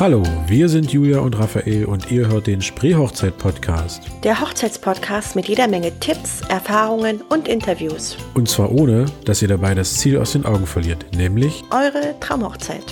Hallo, 0.00 0.22
wir 0.46 0.68
sind 0.68 0.92
Julia 0.92 1.18
und 1.18 1.36
Raphael 1.36 1.84
und 1.84 2.08
ihr 2.12 2.28
hört 2.28 2.46
den 2.46 2.62
Spreehochzeit-Podcast. 2.62 4.00
Der 4.22 4.40
Hochzeitspodcast 4.40 5.34
mit 5.34 5.48
jeder 5.48 5.66
Menge 5.66 5.90
Tipps, 5.98 6.40
Erfahrungen 6.42 7.20
und 7.22 7.48
Interviews. 7.48 8.16
Und 8.34 8.48
zwar 8.48 8.70
ohne, 8.70 9.06
dass 9.24 9.42
ihr 9.42 9.48
dabei 9.48 9.74
das 9.74 9.94
Ziel 9.94 10.18
aus 10.18 10.34
den 10.34 10.46
Augen 10.46 10.66
verliert, 10.66 11.04
nämlich 11.16 11.64
Eure 11.72 12.14
Traumhochzeit. 12.20 12.84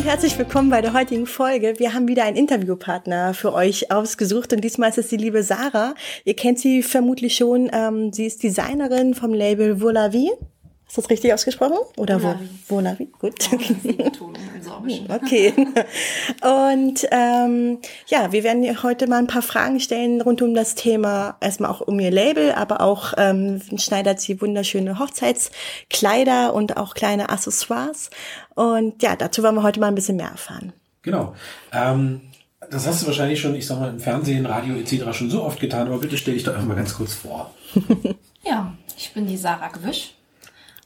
Und 0.00 0.06
herzlich 0.06 0.38
willkommen 0.38 0.70
bei 0.70 0.80
der 0.80 0.94
heutigen 0.94 1.26
Folge. 1.26 1.74
Wir 1.76 1.92
haben 1.92 2.08
wieder 2.08 2.24
einen 2.24 2.36
Interviewpartner 2.36 3.34
für 3.34 3.52
euch 3.52 3.92
ausgesucht 3.92 4.50
und 4.54 4.62
diesmal 4.62 4.88
ist 4.88 4.96
es 4.96 5.08
die 5.08 5.18
liebe 5.18 5.42
Sarah. 5.42 5.94
Ihr 6.24 6.34
kennt 6.34 6.58
sie 6.58 6.82
vermutlich 6.82 7.36
schon. 7.36 7.68
Ähm, 7.70 8.10
sie 8.10 8.24
ist 8.24 8.42
Designerin 8.42 9.12
vom 9.12 9.34
Label 9.34 9.82
Volavi. 9.82 10.30
Ist 10.90 10.98
das 10.98 11.08
richtig 11.08 11.32
ausgesprochen? 11.32 11.76
Oder 11.98 12.20
Volavi. 12.20 12.48
Vo 12.66 12.74
Volavi? 12.74 13.08
Gut. 13.20 13.52
Im 13.52 14.60
Sorbischen. 14.60 15.08
Okay. 15.08 15.54
Und 16.42 17.06
ähm, 17.12 17.78
ja, 18.08 18.32
wir 18.32 18.42
werden 18.42 18.82
heute 18.82 19.06
mal 19.06 19.18
ein 19.18 19.28
paar 19.28 19.42
Fragen 19.42 19.78
stellen 19.78 20.20
rund 20.20 20.42
um 20.42 20.52
das 20.52 20.74
Thema, 20.74 21.36
erstmal 21.40 21.70
auch 21.70 21.80
um 21.80 22.00
ihr 22.00 22.10
Label, 22.10 22.50
aber 22.50 22.80
auch 22.80 23.12
ähm, 23.18 23.62
schneidert 23.76 24.18
sie 24.18 24.40
wunderschöne 24.40 24.98
Hochzeitskleider 24.98 26.54
und 26.54 26.76
auch 26.76 26.94
kleine 26.94 27.28
Accessoires. 27.28 28.10
Und 28.56 29.00
ja, 29.00 29.14
dazu 29.14 29.44
wollen 29.44 29.54
wir 29.54 29.62
heute 29.62 29.78
mal 29.78 29.86
ein 29.86 29.94
bisschen 29.94 30.16
mehr 30.16 30.30
erfahren. 30.30 30.72
Genau. 31.02 31.36
Ähm, 31.72 32.20
das 32.68 32.88
hast 32.88 33.02
du 33.02 33.06
wahrscheinlich 33.06 33.40
schon, 33.40 33.54
ich 33.54 33.64
sag 33.64 33.78
mal, 33.78 33.90
im 33.90 34.00
Fernsehen, 34.00 34.44
Radio 34.44 34.74
etc. 34.74 35.16
schon 35.16 35.30
so 35.30 35.44
oft 35.44 35.60
getan, 35.60 35.86
aber 35.86 35.98
bitte 35.98 36.16
stell 36.16 36.34
dich 36.34 36.42
doch 36.42 36.54
einfach 36.54 36.66
mal 36.66 36.74
ganz 36.74 36.96
kurz 36.96 37.14
vor. 37.14 37.54
Ja, 38.42 38.72
ich 38.96 39.12
bin 39.12 39.26
die 39.26 39.36
Sarah 39.36 39.68
Gewisch 39.68 40.14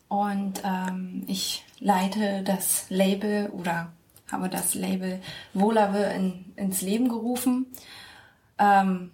und 0.08 0.62
ähm, 0.64 1.24
ich 1.26 1.64
leite 1.80 2.42
das 2.42 2.86
Label 2.88 3.48
oder 3.50 3.92
habe 4.30 4.48
das 4.48 4.74
Label 4.74 5.20
Volave 5.52 6.04
in, 6.04 6.52
ins 6.56 6.80
Leben 6.82 7.08
gerufen. 7.08 7.66
Ähm, 8.58 9.10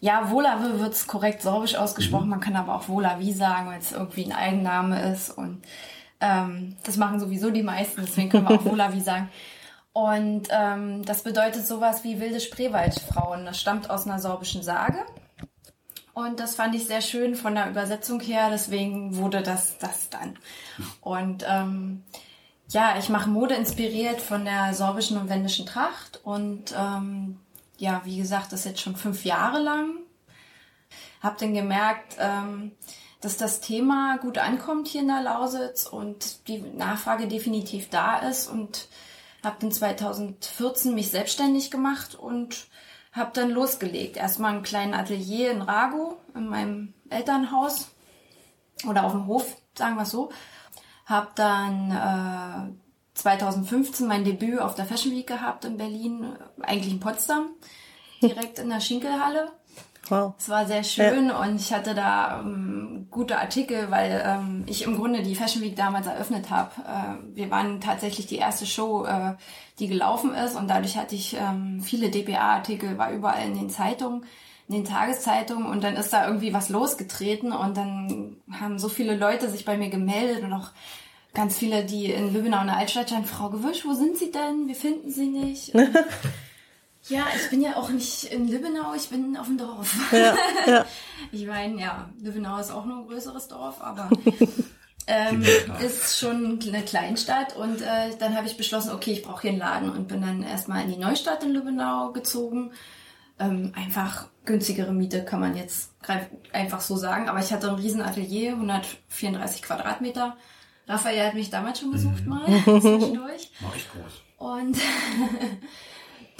ja, 0.00 0.30
Volave 0.30 0.80
wird 0.80 0.94
es 0.94 1.06
korrekt 1.06 1.42
sorbisch 1.42 1.76
ausgesprochen, 1.76 2.28
man 2.28 2.40
kann 2.40 2.56
aber 2.56 2.74
auch 2.74 2.88
Volavi 2.88 3.32
sagen, 3.32 3.68
weil 3.68 3.78
es 3.78 3.92
irgendwie 3.92 4.24
ein 4.24 4.32
Eigenname 4.32 5.12
ist 5.12 5.30
und 5.30 5.62
ähm, 6.20 6.76
das 6.84 6.96
machen 6.96 7.20
sowieso 7.20 7.50
die 7.50 7.62
meisten, 7.62 8.00
deswegen 8.02 8.28
können 8.28 8.48
wir 8.48 8.56
auch 8.56 8.64
Volavi 8.70 9.00
sagen. 9.00 9.28
Und 9.92 10.48
ähm, 10.50 11.04
das 11.04 11.22
bedeutet 11.22 11.66
sowas 11.66 12.02
wie 12.02 12.18
wilde 12.18 12.40
Spreewaldfrauen. 12.40 13.44
Das 13.44 13.60
stammt 13.60 13.90
aus 13.90 14.06
einer 14.06 14.18
sorbischen 14.18 14.62
Sage. 14.62 15.04
Und 16.14 16.40
das 16.40 16.54
fand 16.54 16.74
ich 16.74 16.86
sehr 16.86 17.00
schön 17.00 17.34
von 17.34 17.54
der 17.54 17.70
Übersetzung 17.70 18.20
her, 18.20 18.50
deswegen 18.50 19.16
wurde 19.16 19.42
das 19.42 19.78
das 19.78 20.10
dann. 20.10 20.38
Und 21.00 21.44
ähm, 21.48 22.02
ja, 22.68 22.98
ich 22.98 23.08
mache 23.08 23.30
Mode 23.30 23.54
inspiriert 23.54 24.20
von 24.20 24.44
der 24.44 24.74
sorbischen 24.74 25.16
und 25.16 25.28
wendischen 25.28 25.66
Tracht 25.66 26.20
und 26.24 26.74
ähm, 26.76 27.38
ja, 27.78 28.02
wie 28.04 28.18
gesagt, 28.18 28.52
das 28.52 28.60
ist 28.60 28.66
jetzt 28.66 28.80
schon 28.80 28.96
fünf 28.96 29.24
Jahre 29.24 29.58
lang. 29.58 29.96
Hab 31.22 31.38
dann 31.38 31.54
gemerkt, 31.54 32.16
ähm, 32.18 32.72
dass 33.20 33.36
das 33.36 33.60
Thema 33.60 34.18
gut 34.18 34.38
ankommt 34.38 34.88
hier 34.88 35.00
in 35.00 35.08
der 35.08 35.22
Lausitz 35.22 35.86
und 35.86 36.48
die 36.48 36.58
Nachfrage 36.58 37.28
definitiv 37.28 37.88
da 37.88 38.18
ist 38.18 38.48
und 38.48 38.88
habe 39.42 39.56
dann 39.60 39.72
2014 39.72 40.94
mich 40.94 41.10
selbstständig 41.10 41.70
gemacht 41.70 42.14
und 42.14 42.66
habe 43.12 43.30
dann 43.34 43.50
losgelegt. 43.50 44.16
Erstmal 44.16 44.52
einen 44.52 44.62
kleinen 44.62 44.94
Atelier 44.94 45.50
in 45.52 45.62
Rago, 45.62 46.18
in 46.34 46.48
meinem 46.48 46.94
Elternhaus 47.10 47.90
oder 48.88 49.04
auf 49.04 49.12
dem 49.12 49.26
Hof, 49.26 49.56
sagen 49.76 49.96
wir 49.96 50.06
so. 50.06 50.30
Habe 51.06 51.28
dann 51.34 51.90
äh, 51.90 53.18
2015 53.18 54.06
mein 54.06 54.24
Debüt 54.24 54.60
auf 54.60 54.74
der 54.74 54.86
Fashion 54.86 55.12
Week 55.12 55.26
gehabt 55.26 55.64
in 55.64 55.76
Berlin, 55.76 56.36
eigentlich 56.62 56.92
in 56.92 57.00
Potsdam, 57.00 57.50
direkt 58.22 58.58
in 58.58 58.70
der 58.70 58.80
Schinkelhalle. 58.80 59.52
Wow. 60.08 60.34
Es 60.38 60.48
war 60.48 60.66
sehr 60.66 60.82
schön 60.82 61.28
ja. 61.28 61.40
und 61.40 61.56
ich 61.56 61.72
hatte 61.72 61.94
da 61.94 62.40
ähm, 62.40 62.91
gute 63.12 63.38
Artikel, 63.38 63.90
weil 63.90 64.22
ähm, 64.26 64.64
ich 64.66 64.82
im 64.82 64.96
Grunde 64.96 65.22
die 65.22 65.36
Fashion 65.36 65.62
Week 65.62 65.76
damals 65.76 66.06
eröffnet 66.06 66.50
habe. 66.50 66.70
Äh, 66.80 67.36
wir 67.36 67.50
waren 67.50 67.80
tatsächlich 67.80 68.26
die 68.26 68.36
erste 68.36 68.66
Show, 68.66 69.04
äh, 69.04 69.34
die 69.78 69.86
gelaufen 69.86 70.34
ist 70.34 70.56
und 70.56 70.68
dadurch 70.68 70.96
hatte 70.96 71.14
ich 71.14 71.36
ähm, 71.38 71.80
viele 71.80 72.10
DPA-Artikel, 72.10 72.98
war 72.98 73.12
überall 73.12 73.46
in 73.46 73.54
den 73.54 73.70
Zeitungen, 73.70 74.24
in 74.68 74.74
den 74.74 74.84
Tageszeitungen 74.84 75.66
und 75.66 75.84
dann 75.84 75.94
ist 75.94 76.12
da 76.12 76.26
irgendwie 76.26 76.54
was 76.54 76.70
losgetreten 76.70 77.52
und 77.52 77.76
dann 77.76 78.36
haben 78.50 78.78
so 78.78 78.88
viele 78.88 79.16
Leute 79.16 79.48
sich 79.50 79.64
bei 79.64 79.76
mir 79.76 79.90
gemeldet 79.90 80.42
und 80.42 80.52
auch 80.52 80.70
ganz 81.34 81.58
viele, 81.58 81.84
die 81.84 82.06
in 82.06 82.32
Lübbenau 82.32 82.62
in 82.62 82.66
der 82.66 82.76
Altstadt 82.76 83.08
standen, 83.08 83.28
Frau 83.28 83.50
Gewüsch, 83.50 83.84
wo 83.84 83.92
sind 83.92 84.16
Sie 84.16 84.32
denn? 84.32 84.68
Wir 84.68 84.74
finden 84.74 85.10
Sie 85.10 85.26
nicht. 85.26 85.72
Ja, 87.08 87.26
ich 87.34 87.50
bin 87.50 87.60
ja 87.60 87.76
auch 87.76 87.90
nicht 87.90 88.24
in 88.24 88.48
Lübbenau, 88.48 88.94
ich 88.94 89.08
bin 89.08 89.36
auf 89.36 89.46
dem 89.46 89.58
Dorf. 89.58 89.94
Ja, 90.12 90.34
ja. 90.66 90.86
Ich 91.30 91.46
meine, 91.46 91.80
ja, 91.80 92.10
Lübbenau 92.20 92.58
ist 92.58 92.70
auch 92.70 92.84
nur 92.84 92.98
ein 92.98 93.06
größeres 93.06 93.48
Dorf, 93.48 93.80
aber 93.80 94.10
ähm, 95.06 95.44
ist 95.80 96.18
schon 96.18 96.60
eine 96.60 96.82
Kleinstadt. 96.82 97.56
Und 97.56 97.80
äh, 97.80 98.16
dann 98.18 98.36
habe 98.36 98.46
ich 98.46 98.56
beschlossen, 98.56 98.92
okay, 98.92 99.12
ich 99.12 99.22
brauche 99.22 99.42
hier 99.42 99.50
einen 99.50 99.58
Laden 99.58 99.90
und 99.90 100.08
bin 100.08 100.20
dann 100.20 100.42
erstmal 100.42 100.82
in 100.82 100.90
die 100.90 100.96
Neustadt 100.96 101.42
in 101.44 101.52
Lübbenau 101.52 102.12
gezogen. 102.12 102.72
Ähm, 103.38 103.72
einfach 103.74 104.28
günstigere 104.44 104.92
Miete 104.92 105.24
kann 105.24 105.40
man 105.40 105.56
jetzt 105.56 105.92
einfach 106.52 106.80
so 106.80 106.96
sagen. 106.96 107.28
Aber 107.28 107.40
ich 107.40 107.52
hatte 107.52 107.68
ein 107.68 107.76
riesen 107.76 108.02
Atelier, 108.02 108.52
134 108.52 109.62
Quadratmeter. 109.62 110.36
Raphael 110.88 111.26
hat 111.26 111.34
mich 111.34 111.50
damals 111.50 111.80
schon 111.80 111.92
besucht 111.92 112.24
mhm. 112.24 112.28
mal 112.28 112.46
zwischendurch. 112.64 113.50
Mach 113.60 113.76
ich 113.76 113.88
groß. 113.90 114.22
Und 114.38 114.76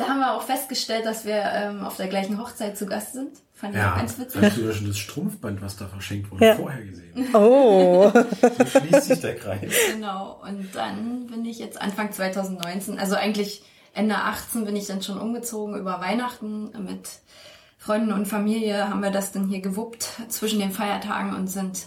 da 0.02 0.08
haben 0.08 0.20
wir 0.20 0.34
auch 0.34 0.42
festgestellt, 0.42 1.06
dass 1.06 1.24
wir 1.24 1.42
ähm, 1.54 1.84
auf 1.84 1.96
der 1.96 2.08
gleichen 2.08 2.40
Hochzeit 2.40 2.76
zu 2.76 2.86
Gast 2.86 3.12
sind. 3.12 3.38
Fand 3.54 3.74
ja, 3.74 3.92
ich 3.92 4.00
ganz 4.00 4.18
witzig. 4.18 4.42
Hast 4.42 4.56
du 4.56 4.62
ja 4.62 4.72
schon 4.72 4.88
das 4.88 4.98
Strumpfband, 4.98 5.62
was 5.62 5.76
da 5.76 5.86
verschenkt 5.86 6.30
wurde, 6.30 6.46
ja. 6.46 6.56
vorher 6.56 6.84
gesehen. 6.84 7.28
Oh. 7.34 8.10
so 8.12 8.80
schließt 8.80 9.04
sich 9.04 9.20
der 9.20 9.36
Kreis. 9.36 9.72
Genau. 9.92 10.42
Und 10.42 10.74
dann 10.74 11.26
bin 11.26 11.44
ich 11.44 11.58
jetzt 11.58 11.80
Anfang 11.80 12.10
2019, 12.10 12.98
also 12.98 13.14
eigentlich 13.14 13.62
Ende 13.94 14.16
18 14.16 14.64
bin 14.64 14.74
ich 14.74 14.86
dann 14.86 15.02
schon 15.02 15.18
umgezogen 15.18 15.76
über 15.76 16.00
Weihnachten 16.00 16.70
mit 16.84 17.08
Freunden 17.78 18.12
und 18.12 18.26
Familie 18.26 18.88
haben 18.88 19.02
wir 19.02 19.10
das 19.10 19.32
dann 19.32 19.48
hier 19.48 19.60
gewuppt 19.60 20.08
zwischen 20.28 20.58
den 20.58 20.72
Feiertagen 20.72 21.34
und 21.34 21.48
sind 21.48 21.86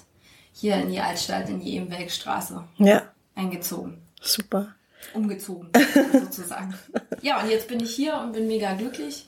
hier 0.53 0.75
in 0.75 0.89
die 0.89 1.01
Altstadt, 1.01 1.49
in 1.49 1.59
die 1.59 1.75
Ebenwelkstraße 1.75 2.63
ja. 2.77 3.01
eingezogen. 3.33 3.97
Super 4.21 4.74
umgezogen, 5.13 5.69
sozusagen. 6.13 6.73
Ja, 7.21 7.41
und 7.41 7.49
jetzt 7.49 7.67
bin 7.67 7.79
ich 7.79 7.93
hier 7.95 8.15
und 8.15 8.33
bin 8.33 8.47
mega 8.47 8.73
glücklich. 8.73 9.27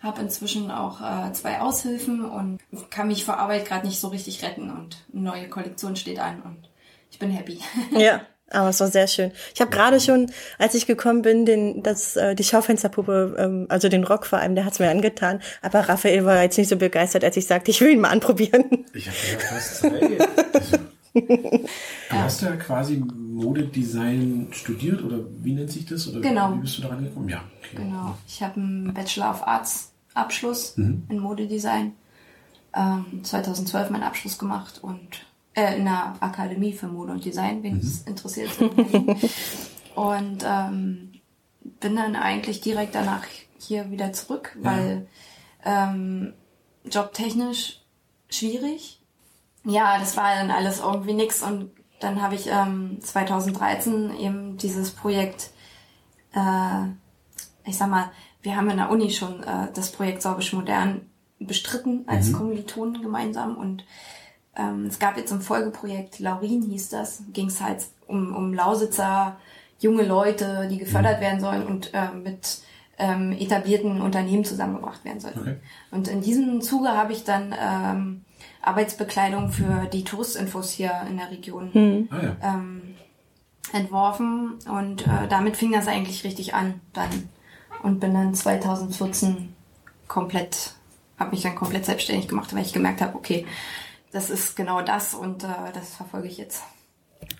Habe 0.00 0.20
inzwischen 0.20 0.70
auch 0.70 1.00
äh, 1.00 1.32
zwei 1.32 1.60
Aushilfen 1.60 2.24
und 2.24 2.60
kann 2.90 3.08
mich 3.08 3.24
vor 3.24 3.38
Arbeit 3.38 3.64
gerade 3.66 3.86
nicht 3.86 4.00
so 4.00 4.08
richtig 4.08 4.42
retten. 4.42 4.70
Und 4.70 4.98
eine 5.12 5.22
neue 5.22 5.48
Kollektion 5.48 5.96
steht 5.96 6.18
an 6.18 6.42
und 6.42 6.68
ich 7.10 7.18
bin 7.18 7.30
happy. 7.30 7.60
Ja. 7.92 8.20
Aber 8.50 8.68
es 8.68 8.78
war 8.78 8.88
sehr 8.88 9.06
schön. 9.06 9.32
Ich 9.54 9.60
habe 9.60 9.70
gerade 9.70 9.98
schon, 10.00 10.30
als 10.58 10.74
ich 10.74 10.86
gekommen 10.86 11.22
bin, 11.22 11.46
den, 11.46 11.82
das, 11.82 12.14
äh, 12.14 12.34
die 12.34 12.44
Schaufensterpuppe, 12.44 13.34
ähm, 13.38 13.66
also 13.70 13.88
den 13.88 14.04
Rock 14.04 14.26
vor 14.26 14.38
allem, 14.38 14.54
der 14.54 14.66
hat's 14.66 14.78
mir 14.78 14.90
angetan. 14.90 15.40
Aber 15.62 15.80
Raphael 15.80 16.24
war 16.26 16.42
jetzt 16.42 16.58
nicht 16.58 16.68
so 16.68 16.76
begeistert, 16.76 17.24
als 17.24 17.36
ich 17.38 17.46
sagte, 17.46 17.70
ich 17.70 17.80
will 17.80 17.90
ihn 17.90 18.00
mal 18.00 18.10
anprobieren. 18.10 18.84
Ich 18.92 19.08
habe 19.08 19.16
ja 19.32 19.38
fast 19.38 19.76
Zeit. 19.78 20.80
Du 21.14 22.16
hast 22.16 22.42
ja 22.42 22.56
quasi 22.56 22.96
Modedesign 22.96 24.48
studiert 24.50 25.02
oder 25.02 25.20
wie 25.42 25.54
nennt 25.54 25.70
sich 25.70 25.86
das? 25.86 26.08
Oder 26.08 26.20
genau. 26.20 26.54
Wie 26.54 26.60
bist 26.60 26.78
du 26.78 26.82
daran 26.82 27.04
gekommen? 27.04 27.28
Ja. 27.28 27.44
Okay. 27.58 27.76
Genau. 27.76 28.16
Ich 28.26 28.42
habe 28.42 28.60
einen 28.60 28.92
Bachelor 28.92 29.30
of 29.30 29.46
Arts 29.46 29.92
Abschluss 30.14 30.76
mhm. 30.76 31.04
in 31.08 31.18
Modedesign. 31.18 31.92
Ähm, 32.74 33.22
2012 33.22 33.90
meinen 33.90 34.02
Abschluss 34.02 34.38
gemacht 34.38 34.80
und 34.82 35.24
äh, 35.54 35.76
in 35.78 35.84
der 35.84 36.16
Akademie 36.20 36.72
für 36.72 36.88
Mode 36.88 37.12
und 37.12 37.24
Design, 37.24 37.62
wen 37.62 37.78
es 37.78 38.02
mhm. 38.02 38.08
interessiert. 38.08 38.50
und 39.94 40.44
ähm, 40.44 41.12
bin 41.80 41.96
dann 41.96 42.16
eigentlich 42.16 42.60
direkt 42.60 42.94
danach 42.94 43.24
hier 43.58 43.90
wieder 43.90 44.12
zurück, 44.12 44.56
weil 44.60 45.06
ja. 45.64 45.92
ähm, 45.92 46.34
jobtechnisch 46.84 47.80
schwierig 48.28 49.00
ja, 49.64 49.98
das 49.98 50.16
war 50.16 50.34
dann 50.34 50.50
alles 50.50 50.80
irgendwie 50.80 51.14
nix 51.14 51.42
und 51.42 51.70
dann 52.00 52.20
habe 52.20 52.34
ich 52.34 52.48
ähm, 52.48 52.98
2013 53.00 54.16
eben 54.18 54.58
dieses 54.58 54.90
Projekt, 54.90 55.50
äh, 56.34 56.88
ich 57.64 57.76
sag 57.76 57.88
mal, 57.88 58.10
wir 58.42 58.56
haben 58.56 58.68
in 58.68 58.76
der 58.76 58.90
Uni 58.90 59.10
schon 59.10 59.42
äh, 59.42 59.68
das 59.72 59.90
Projekt 59.90 60.22
Sorbisch 60.22 60.52
Modern 60.52 61.08
bestritten 61.38 62.04
als 62.06 62.28
mhm. 62.28 62.32
Kommilitonen 62.34 63.02
gemeinsam 63.02 63.56
und 63.56 63.84
ähm, 64.56 64.86
es 64.86 64.98
gab 64.98 65.16
jetzt 65.16 65.32
ein 65.32 65.40
Folgeprojekt, 65.40 66.20
Laurin 66.20 66.62
hieß 66.62 66.90
das, 66.90 67.22
ging 67.32 67.48
es 67.48 67.60
halt 67.60 67.84
um, 68.06 68.34
um 68.36 68.52
Lausitzer 68.52 69.36
junge 69.80 70.04
Leute, 70.04 70.68
die 70.70 70.78
gefördert 70.78 71.18
mhm. 71.18 71.22
werden 71.22 71.40
sollen 71.40 71.66
und 71.66 71.92
äh, 71.94 72.10
mit 72.12 72.60
ähm, 72.98 73.32
etablierten 73.32 74.00
Unternehmen 74.00 74.44
zusammengebracht 74.44 75.04
werden 75.04 75.20
sollten. 75.20 75.40
Okay. 75.40 75.56
Und 75.90 76.08
in 76.08 76.20
diesem 76.20 76.60
Zuge 76.60 76.90
habe 76.90 77.12
ich 77.12 77.24
dann 77.24 77.54
ähm, 77.58 78.24
Arbeitsbekleidung 78.66 79.50
für 79.50 79.86
die 79.92 80.04
Touristinfos 80.04 80.70
hier 80.70 80.92
in 81.08 81.16
der 81.16 81.30
Region 81.30 81.70
mhm. 81.72 82.08
ähm, 82.42 82.82
entworfen. 83.72 84.58
Und 84.68 85.06
äh, 85.06 85.28
damit 85.28 85.56
fing 85.56 85.72
das 85.72 85.88
eigentlich 85.88 86.24
richtig 86.24 86.54
an 86.54 86.80
dann. 86.92 87.28
Und 87.82 88.00
bin 88.00 88.14
dann 88.14 88.34
2014 88.34 89.54
komplett, 90.08 90.74
habe 91.18 91.32
mich 91.32 91.42
dann 91.42 91.54
komplett 91.54 91.84
selbstständig 91.84 92.28
gemacht, 92.28 92.54
weil 92.54 92.62
ich 92.62 92.72
gemerkt 92.72 93.02
habe, 93.02 93.14
okay, 93.14 93.46
das 94.10 94.30
ist 94.30 94.56
genau 94.56 94.80
das 94.80 95.12
und 95.12 95.44
äh, 95.44 95.72
das 95.74 95.94
verfolge 95.96 96.28
ich 96.28 96.38
jetzt. 96.38 96.62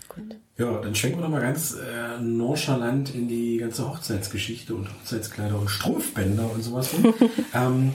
Gut. 0.08 0.36
Ja, 0.58 0.80
dann 0.80 0.94
schwenken 0.94 1.18
wir 1.18 1.22
doch 1.22 1.30
mal 1.30 1.40
ganz 1.40 1.74
äh, 1.74 2.20
nonchalant 2.20 3.14
in 3.14 3.26
die 3.26 3.56
ganze 3.56 3.88
Hochzeitsgeschichte 3.88 4.74
und 4.74 4.88
Hochzeitskleider 4.88 5.58
und 5.58 5.68
Strumpfbänder 5.68 6.50
und 6.52 6.62
sowas 6.62 6.92
rum. 6.94 7.14
ähm, 7.54 7.94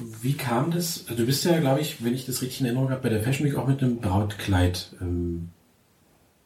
wie 0.00 0.34
kam 0.34 0.70
das? 0.70 1.04
Also 1.08 1.22
du 1.22 1.26
bist 1.26 1.44
ja, 1.44 1.58
glaube 1.60 1.80
ich, 1.80 2.04
wenn 2.04 2.14
ich 2.14 2.26
das 2.26 2.42
richtig 2.42 2.60
in 2.60 2.66
Erinnerung 2.66 2.90
habe, 2.90 3.02
bei 3.02 3.08
der 3.08 3.22
Fashion 3.22 3.46
Week 3.46 3.56
auch 3.56 3.66
mit 3.66 3.82
einem 3.82 3.98
Brautkleid 3.98 4.94
ähm, 5.00 5.50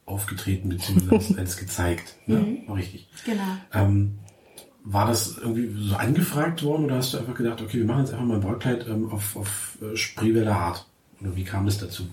aufgetreten 0.06 0.68
bzw. 0.68 1.34
als 1.38 1.56
gezeigt. 1.56 2.16
Ja, 2.26 2.38
mhm. 2.38 2.62
war 2.66 2.76
richtig. 2.76 3.08
Genau. 3.24 3.42
Ähm, 3.72 4.18
war 4.84 5.06
das 5.06 5.36
irgendwie 5.36 5.70
so 5.88 5.96
angefragt 5.96 6.62
worden 6.62 6.86
oder 6.86 6.96
hast 6.96 7.12
du 7.12 7.18
einfach 7.18 7.34
gedacht, 7.34 7.60
okay, 7.60 7.78
wir 7.78 7.84
machen 7.84 8.00
jetzt 8.00 8.12
einfach 8.12 8.26
mal 8.26 8.36
ein 8.36 8.40
Brautkleid 8.40 8.86
ähm, 8.88 9.10
auf, 9.12 9.36
auf 9.36 9.78
äh, 9.82 9.96
Spreewälder 9.96 10.56
Art? 10.56 10.86
Oder 11.20 11.36
wie 11.36 11.44
kam 11.44 11.66
es 11.66 11.78
dazu? 11.78 12.04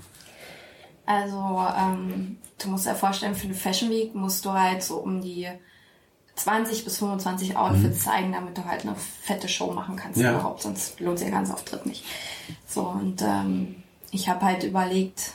Also, 1.05 1.65
ähm, 1.77 2.37
du 2.61 2.69
musst 2.69 2.85
dir 2.85 2.95
vorstellen, 2.95 3.35
für 3.35 3.45
eine 3.45 3.53
Fashion 3.53 3.89
Week 3.91 4.15
musst 4.15 4.43
du 4.43 4.51
halt 4.51 4.83
so 4.83 4.97
um 4.97 5.21
die 5.21 5.47
20 6.35 6.83
bis 6.83 6.97
25 6.97 7.55
Outfits 7.57 7.99
mhm. 7.99 8.09
zeigen, 8.09 8.31
damit 8.33 8.57
du 8.57 8.65
halt 8.65 8.81
eine 8.81 8.95
fette 8.95 9.47
Show 9.47 9.71
machen 9.71 9.95
kannst 9.95 10.19
ja. 10.19 10.33
überhaupt, 10.33 10.61
sonst 10.61 10.99
lohnt 10.99 11.17
sich 11.17 11.27
der 11.27 11.37
ganze 11.37 11.53
Auftritt 11.53 11.85
nicht. 11.85 12.03
So, 12.67 12.87
und 12.87 13.21
ähm, 13.21 13.83
ich 14.11 14.27
habe 14.29 14.45
halt 14.45 14.63
überlegt, 14.63 15.31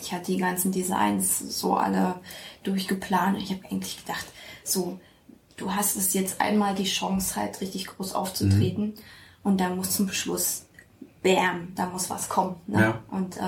ich 0.00 0.12
hatte 0.12 0.32
die 0.32 0.38
ganzen 0.38 0.72
Designs 0.72 1.38
so 1.38 1.74
alle 1.74 2.16
durchgeplant 2.62 3.36
und 3.36 3.42
ich 3.42 3.50
habe 3.50 3.64
eigentlich 3.70 3.98
gedacht, 4.04 4.26
so, 4.64 4.98
du 5.56 5.74
hast 5.74 5.96
es 5.96 6.12
jetzt 6.12 6.40
einmal 6.40 6.74
die 6.74 6.84
Chance 6.84 7.36
halt 7.36 7.60
richtig 7.60 7.86
groß 7.86 8.14
aufzutreten 8.14 8.84
mhm. 8.84 8.94
und 9.42 9.60
dann 9.60 9.76
muss 9.76 9.90
zum 9.90 10.10
Schluss, 10.10 10.66
bam, 11.22 11.72
da 11.74 11.86
muss 11.86 12.10
was 12.10 12.28
kommen. 12.28 12.56
Ne? 12.66 12.80
Ja. 12.80 13.02
Und 13.10 13.38
äh, 13.38 13.40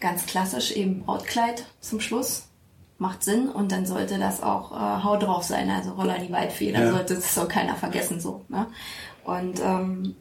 ganz 0.00 0.26
klassisch 0.26 0.72
eben 0.72 1.04
Brautkleid 1.04 1.64
zum 1.80 2.00
Schluss 2.00 2.48
macht 3.04 3.22
Sinn 3.22 3.50
und 3.50 3.70
dann 3.70 3.84
sollte 3.84 4.18
das 4.18 4.42
auch 4.42 4.72
äh, 4.72 5.04
Hau 5.04 5.18
drauf 5.18 5.42
sein, 5.44 5.68
also 5.68 5.92
Roller 5.92 6.18
die 6.18 6.32
Weitfeder, 6.32 6.84
ja. 6.84 6.90
sollte 6.90 7.14
es 7.14 7.34
so 7.34 7.46
keiner 7.46 7.74
vergessen 7.74 8.18
so. 8.18 8.40
Ne? 8.48 8.66
Und 9.24 9.60
ähm, 9.60 10.16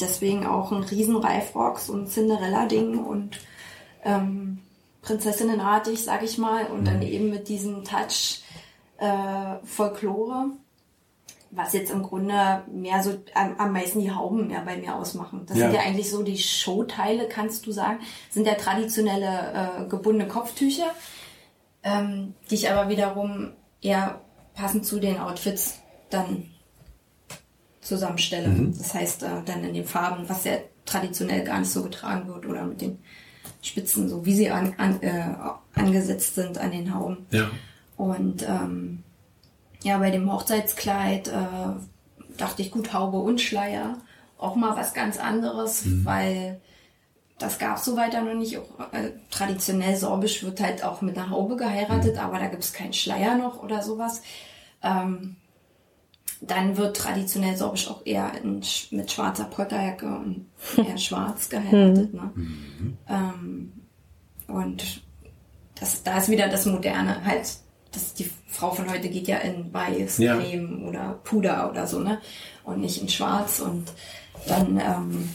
deswegen 0.00 0.46
auch 0.46 0.70
ein 0.70 0.84
riesen 0.84 1.16
Reifrocks 1.16 1.90
und 1.90 2.08
Cinderella-Ding 2.08 3.04
und 3.04 3.40
ähm, 4.04 4.60
Prinzessinnenartig, 5.02 6.04
sag 6.04 6.22
ich 6.22 6.38
mal, 6.38 6.66
und 6.66 6.86
dann 6.86 6.98
mhm. 6.98 7.02
eben 7.02 7.30
mit 7.30 7.48
diesem 7.48 7.82
Touch 7.82 8.42
äh, 8.98 9.56
Folklore, 9.64 10.50
was 11.50 11.72
jetzt 11.72 11.90
im 11.90 12.04
Grunde 12.04 12.62
mehr 12.72 13.02
so 13.02 13.14
am, 13.34 13.56
am 13.58 13.72
meisten 13.72 14.00
die 14.00 14.12
Hauben 14.12 14.46
mehr 14.46 14.60
bei 14.60 14.76
mir 14.76 14.94
ausmachen. 14.94 15.46
Das 15.46 15.58
ja. 15.58 15.64
sind 15.64 15.74
ja 15.74 15.80
eigentlich 15.80 16.10
so 16.10 16.22
die 16.22 16.38
Showteile, 16.38 17.26
kannst 17.26 17.66
du 17.66 17.72
sagen, 17.72 17.98
sind 18.30 18.46
ja 18.46 18.54
traditionelle 18.54 19.80
äh, 19.80 19.88
gebundene 19.88 20.28
Kopftücher 20.28 20.92
ähm, 21.82 22.34
die 22.50 22.56
ich 22.56 22.70
aber 22.70 22.88
wiederum 22.88 23.52
eher 23.80 24.20
passend 24.54 24.84
zu 24.84 25.00
den 25.00 25.18
Outfits 25.18 25.78
dann 26.10 26.44
zusammenstelle. 27.80 28.48
Mhm. 28.48 28.76
Das 28.76 28.94
heißt, 28.94 29.22
äh, 29.22 29.42
dann 29.44 29.64
in 29.64 29.74
den 29.74 29.86
Farben, 29.86 30.28
was 30.28 30.44
ja 30.44 30.58
traditionell 30.84 31.44
gar 31.44 31.60
nicht 31.60 31.70
so 31.70 31.82
getragen 31.82 32.28
wird 32.28 32.46
oder 32.46 32.64
mit 32.64 32.80
den 32.80 32.98
Spitzen, 33.62 34.08
so 34.08 34.24
wie 34.24 34.34
sie 34.34 34.50
an, 34.50 34.74
an, 34.78 35.02
äh, 35.02 35.34
angesetzt 35.74 36.34
sind 36.34 36.58
an 36.58 36.70
den 36.70 36.94
Hauben. 36.94 37.26
Ja. 37.30 37.50
Und 37.96 38.42
ähm, 38.42 39.02
ja, 39.82 39.98
bei 39.98 40.10
dem 40.10 40.30
Hochzeitskleid 40.30 41.28
äh, 41.28 42.36
dachte 42.36 42.62
ich, 42.62 42.70
gut, 42.70 42.92
Haube 42.92 43.18
und 43.18 43.40
Schleier. 43.40 43.98
Auch 44.38 44.56
mal 44.56 44.76
was 44.76 44.94
ganz 44.94 45.18
anderes, 45.18 45.84
mhm. 45.84 46.04
weil 46.04 46.60
das 47.40 47.58
gab 47.58 47.78
es 47.78 47.86
so 47.86 47.96
weiter 47.96 48.20
noch 48.22 48.34
nicht. 48.34 48.58
Auch, 48.58 48.92
äh, 48.92 49.12
traditionell 49.30 49.96
sorbisch 49.96 50.42
wird 50.44 50.60
halt 50.60 50.84
auch 50.84 51.00
mit 51.00 51.16
einer 51.16 51.30
Haube 51.30 51.56
geheiratet, 51.56 52.14
mhm. 52.14 52.20
aber 52.20 52.38
da 52.38 52.46
gibt 52.46 52.62
es 52.62 52.72
keinen 52.72 52.92
Schleier 52.92 53.36
noch 53.36 53.62
oder 53.62 53.82
sowas. 53.82 54.22
Ähm, 54.82 55.36
dann 56.42 56.76
wird 56.76 56.96
traditionell 56.96 57.56
sorbisch 57.56 57.88
auch 57.88 58.04
eher 58.04 58.32
in, 58.42 58.62
mit 58.90 59.10
schwarzer 59.10 59.44
Polterjacke 59.44 60.06
und 60.06 60.46
eher 60.76 60.98
schwarz 60.98 61.48
geheiratet. 61.48 62.14
Ne? 62.14 62.30
Mhm. 62.34 62.98
Ähm, 63.08 63.72
und 64.46 65.02
das, 65.78 66.02
da 66.02 66.18
ist 66.18 66.28
wieder 66.28 66.48
das 66.48 66.66
Moderne 66.66 67.24
halt. 67.24 67.56
Das, 67.92 68.14
die 68.14 68.30
Frau 68.46 68.70
von 68.70 68.88
heute 68.88 69.08
geht 69.08 69.26
ja 69.26 69.38
in 69.38 69.72
weiß, 69.72 70.18
ja. 70.18 70.36
Creme 70.36 70.86
oder 70.86 71.18
Puder 71.24 71.68
oder 71.70 71.86
so, 71.88 71.98
ne? 71.98 72.20
Und 72.62 72.80
nicht 72.80 73.02
in 73.02 73.08
schwarz. 73.08 73.58
Und 73.58 73.90
dann 74.46 74.78
ähm, 74.78 75.28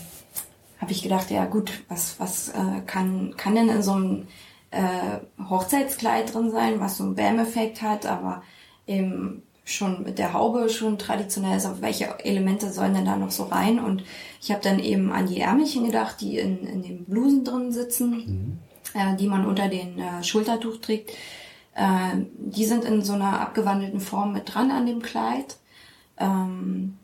habe 0.85 0.93
ich 0.93 1.01
gedacht, 1.01 1.31
ja 1.31 1.45
gut, 1.45 1.71
was, 1.89 2.19
was 2.19 2.49
äh, 2.49 2.81
kann, 2.85 3.33
kann 3.37 3.55
denn 3.55 3.69
in 3.69 3.81
so 3.81 3.93
einem 3.93 4.27
äh, 4.69 5.17
Hochzeitskleid 5.49 6.31
drin 6.31 6.51
sein, 6.51 6.79
was 6.79 6.97
so 6.97 7.05
einen 7.05 7.15
Bäm-Effekt 7.15 7.81
hat, 7.81 8.05
aber 8.05 8.43
eben 8.85 9.41
schon 9.63 10.03
mit 10.03 10.19
der 10.19 10.33
Haube 10.33 10.69
schon 10.69 10.99
traditionell 10.99 11.57
ist, 11.57 11.65
auf 11.65 11.81
welche 11.81 12.23
Elemente 12.23 12.71
sollen 12.71 12.93
denn 12.93 13.05
da 13.05 13.15
noch 13.15 13.31
so 13.31 13.45
rein? 13.45 13.79
Und 13.79 14.03
ich 14.39 14.51
habe 14.51 14.61
dann 14.61 14.77
eben 14.77 15.11
an 15.11 15.25
die 15.25 15.41
Ärmelchen 15.41 15.87
gedacht, 15.87 16.21
die 16.21 16.37
in, 16.37 16.67
in 16.67 16.83
den 16.83 17.05
Blusen 17.05 17.43
drin 17.43 17.71
sitzen, 17.71 18.11
mhm. 18.11 18.59
äh, 18.93 19.15
die 19.15 19.27
man 19.27 19.47
unter 19.47 19.67
den 19.67 19.97
äh, 19.97 20.23
Schultertuch 20.23 20.77
trägt. 20.77 21.09
Äh, 21.73 22.25
die 22.37 22.65
sind 22.65 22.85
in 22.85 23.01
so 23.01 23.13
einer 23.13 23.39
abgewandelten 23.39 24.01
Form 24.01 24.33
mit 24.33 24.53
dran 24.53 24.69
an 24.69 24.85
dem 24.85 25.01
Kleid. 25.01 25.57
Ähm, 26.19 26.99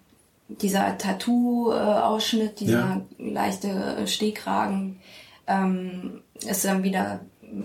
dieser 0.62 0.98
Tattoo-Ausschnitt, 0.98 2.60
dieser 2.60 2.80
ja. 2.80 3.02
leichte 3.18 4.08
Stehkragen, 4.08 5.00
ähm, 5.48 6.22
ist 6.46 6.66
dann 6.66 6.84
wieder 6.84 7.22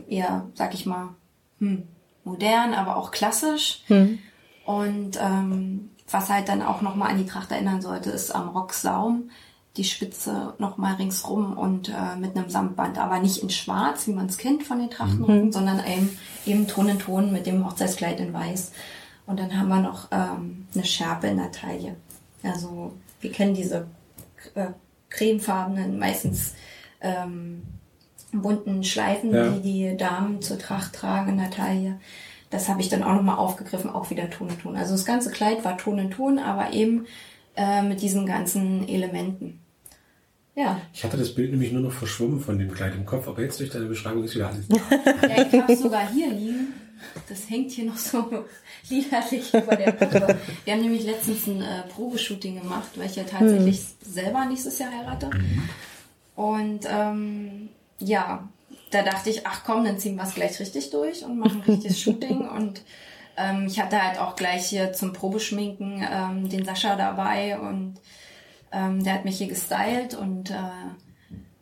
eher, 0.09 0.47
sag 0.55 0.75
ich 0.75 0.87
mal, 0.87 1.11
hm, 1.59 1.85
modern, 2.25 2.75
aber 2.75 2.97
auch 2.97 3.11
klassisch. 3.11 3.83
Hm. 3.87 4.19
Und 4.65 5.19
ähm, 5.21 5.91
was 6.11 6.29
halt 6.29 6.49
dann 6.49 6.63
auch 6.63 6.83
nochmal 6.83 7.11
an 7.11 7.19
die 7.19 7.27
Tracht 7.27 7.51
erinnern 7.53 7.81
sollte, 7.81 8.11
ist 8.11 8.35
am 8.35 8.49
Rocksaum 8.49 9.31
die 9.77 9.85
Spitze 9.85 10.55
nochmal 10.59 10.95
ringsrum 10.95 11.57
und 11.57 11.91
äh, 11.91 12.17
mit 12.19 12.37
einem 12.37 12.49
Samtband, 12.49 12.99
aber 12.99 13.19
nicht 13.19 13.43
in 13.43 13.51
schwarz, 13.51 14.07
wie 14.07 14.13
man 14.13 14.27
es 14.27 14.39
kennt 14.39 14.63
von 14.63 14.79
den 14.79 14.91
Trachtenrücken, 14.91 15.47
mhm. 15.47 15.53
sondern 15.53 15.81
eben, 15.87 16.19
eben 16.47 16.67
Ton 16.67 16.89
in 16.89 16.99
Ton 16.99 17.33
mit 17.33 17.47
dem 17.47 17.65
Hochzeitskleid 17.65 18.21
in 18.21 18.33
weiß. 18.33 18.73
Und 19.27 19.39
dann 19.41 19.59
haben 19.59 19.69
wir 19.69 19.81
noch 19.81 20.09
ähm, 20.13 20.67
eine 20.75 20.85
Schärpe 20.85 21.27
in 21.27 21.37
der 21.37 21.53
Taille. 21.53 21.97
Also 22.43 22.95
wir 23.21 23.33
kennen 23.33 23.55
diese 23.55 23.87
äh, 24.55 24.69
cremefarbenen, 25.09 25.99
meistens 25.99 26.55
ähm, 27.01 27.63
bunten 28.33 28.85
Schleifen, 28.85 29.35
ja. 29.35 29.51
die 29.51 29.61
die 29.61 29.97
Damen 29.97 30.43
zur 30.43 30.59
Tracht 30.59 30.95
tragen 30.95 31.33
in 31.33 31.39
der 31.39 31.51
Taille. 31.51 31.99
Das 32.51 32.69
habe 32.69 32.81
ich 32.81 32.89
dann 32.89 33.03
auch 33.03 33.15
nochmal 33.15 33.39
aufgegriffen, 33.39 33.91
auch 33.91 34.11
wieder 34.11 34.31
Ton 34.31 34.49
in 34.49 34.59
Ton. 34.61 34.77
Also 34.77 34.93
das 34.93 35.05
ganze 35.05 35.31
Kleid 35.31 35.65
war 35.65 35.77
Ton 35.77 35.99
in 35.99 36.11
Ton, 36.11 36.39
aber 36.39 36.73
eben 36.73 37.07
äh, 37.57 37.83
mit 37.83 38.03
diesen 38.03 38.27
ganzen 38.27 38.89
Elementen. 38.89 39.59
Ja. 40.55 40.81
Ich 40.95 41.05
hatte 41.05 41.17
das 41.19 41.35
Bild 41.35 41.51
nämlich 41.51 41.73
nur 41.73 41.83
noch 41.83 41.93
verschwommen 41.93 42.41
von 42.41 42.59
dem 42.59 42.73
Kleid 42.73 42.95
im 42.95 43.05
Kopf, 43.05 43.29
aber 43.29 43.43
jetzt 43.43 43.61
durch 43.61 43.71
deine 43.71 43.87
Beschreibung 43.87 44.25
ist 44.25 44.35
wieder 44.35 44.49
alles. 44.49 44.67
ja, 44.69 45.47
ich 45.47 45.61
habe 45.61 45.73
es 45.73 45.81
sogar 45.81 46.11
hier 46.11 46.29
liegen. 46.29 46.73
Das 47.29 47.49
hängt 47.51 47.73
hier 47.73 47.85
noch 47.87 47.97
so 47.97 48.45
liederlich 48.89 49.53
über 49.53 49.77
der 49.77 49.93
Puppe. 49.93 50.39
Wir 50.65 50.73
haben 50.73 50.83
nämlich 50.83 51.05
letztens 51.05 51.47
ein 51.47 51.63
äh, 51.63 51.83
Probeshooting 51.95 52.61
gemacht, 52.61 52.91
weil 52.97 53.07
ich 53.07 53.17
ja 53.17 53.25
tatsächlich 53.25 53.81
mhm. 53.81 54.13
selber 54.13 54.45
nächstes 54.45 54.79
Jahr 54.79 54.91
heirate. 54.91 55.27
Mhm. 55.27 55.69
Und 56.37 56.81
ähm, 56.89 57.69
ja, 57.99 58.49
da 58.91 59.03
dachte 59.03 59.31
ich, 59.31 59.47
ach 59.47 59.63
komm, 59.65 59.85
dann 59.85 59.99
ziehen 59.99 60.17
wir 60.17 60.25
es 60.25 60.35
gleich 60.35 60.59
richtig 60.61 60.91
durch 60.91 61.25
und 61.25 61.39
machen 61.39 61.63
ein 61.63 61.71
richtiges 61.73 62.01
Shooting. 62.03 62.49
Und 62.49 62.83
ähm, 63.37 63.67
ich 63.67 63.81
hatte 63.81 64.03
halt 64.03 64.19
auch 64.19 64.37
gleich 64.37 64.67
hier 64.67 64.93
zum 64.93 65.13
Probeschminken 65.13 66.07
ähm, 66.11 66.49
den 66.49 66.65
Sascha 66.65 66.97
dabei 66.97 67.59
und 67.59 67.95
ähm, 68.73 69.03
der 69.05 69.15
hat 69.15 69.25
mich 69.25 69.39
hier 69.39 69.49
gestylt 69.49 70.15
und 70.15 70.51
äh, 70.51 70.55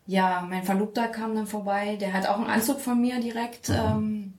ja, 0.06 0.46
mein 0.48 0.64
Verlobter 0.64 1.08
kam 1.08 1.34
dann 1.34 1.46
vorbei, 1.46 1.96
der 1.96 2.12
hat 2.12 2.28
auch 2.28 2.36
einen 2.36 2.50
Anzug 2.50 2.80
von 2.80 3.00
mir 3.00 3.20
direkt. 3.20 3.70
Mhm. 3.70 3.74
Ähm, 3.74 4.33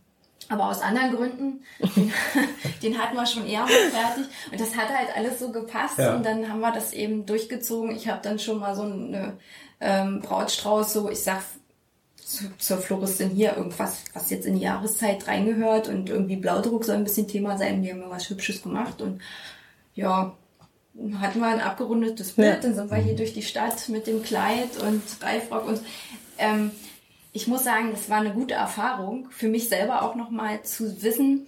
aber 0.49 0.69
aus 0.69 0.81
anderen 0.81 1.15
Gründen, 1.15 1.63
den, 1.95 2.13
den 2.83 2.97
hatten 2.97 3.15
wir 3.15 3.25
schon 3.25 3.47
eher 3.47 3.61
mal 3.61 3.67
fertig. 3.69 4.25
Und 4.51 4.59
das 4.59 4.75
hat 4.75 4.89
halt 4.89 5.09
alles 5.15 5.39
so 5.39 5.51
gepasst. 5.51 5.97
Ja. 5.97 6.15
Und 6.15 6.25
dann 6.25 6.49
haben 6.49 6.59
wir 6.59 6.71
das 6.71 6.93
eben 6.93 7.25
durchgezogen. 7.25 7.95
Ich 7.95 8.07
habe 8.07 8.19
dann 8.21 8.37
schon 8.39 8.59
mal 8.59 8.75
so 8.75 8.83
eine 8.83 9.33
ähm, 9.81 10.21
Brautstrauß, 10.21 10.93
so 10.93 11.09
ich 11.09 11.23
sag 11.23 11.41
zu, 12.17 12.45
zur 12.57 12.77
Floristin 12.77 13.29
hier 13.29 13.55
irgendwas, 13.57 13.97
was 14.13 14.29
jetzt 14.29 14.45
in 14.45 14.55
die 14.55 14.61
Jahreszeit 14.65 15.27
reingehört. 15.27 15.87
Und 15.87 16.09
irgendwie 16.09 16.35
Blaudruck 16.35 16.85
soll 16.85 16.95
ein 16.95 17.03
bisschen 17.03 17.27
Thema 17.27 17.57
sein. 17.57 17.81
Die 17.81 17.91
haben 17.91 17.99
mir 17.99 18.09
was 18.09 18.29
Hübsches 18.29 18.61
gemacht. 18.63 19.01
Und 19.01 19.21
ja, 19.95 20.35
hatten 21.19 21.39
wir 21.39 21.47
ein 21.47 21.61
abgerundetes 21.61 22.33
Bild, 22.33 22.47
Ja. 22.55 22.59
dann 22.61 22.73
sind 22.75 22.89
wir 22.91 22.97
hier 22.97 23.15
durch 23.15 23.33
die 23.33 23.41
Stadt 23.41 23.89
mit 23.89 24.07
dem 24.07 24.23
Kleid 24.23 24.77
und 24.81 25.01
Reifrock 25.21 25.67
und 25.67 25.81
ähm, 26.37 26.71
ich 27.35 27.47
muss 27.47 27.65
sagen, 27.65 27.91
das 27.91 28.09
war 28.09 28.19
eine 28.19 28.31
gute 28.31 28.53
Erfahrung 28.53 29.27
für 29.29 29.49
mich 29.49 29.67
selber 29.67 30.03
auch 30.03 30.15
nochmal 30.15 30.63
zu 30.63 31.03
wissen, 31.03 31.47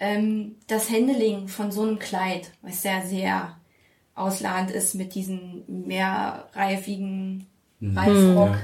ähm, 0.00 0.56
das 0.66 0.88
Handling 0.88 1.48
von 1.48 1.70
so 1.70 1.82
einem 1.82 1.98
Kleid, 1.98 2.50
was 2.62 2.82
ja 2.84 3.02
sehr 3.02 3.54
ausladend 4.14 4.70
ist 4.70 4.94
mit 4.94 5.14
diesen 5.14 5.62
mehrreifigen 5.68 7.46
Reifrock, 7.82 8.56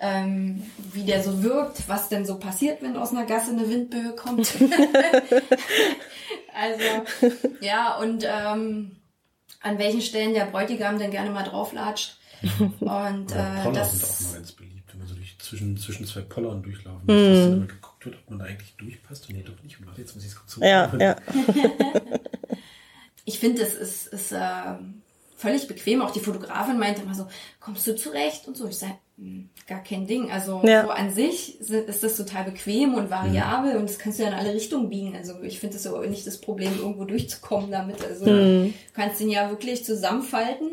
ähm, 0.00 0.62
wie 0.92 1.04
der 1.04 1.22
so 1.22 1.42
wirkt, 1.42 1.88
was 1.88 2.10
denn 2.10 2.26
so 2.26 2.38
passiert, 2.38 2.82
wenn 2.82 2.94
aus 2.98 3.12
einer 3.12 3.24
Gasse 3.24 3.52
eine 3.52 3.70
Windböe 3.70 4.14
kommt. 4.14 4.52
also, 6.54 6.84
ja, 7.62 7.96
und 7.96 8.26
ähm, 8.28 8.96
an 9.62 9.78
welchen 9.78 10.02
Stellen 10.02 10.34
der 10.34 10.44
Bräutigam 10.44 10.98
denn 10.98 11.10
gerne 11.10 11.30
mal 11.30 11.44
drauflatscht. 11.44 12.18
Und 12.80 13.30
äh, 13.30 13.72
das 13.72 14.34
zwischen, 15.52 15.76
zwischen 15.76 16.06
zwei 16.06 16.22
Pollern 16.22 16.62
durchlaufen 16.62 17.02
muss, 17.06 17.14
dass 17.14 17.38
dann 17.44 17.52
immer 17.58 17.66
geguckt 17.66 18.06
wird, 18.06 18.16
ob 18.16 18.30
man 18.30 18.38
da 18.38 18.44
eigentlich 18.46 18.74
durchpasst. 18.76 19.28
Und 19.28 19.36
nee, 19.36 19.42
doch 19.42 19.62
nicht. 19.62 19.78
Und 19.78 19.98
jetzt 19.98 20.14
muss 20.14 20.24
ich 20.24 20.30
es 20.30 20.36
kurz 20.36 20.56
Ja, 20.60 20.86
suchen. 20.86 21.00
ja. 21.00 21.16
ich 23.24 23.38
finde, 23.38 23.62
es 23.62 23.74
ist, 23.74 24.06
ist 24.08 24.32
äh, 24.32 24.74
völlig 25.36 25.68
bequem. 25.68 26.02
Auch 26.02 26.10
die 26.10 26.20
Fotografin 26.20 26.78
meinte 26.78 27.02
immer 27.02 27.14
so, 27.14 27.26
kommst 27.60 27.86
du 27.86 27.94
zurecht 27.94 28.48
und 28.48 28.56
so. 28.56 28.66
Ich 28.66 28.78
sage, 28.78 28.94
gar 29.68 29.82
kein 29.82 30.06
Ding. 30.06 30.30
Also 30.30 30.62
Ja. 30.64 30.84
so 30.84 30.90
an 30.90 31.12
sich 31.12 31.58
si- 31.60 31.76
ist 31.76 32.02
das 32.02 32.16
total 32.16 32.44
bequem 32.44 32.94
und 32.94 33.10
variabel 33.10 33.76
und 33.76 33.88
das 33.88 33.98
kannst 33.98 34.18
du 34.18 34.22
ja 34.22 34.30
in 34.30 34.34
alle 34.34 34.54
Richtungen 34.54 34.88
biegen. 34.88 35.14
Also 35.14 35.40
ich 35.42 35.60
finde 35.60 35.74
das 35.74 35.84
so 35.84 36.00
nicht 36.00 36.26
das 36.26 36.40
Problem, 36.40 36.76
irgendwo 36.78 37.04
durchzukommen 37.04 37.70
damit. 37.70 38.02
Also 38.04 38.24
du 38.24 38.72
kannst 38.94 39.20
ihn 39.20 39.30
ja 39.30 39.50
wirklich 39.50 39.84
zusammenfalten. 39.84 40.70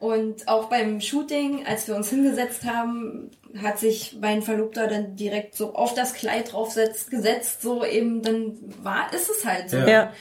Und 0.00 0.48
auch 0.48 0.70
beim 0.70 1.00
Shooting, 1.02 1.66
als 1.66 1.86
wir 1.86 1.94
uns 1.94 2.08
hingesetzt 2.08 2.64
haben, 2.64 3.30
hat 3.60 3.78
sich 3.78 4.16
mein 4.18 4.40
Verlobter 4.40 4.86
dann 4.86 5.14
direkt 5.14 5.54
so 5.54 5.74
auf 5.74 5.92
das 5.92 6.14
Kleid 6.14 6.52
draufsetzt, 6.52 7.10
gesetzt, 7.10 7.60
so 7.60 7.84
eben, 7.84 8.22
dann 8.22 8.56
war, 8.82 9.12
ist 9.12 9.28
es 9.28 9.44
halt 9.44 9.68
so. 9.68 9.76
Ja. 9.76 10.12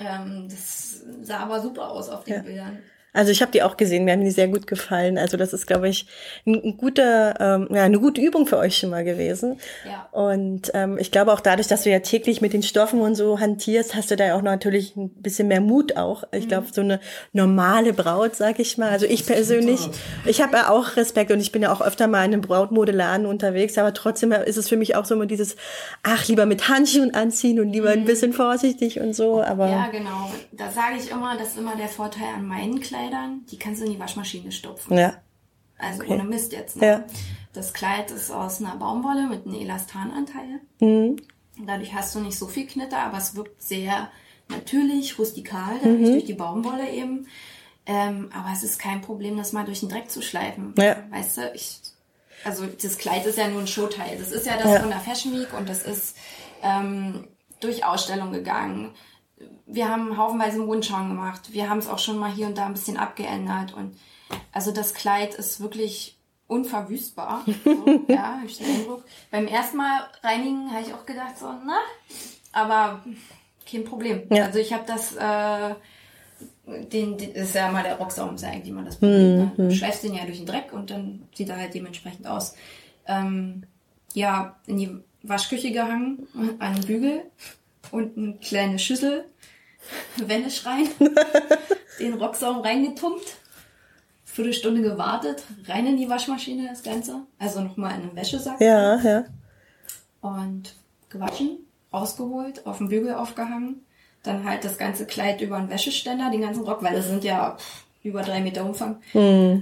Ähm, 0.00 0.48
das 0.48 1.02
sah 1.20 1.40
aber 1.40 1.60
super 1.60 1.90
aus 1.90 2.08
auf 2.08 2.24
den 2.24 2.34
Ja. 2.36 2.40
Bildern. 2.40 2.78
Also 3.12 3.30
ich 3.30 3.42
habe 3.42 3.52
die 3.52 3.62
auch 3.62 3.76
gesehen, 3.76 4.04
mir 4.04 4.12
haben 4.12 4.24
die 4.24 4.30
sehr 4.30 4.48
gut 4.48 4.66
gefallen. 4.66 5.18
Also 5.18 5.36
das 5.36 5.52
ist, 5.52 5.66
glaube 5.66 5.88
ich, 5.88 6.06
ein, 6.46 6.54
ein 6.54 6.76
guter, 6.78 7.34
ähm, 7.40 7.68
ja, 7.70 7.82
eine 7.82 8.00
gute 8.00 8.22
Übung 8.22 8.46
für 8.46 8.56
euch 8.56 8.78
schon 8.78 8.90
mal 8.90 9.04
gewesen. 9.04 9.58
Ja. 9.86 10.08
Und 10.12 10.70
ähm, 10.72 10.96
ich 10.98 11.10
glaube 11.10 11.32
auch 11.32 11.40
dadurch, 11.40 11.68
dass 11.68 11.82
du 11.82 11.90
ja 11.90 11.98
täglich 11.98 12.40
mit 12.40 12.54
den 12.54 12.62
Stoffen 12.62 13.00
und 13.00 13.14
so 13.14 13.38
hantierst, 13.38 13.94
hast 13.94 14.10
du 14.10 14.16
da 14.16 14.24
ja 14.24 14.34
auch 14.34 14.42
natürlich 14.42 14.96
ein 14.96 15.10
bisschen 15.10 15.48
mehr 15.48 15.60
Mut 15.60 15.96
auch. 15.96 16.24
Ich 16.32 16.48
glaube, 16.48 16.68
so 16.72 16.80
eine 16.80 17.00
normale 17.32 17.92
Braut, 17.92 18.34
sag 18.34 18.58
ich 18.58 18.78
mal. 18.78 18.88
Also 18.88 19.04
ich 19.04 19.26
persönlich, 19.26 19.90
ich 20.24 20.40
habe 20.40 20.56
ja 20.56 20.70
auch 20.70 20.96
Respekt 20.96 21.30
und 21.30 21.40
ich 21.40 21.52
bin 21.52 21.62
ja 21.62 21.72
auch 21.72 21.82
öfter 21.82 22.08
mal 22.08 22.24
in 22.24 22.32
einem 22.32 22.40
Brautmodeladen 22.40 23.26
unterwegs, 23.26 23.76
aber 23.76 23.92
trotzdem 23.92 24.32
ist 24.32 24.56
es 24.56 24.70
für 24.70 24.78
mich 24.78 24.96
auch 24.96 25.04
so 25.04 25.14
immer 25.14 25.26
dieses, 25.26 25.56
ach, 26.02 26.26
lieber 26.28 26.46
mit 26.46 26.70
Handschuhen 26.70 27.14
anziehen 27.14 27.60
und 27.60 27.70
lieber 27.72 27.90
ein 27.90 28.06
bisschen 28.06 28.32
vorsichtig 28.32 29.00
und 29.00 29.14
so. 29.14 29.42
Aber 29.42 29.68
Ja, 29.68 29.88
genau. 29.88 30.30
Da 30.52 30.70
sage 30.70 30.96
ich 30.98 31.10
immer, 31.10 31.36
das 31.36 31.48
ist 31.48 31.58
immer 31.58 31.76
der 31.76 31.88
Vorteil 31.88 32.28
an 32.36 32.46
meinen 32.46 32.80
Kleidern. 32.80 33.01
Die 33.10 33.58
kannst 33.58 33.80
du 33.80 33.86
in 33.86 33.92
die 33.92 33.98
Waschmaschine 34.00 34.52
stopfen. 34.52 34.96
ja. 34.96 35.14
Also 35.78 36.04
ohne 36.04 36.22
Mist 36.22 36.52
jetzt. 36.52 36.76
Ne? 36.76 36.86
Ja. 36.86 37.04
Das 37.54 37.72
Kleid 37.72 38.12
ist 38.12 38.30
aus 38.30 38.60
einer 38.60 38.76
Baumwolle 38.76 39.26
mit 39.26 39.44
einem 39.46 39.56
Elastananteil. 39.56 40.60
Mhm. 40.78 41.16
Dadurch 41.66 41.92
hast 41.92 42.14
du 42.14 42.20
nicht 42.20 42.38
so 42.38 42.46
viel 42.46 42.66
Knitter, 42.68 42.98
aber 42.98 43.18
es 43.18 43.34
wirkt 43.34 43.60
sehr 43.60 44.08
natürlich, 44.48 45.18
rustikal, 45.18 45.80
dadurch 45.82 46.04
durch 46.04 46.24
die 46.24 46.34
Baumwolle 46.34 46.88
eben. 46.90 47.26
Ähm, 47.84 48.30
aber 48.32 48.50
es 48.52 48.62
ist 48.62 48.78
kein 48.78 49.00
Problem, 49.00 49.36
das 49.36 49.52
mal 49.52 49.64
durch 49.64 49.80
den 49.80 49.88
Dreck 49.88 50.08
zu 50.08 50.22
schleifen. 50.22 50.72
Ja. 50.78 50.98
Weißt 51.10 51.38
du, 51.38 51.50
ich, 51.52 51.80
also 52.44 52.64
das 52.66 52.96
Kleid 52.98 53.26
ist 53.26 53.38
ja 53.38 53.48
nur 53.48 53.60
ein 53.62 53.66
Showteil. 53.66 54.16
Das 54.18 54.30
ist 54.30 54.46
ja 54.46 54.56
das 54.56 54.70
Ja. 54.70 54.80
von 54.80 54.90
der 54.90 55.00
Fashion 55.00 55.32
Week 55.32 55.52
und 55.52 55.68
das 55.68 55.82
ist 55.82 56.16
ähm, 56.62 57.26
durch 57.58 57.84
Ausstellung 57.84 58.30
gegangen. 58.30 58.90
Wir 59.66 59.88
haben 59.88 60.16
haufenweise 60.16 60.60
Rundschauen 60.60 61.08
gemacht. 61.08 61.52
Wir 61.52 61.68
haben 61.68 61.78
es 61.78 61.88
auch 61.88 61.98
schon 61.98 62.18
mal 62.18 62.30
hier 62.30 62.46
und 62.46 62.58
da 62.58 62.66
ein 62.66 62.74
bisschen 62.74 62.96
abgeändert. 62.96 63.74
Und 63.74 63.96
also 64.52 64.72
das 64.72 64.94
Kleid 64.94 65.34
ist 65.34 65.60
wirklich 65.60 66.18
unverwüstbar. 66.46 67.44
So, 67.64 68.04
ja, 68.08 68.36
habe 68.36 68.46
ich 68.46 68.58
den 68.58 68.66
Eindruck. 68.66 69.04
Beim 69.30 69.46
ersten 69.46 69.76
Mal 69.76 70.08
reinigen 70.22 70.70
habe 70.70 70.82
ich 70.82 70.94
auch 70.94 71.06
gedacht, 71.06 71.38
so, 71.38 71.46
na, 71.64 71.78
aber 72.52 73.02
kein 73.70 73.84
Problem. 73.84 74.22
Ja. 74.30 74.46
Also 74.46 74.58
ich 74.58 74.72
habe 74.72 74.84
das, 74.86 75.14
äh, 75.16 75.74
den, 76.66 77.16
den, 77.16 77.34
das 77.34 77.44
ist 77.44 77.54
ja 77.54 77.70
mal 77.70 77.82
der 77.82 77.96
Rocksaum, 77.96 78.34
ist 78.34 78.42
ja 78.42 78.50
eigentlich 78.50 78.68
immer 78.68 78.84
das 78.84 78.96
Problem. 78.96 79.38
Ne? 79.38 79.52
Du 79.56 79.70
schleifst 79.70 80.04
den 80.04 80.14
ja 80.14 80.24
durch 80.24 80.38
den 80.38 80.46
Dreck 80.46 80.72
und 80.72 80.90
dann 80.90 81.22
sieht 81.34 81.48
er 81.48 81.56
halt 81.56 81.74
dementsprechend 81.74 82.26
aus. 82.26 82.54
Ähm, 83.06 83.64
ja, 84.14 84.56
in 84.66 84.76
die 84.76 84.96
Waschküche 85.22 85.72
gehangen, 85.72 86.26
an 86.58 86.74
den 86.74 86.86
Bügel 86.86 87.22
und 87.92 88.16
eine 88.16 88.34
kleine 88.38 88.78
Schüssel, 88.80 89.24
Vanish 90.16 90.66
rein, 90.66 90.88
den 92.00 92.14
Rocksaum 92.14 92.60
reingetunkt, 92.60 93.36
Viertelstunde 94.24 94.82
gewartet, 94.82 95.44
rein 95.66 95.86
in 95.86 95.96
die 95.96 96.08
Waschmaschine 96.08 96.68
das 96.68 96.82
Ganze, 96.82 97.20
also 97.38 97.60
nochmal 97.60 97.94
in 97.96 98.02
einen 98.02 98.16
Wäschesack. 98.16 98.60
Ja, 98.60 98.96
ja. 98.96 99.24
und 100.20 100.74
gewaschen, 101.10 101.58
rausgeholt, 101.92 102.66
auf 102.66 102.78
den 102.78 102.88
Bügel 102.88 103.14
aufgehangen, 103.14 103.84
dann 104.22 104.44
halt 104.44 104.64
das 104.64 104.78
ganze 104.78 105.06
Kleid 105.06 105.40
über 105.40 105.56
einen 105.56 105.70
Wäscheständer, 105.70 106.30
den 106.30 106.40
ganzen 106.40 106.64
Rock, 106.64 106.82
weil 106.82 106.94
das 106.94 107.06
sind 107.06 107.24
ja 107.24 107.56
über 108.02 108.22
drei 108.22 108.40
Meter 108.40 108.64
Umfang. 108.64 109.00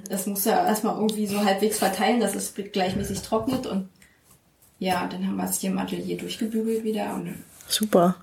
Das 0.08 0.26
muss 0.26 0.44
ja 0.44 0.64
erstmal 0.64 0.96
irgendwie 0.96 1.26
so 1.26 1.44
halbwegs 1.44 1.78
verteilen, 1.78 2.20
dass 2.20 2.34
es 2.34 2.54
gleichmäßig 2.54 3.22
trocknet. 3.22 3.66
Und 3.66 3.88
ja, 4.78 5.06
dann 5.06 5.26
haben 5.26 5.36
wir 5.36 5.44
es 5.44 5.60
hier 5.60 5.70
im 5.70 5.78
Atelier 5.78 6.16
durchgebügelt 6.16 6.84
wieder 6.84 7.14
und 7.14 7.34
Super. 7.70 8.16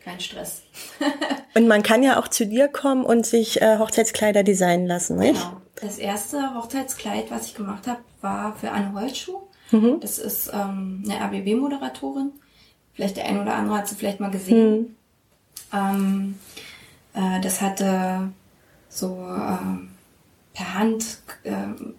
kein 0.00 0.20
Stress. 0.20 0.62
Und 1.54 1.68
man 1.68 1.82
kann 1.82 2.02
ja 2.02 2.18
auch 2.20 2.28
zu 2.28 2.46
dir 2.46 2.68
kommen 2.68 3.04
und 3.04 3.26
sich 3.26 3.60
äh, 3.60 3.78
Hochzeitskleider 3.78 4.44
designen 4.44 4.86
lassen, 4.86 5.16
nicht? 5.16 5.42
Genau. 5.42 5.60
Das 5.80 5.98
erste 5.98 6.54
Hochzeitskleid, 6.54 7.30
was 7.30 7.46
ich 7.46 7.54
gemacht 7.54 7.86
habe, 7.86 8.00
war 8.20 8.54
für 8.56 8.70
Anne 8.70 8.92
Holzschuh. 8.94 9.40
Das 10.00 10.18
ist 10.18 10.50
ähm, 10.52 11.04
eine 11.04 11.20
RBB-Moderatorin. 11.20 12.32
Vielleicht 12.94 13.16
der 13.16 13.26
ein 13.26 13.38
oder 13.40 13.54
andere 13.54 13.78
hat 13.78 13.88
sie 13.88 13.96
vielleicht 13.96 14.18
mal 14.18 14.30
gesehen. 14.30 14.96
Ähm, 15.72 16.38
äh, 17.14 17.40
das 17.42 17.60
hatte 17.60 18.30
so 18.88 19.18
ähm, 19.18 19.90
per 20.54 20.74
Hand 20.74 21.18
ähm, 21.44 21.94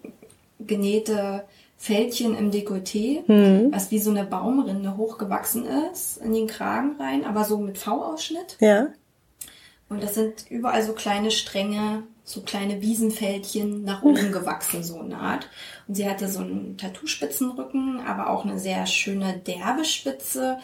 genähte 0.58 1.44
Fältchen 1.82 2.36
im 2.36 2.50
Dekolleté, 2.50 3.22
was 3.72 3.90
wie 3.90 4.00
so 4.00 4.10
eine 4.10 4.24
Baumrinde 4.24 4.98
hochgewachsen 4.98 5.64
ist, 5.90 6.18
in 6.18 6.34
den 6.34 6.46
Kragen 6.46 6.96
rein, 7.00 7.24
aber 7.24 7.44
so 7.44 7.56
mit 7.56 7.78
V-Ausschnitt. 7.78 8.58
Ja. 8.60 8.88
Und 9.88 10.02
das 10.02 10.14
sind 10.14 10.44
überall 10.50 10.82
so 10.82 10.92
kleine 10.92 11.30
Stränge, 11.30 12.02
so 12.22 12.42
kleine 12.42 12.82
Wiesenfältchen 12.82 13.82
nach 13.82 14.02
oben 14.02 14.30
gewachsen, 14.30 14.84
so 14.84 15.00
eine 15.00 15.16
Art. 15.16 15.48
Und 15.88 15.94
sie 15.94 16.06
hatte 16.06 16.28
so 16.28 16.40
einen 16.40 16.76
Tattoo-Spitzenrücken, 16.76 18.02
aber 18.06 18.28
auch 18.28 18.44
eine 18.44 18.58
sehr 18.58 18.84
schöne 18.84 19.38
derbe 19.38 19.86
Spitze 19.86 20.58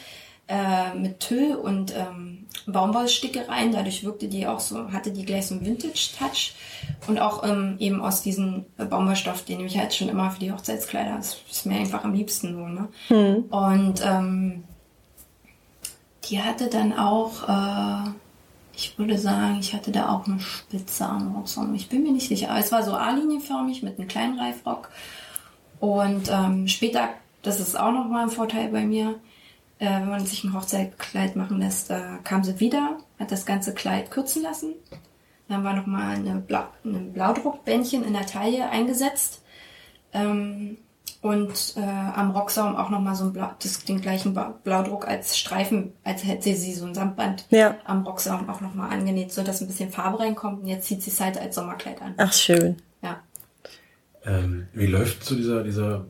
äh, 0.48 0.94
mit 0.94 1.20
Tüll 1.20 1.54
und 1.54 1.94
ähm, 1.94 2.46
Baumwollstickereien. 2.66 3.72
Dadurch 3.72 4.04
wirkte 4.04 4.28
die 4.28 4.46
auch 4.46 4.60
so, 4.60 4.92
hatte 4.92 5.10
die 5.10 5.24
gleich 5.24 5.46
so 5.46 5.54
einen 5.54 5.66
Vintage-Touch. 5.66 6.54
Und 7.08 7.18
auch 7.18 7.44
ähm, 7.44 7.76
eben 7.78 8.00
aus 8.00 8.22
diesem 8.22 8.64
Baumwollstoff, 8.76 9.44
den 9.44 9.58
nehme 9.58 9.68
ich 9.68 9.78
halt 9.78 9.94
schon 9.94 10.08
immer 10.08 10.30
für 10.30 10.40
die 10.40 10.52
Hochzeitskleider. 10.52 11.16
Das 11.16 11.38
ist 11.50 11.66
mir 11.66 11.76
einfach 11.78 12.04
am 12.04 12.14
liebsten 12.14 12.54
so, 12.54 12.66
ne? 12.66 12.88
Und 13.50 14.02
ähm, 14.04 14.64
die 16.28 16.42
hatte 16.42 16.68
dann 16.68 16.92
auch, 16.92 17.48
äh, 17.48 18.10
ich 18.74 18.98
würde 18.98 19.18
sagen, 19.18 19.58
ich 19.60 19.74
hatte 19.74 19.90
da 19.90 20.10
auch 20.10 20.26
eine 20.26 20.40
Spitze 20.40 21.06
am 21.06 21.34
Rocksaum. 21.34 21.74
Ich 21.74 21.88
bin 21.88 22.02
mir 22.02 22.12
nicht 22.12 22.28
sicher. 22.28 22.50
Aber 22.50 22.58
es 22.58 22.72
war 22.72 22.82
so 22.82 22.92
A-linienförmig 22.92 23.82
mit 23.82 23.98
einem 23.98 24.08
kleinen 24.08 24.38
Reifrock. 24.38 24.90
Und 25.80 26.30
ähm, 26.30 26.68
später, 26.68 27.10
das 27.42 27.60
ist 27.60 27.78
auch 27.78 27.92
nochmal 27.92 28.24
ein 28.24 28.30
Vorteil 28.30 28.68
bei 28.68 28.84
mir, 28.84 29.16
äh, 29.78 29.86
wenn 30.00 30.08
man 30.08 30.24
sich 30.26 30.44
ein 30.44 30.52
Hochzeitkleid 30.54 31.36
machen 31.36 31.58
lässt, 31.58 31.90
da 31.90 32.18
kam 32.24 32.42
sie 32.44 32.58
wieder, 32.60 32.98
hat 33.18 33.30
das 33.32 33.46
ganze 33.46 33.74
Kleid 33.74 34.10
kürzen 34.10 34.42
lassen. 34.42 34.74
Dann 35.48 35.58
haben 35.58 35.64
wir 35.64 35.72
nochmal 35.74 36.16
eine 36.16 36.36
Blau, 36.40 36.64
ein 36.84 37.12
Blaudruckbändchen 37.12 38.04
in 38.04 38.12
der 38.14 38.26
Taille 38.26 38.68
eingesetzt. 38.70 39.42
Ähm, 40.12 40.78
und 41.22 41.74
äh, 41.76 41.80
am 41.80 42.30
Rocksaum 42.30 42.76
auch 42.76 42.90
nochmal 42.90 43.14
so 43.16 43.24
ein 43.24 43.32
Blau, 43.32 43.50
das, 43.60 43.84
den 43.84 44.00
gleichen 44.00 44.34
Ba- 44.34 44.54
Blaudruck 44.62 45.08
als 45.08 45.36
Streifen, 45.36 45.92
als 46.04 46.24
hätte 46.24 46.54
sie 46.54 46.74
so 46.74 46.86
ein 46.86 46.94
Samtband 46.94 47.46
Ja. 47.50 47.76
am 47.84 48.02
Rocksaum 48.04 48.48
auch 48.48 48.60
nochmal 48.60 48.90
angenäht, 48.92 49.32
so 49.32 49.42
dass 49.42 49.60
ein 49.60 49.66
bisschen 49.66 49.90
Farbe 49.90 50.20
reinkommt. 50.20 50.62
Und 50.62 50.68
jetzt 50.68 50.86
zieht 50.86 51.02
sie 51.02 51.10
es 51.10 51.20
halt 51.20 51.38
als 51.38 51.54
Sommerkleid 51.56 52.00
an. 52.02 52.14
Ach, 52.18 52.32
schön. 52.32 52.76
Ja. 53.02 53.20
Ähm, 54.24 54.68
wie 54.72 54.86
läuft 54.86 55.24
so 55.24 55.34
dieser, 55.36 55.62
dieser 55.64 56.04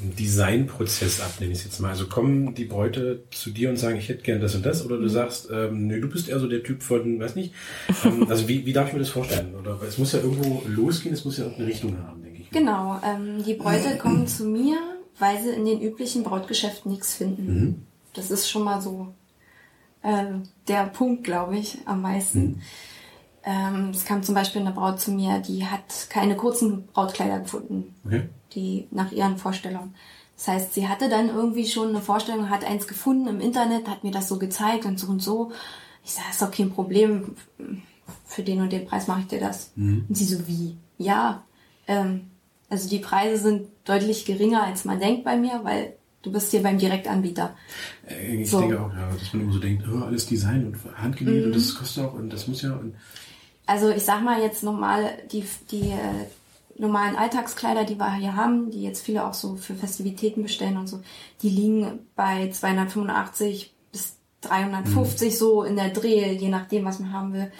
Designprozess 0.00 1.20
ab, 1.20 1.34
nenne 1.40 1.52
ich 1.52 1.58
es 1.58 1.64
jetzt 1.64 1.80
mal. 1.80 1.90
Also 1.90 2.06
kommen 2.06 2.54
die 2.54 2.64
Bräute 2.64 3.24
zu 3.30 3.50
dir 3.50 3.68
und 3.68 3.76
sagen, 3.76 3.96
ich 3.96 4.08
hätte 4.08 4.22
gern 4.22 4.40
das 4.40 4.54
und 4.54 4.64
das, 4.64 4.84
oder 4.84 4.96
du 4.96 5.04
mhm. 5.04 5.08
sagst, 5.08 5.48
ähm, 5.52 5.86
nö, 5.86 6.00
du 6.00 6.08
bist 6.08 6.28
eher 6.28 6.40
so 6.40 6.48
der 6.48 6.62
Typ 6.62 6.82
von, 6.82 7.20
weiß 7.20 7.36
nicht. 7.36 7.54
Ähm, 8.04 8.26
also 8.28 8.48
wie, 8.48 8.64
wie 8.66 8.72
darf 8.72 8.88
ich 8.88 8.92
mir 8.94 9.00
das 9.00 9.10
vorstellen? 9.10 9.54
Oder 9.54 9.78
es 9.86 9.98
muss 9.98 10.12
ja 10.12 10.20
irgendwo 10.20 10.62
losgehen, 10.66 11.14
es 11.14 11.24
muss 11.24 11.36
ja 11.36 11.44
irgendeine 11.44 11.68
Richtung 11.68 11.98
haben, 11.98 12.22
denke 12.22 12.42
ich. 12.42 12.50
Genau, 12.50 13.00
ähm, 13.04 13.44
die 13.44 13.54
Bräute 13.54 13.96
kommen 13.98 14.26
zu 14.26 14.44
mir, 14.44 14.76
weil 15.18 15.40
sie 15.42 15.50
in 15.50 15.64
den 15.64 15.80
üblichen 15.80 16.22
Brautgeschäften 16.22 16.90
nichts 16.90 17.14
finden. 17.14 17.46
Mhm. 17.46 17.82
Das 18.14 18.30
ist 18.30 18.50
schon 18.50 18.64
mal 18.64 18.80
so 18.80 19.08
äh, 20.02 20.24
der 20.66 20.86
Punkt, 20.86 21.24
glaube 21.24 21.58
ich, 21.58 21.78
am 21.84 22.02
meisten. 22.02 22.40
Mhm. 22.40 22.60
Ähm, 23.42 23.90
es 23.90 24.04
kam 24.04 24.22
zum 24.22 24.34
Beispiel 24.34 24.60
eine 24.60 24.72
Braut 24.72 25.00
zu 25.00 25.12
mir, 25.12 25.38
die 25.40 25.64
hat 25.64 26.08
keine 26.10 26.36
kurzen 26.36 26.86
Brautkleider 26.88 27.40
gefunden, 27.40 27.94
okay. 28.04 28.28
Die 28.54 28.86
nach 28.90 29.12
ihren 29.12 29.36
Vorstellungen. 29.36 29.94
Das 30.36 30.48
heißt, 30.48 30.74
sie 30.74 30.88
hatte 30.88 31.08
dann 31.08 31.28
irgendwie 31.28 31.66
schon 31.66 31.90
eine 31.90 32.00
Vorstellung, 32.00 32.48
hat 32.48 32.64
eins 32.64 32.86
gefunden 32.86 33.26
im 33.26 33.40
Internet, 33.40 33.88
hat 33.88 34.04
mir 34.04 34.10
das 34.10 34.28
so 34.28 34.38
gezeigt 34.38 34.86
und 34.86 34.98
so 34.98 35.08
und 35.08 35.22
so. 35.22 35.52
Ich 36.04 36.12
sage, 36.12 36.28
ist 36.30 36.40
doch 36.40 36.50
kein 36.50 36.70
Problem, 36.70 37.36
für 38.24 38.42
den 38.42 38.60
und 38.60 38.72
den 38.72 38.86
Preis 38.86 39.06
mache 39.06 39.20
ich 39.20 39.26
dir 39.26 39.40
das. 39.40 39.72
Mhm. 39.76 40.06
Und 40.08 40.14
sie 40.14 40.24
so, 40.24 40.46
wie? 40.46 40.76
Ja, 40.98 41.44
ähm, 41.86 42.30
also 42.68 42.88
die 42.88 43.00
Preise 43.00 43.42
sind 43.42 43.68
deutlich 43.84 44.24
geringer, 44.24 44.62
als 44.62 44.84
man 44.84 45.00
denkt 45.00 45.24
bei 45.24 45.36
mir, 45.36 45.60
weil 45.62 45.96
du 46.22 46.32
bist 46.32 46.50
hier 46.50 46.62
beim 46.62 46.78
Direktanbieter. 46.78 47.54
Äh, 48.08 48.36
ich 48.36 48.50
so. 48.50 48.60
denke 48.60 48.80
auch, 48.80 48.92
ja, 48.94 49.10
dass 49.10 49.32
man 49.34 49.42
immer 49.42 49.52
so 49.52 49.58
denkt, 49.58 49.84
oh, 49.92 50.04
alles 50.04 50.26
Design 50.26 50.66
und 50.66 50.98
handgenäht 50.98 51.40
mhm. 51.40 51.46
und 51.46 51.56
das 51.56 51.74
kostet 51.74 52.04
auch 52.04 52.14
und 52.14 52.30
das 52.32 52.46
muss 52.46 52.62
ja 52.62 52.72
und 52.72 52.94
also 53.66 53.90
ich 53.90 54.04
sag 54.04 54.24
mal 54.24 54.42
jetzt 54.42 54.64
normal, 54.64 55.12
die, 55.30 55.44
die 55.70 55.90
äh, 55.90 56.26
normalen 56.80 57.16
Alltagskleider, 57.16 57.84
die 57.84 57.98
wir 57.98 58.14
hier 58.14 58.34
haben, 58.34 58.70
die 58.70 58.82
jetzt 58.82 59.04
viele 59.04 59.26
auch 59.26 59.34
so 59.34 59.56
für 59.56 59.74
Festivitäten 59.74 60.42
bestellen 60.42 60.78
und 60.78 60.88
so, 60.88 61.00
die 61.42 61.50
liegen 61.50 62.00
bei 62.16 62.50
285 62.50 63.72
bis 63.92 64.16
350 64.40 65.28
mhm. 65.32 65.36
so 65.36 65.62
in 65.62 65.76
der 65.76 65.90
Dreh, 65.90 66.32
je 66.32 66.48
nachdem, 66.48 66.84
was 66.84 66.98
man 66.98 67.12
haben 67.12 67.32
will, 67.34 67.52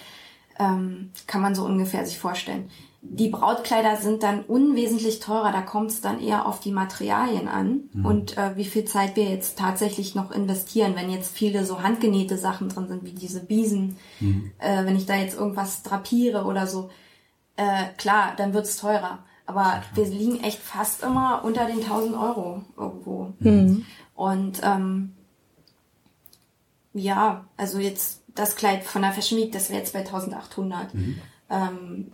ähm, 0.58 1.10
kann 1.26 1.42
man 1.42 1.54
so 1.54 1.64
ungefähr 1.64 2.04
sich 2.04 2.18
vorstellen. 2.18 2.70
Die 3.02 3.28
Brautkleider 3.28 3.96
sind 3.96 4.22
dann 4.22 4.42
unwesentlich 4.42 5.20
teurer, 5.20 5.52
da 5.52 5.62
kommt 5.62 5.90
es 5.90 6.02
dann 6.02 6.20
eher 6.20 6.46
auf 6.46 6.60
die 6.60 6.72
Materialien 6.72 7.48
an 7.48 7.88
mhm. 7.92 8.04
und 8.04 8.36
äh, 8.36 8.56
wie 8.56 8.66
viel 8.66 8.84
Zeit 8.84 9.16
wir 9.16 9.24
jetzt 9.24 9.58
tatsächlich 9.58 10.14
noch 10.14 10.30
investieren, 10.30 10.94
wenn 10.96 11.10
jetzt 11.10 11.34
viele 11.34 11.64
so 11.64 11.82
handgenähte 11.82 12.36
Sachen 12.36 12.68
drin 12.68 12.88
sind, 12.88 13.04
wie 13.04 13.12
diese 13.12 13.40
Biesen, 13.40 13.96
mhm. 14.20 14.50
äh, 14.58 14.84
wenn 14.84 14.96
ich 14.96 15.06
da 15.06 15.16
jetzt 15.16 15.38
irgendwas 15.38 15.82
drapiere 15.82 16.44
oder 16.44 16.66
so, 16.66 16.90
äh, 17.60 17.92
klar, 17.98 18.32
dann 18.36 18.54
wird's 18.54 18.78
teurer. 18.78 19.18
Aber 19.44 19.82
wir 19.94 20.06
liegen 20.06 20.42
echt 20.42 20.60
fast 20.60 21.02
immer 21.02 21.42
unter 21.44 21.66
den 21.66 21.80
1000 21.80 22.16
Euro 22.16 22.62
irgendwo. 22.76 23.34
Mhm. 23.40 23.84
Und 24.14 24.60
ähm, 24.62 25.14
ja, 26.94 27.44
also 27.56 27.78
jetzt 27.78 28.22
das 28.34 28.56
Kleid 28.56 28.84
von 28.84 29.02
der 29.02 29.12
Fashion 29.12 29.38
Week, 29.38 29.52
das 29.52 29.68
wäre 29.68 29.80
jetzt 29.80 29.92
bei 29.92 30.00
1800. 30.00 30.94
Mhm. 30.94 31.20
Ähm, 31.50 32.12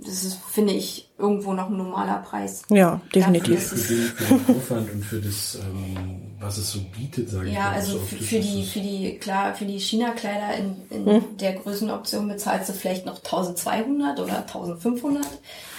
das 0.00 0.24
ist, 0.24 0.38
finde 0.50 0.72
ich, 0.74 1.08
irgendwo 1.18 1.52
noch 1.52 1.68
ein 1.68 1.76
normaler 1.76 2.18
Preis. 2.18 2.62
Ja, 2.68 3.00
definitiv. 3.14 3.60
Für, 3.60 3.76
für, 3.76 3.94
den, 3.94 4.06
für 4.06 4.24
den 4.24 4.56
Aufwand 4.56 4.92
und 4.92 5.02
für 5.02 5.20
das, 5.20 5.56
ähm, 5.56 6.20
was 6.38 6.58
es 6.58 6.72
so 6.72 6.80
bietet, 6.96 7.30
sage 7.30 7.48
ich 7.48 7.54
ja, 7.54 7.60
mal. 7.60 7.70
Ja, 7.70 7.72
also 7.72 7.98
für, 7.98 8.16
für 8.16 8.40
die, 8.40 8.64
für 8.64 8.80
die, 8.80 9.18
klar, 9.18 9.54
für 9.54 9.64
die 9.64 9.80
China-Kleider 9.80 10.54
in, 10.54 10.76
in 10.90 11.06
hm. 11.06 11.36
der 11.38 11.54
Größenoption 11.54 12.28
bezahlst 12.28 12.68
du 12.68 12.72
vielleicht 12.74 13.06
noch 13.06 13.16
1200 13.16 14.20
oder 14.20 14.38
1500. 14.38 15.26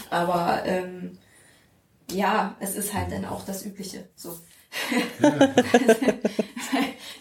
Aber 0.09 0.63
ähm, 0.65 1.17
ja, 2.11 2.55
es 2.59 2.75
ist 2.75 2.93
halt 2.93 3.11
dann 3.11 3.25
auch 3.25 3.45
das 3.45 3.65
Übliche. 3.65 4.05
So. 4.15 4.37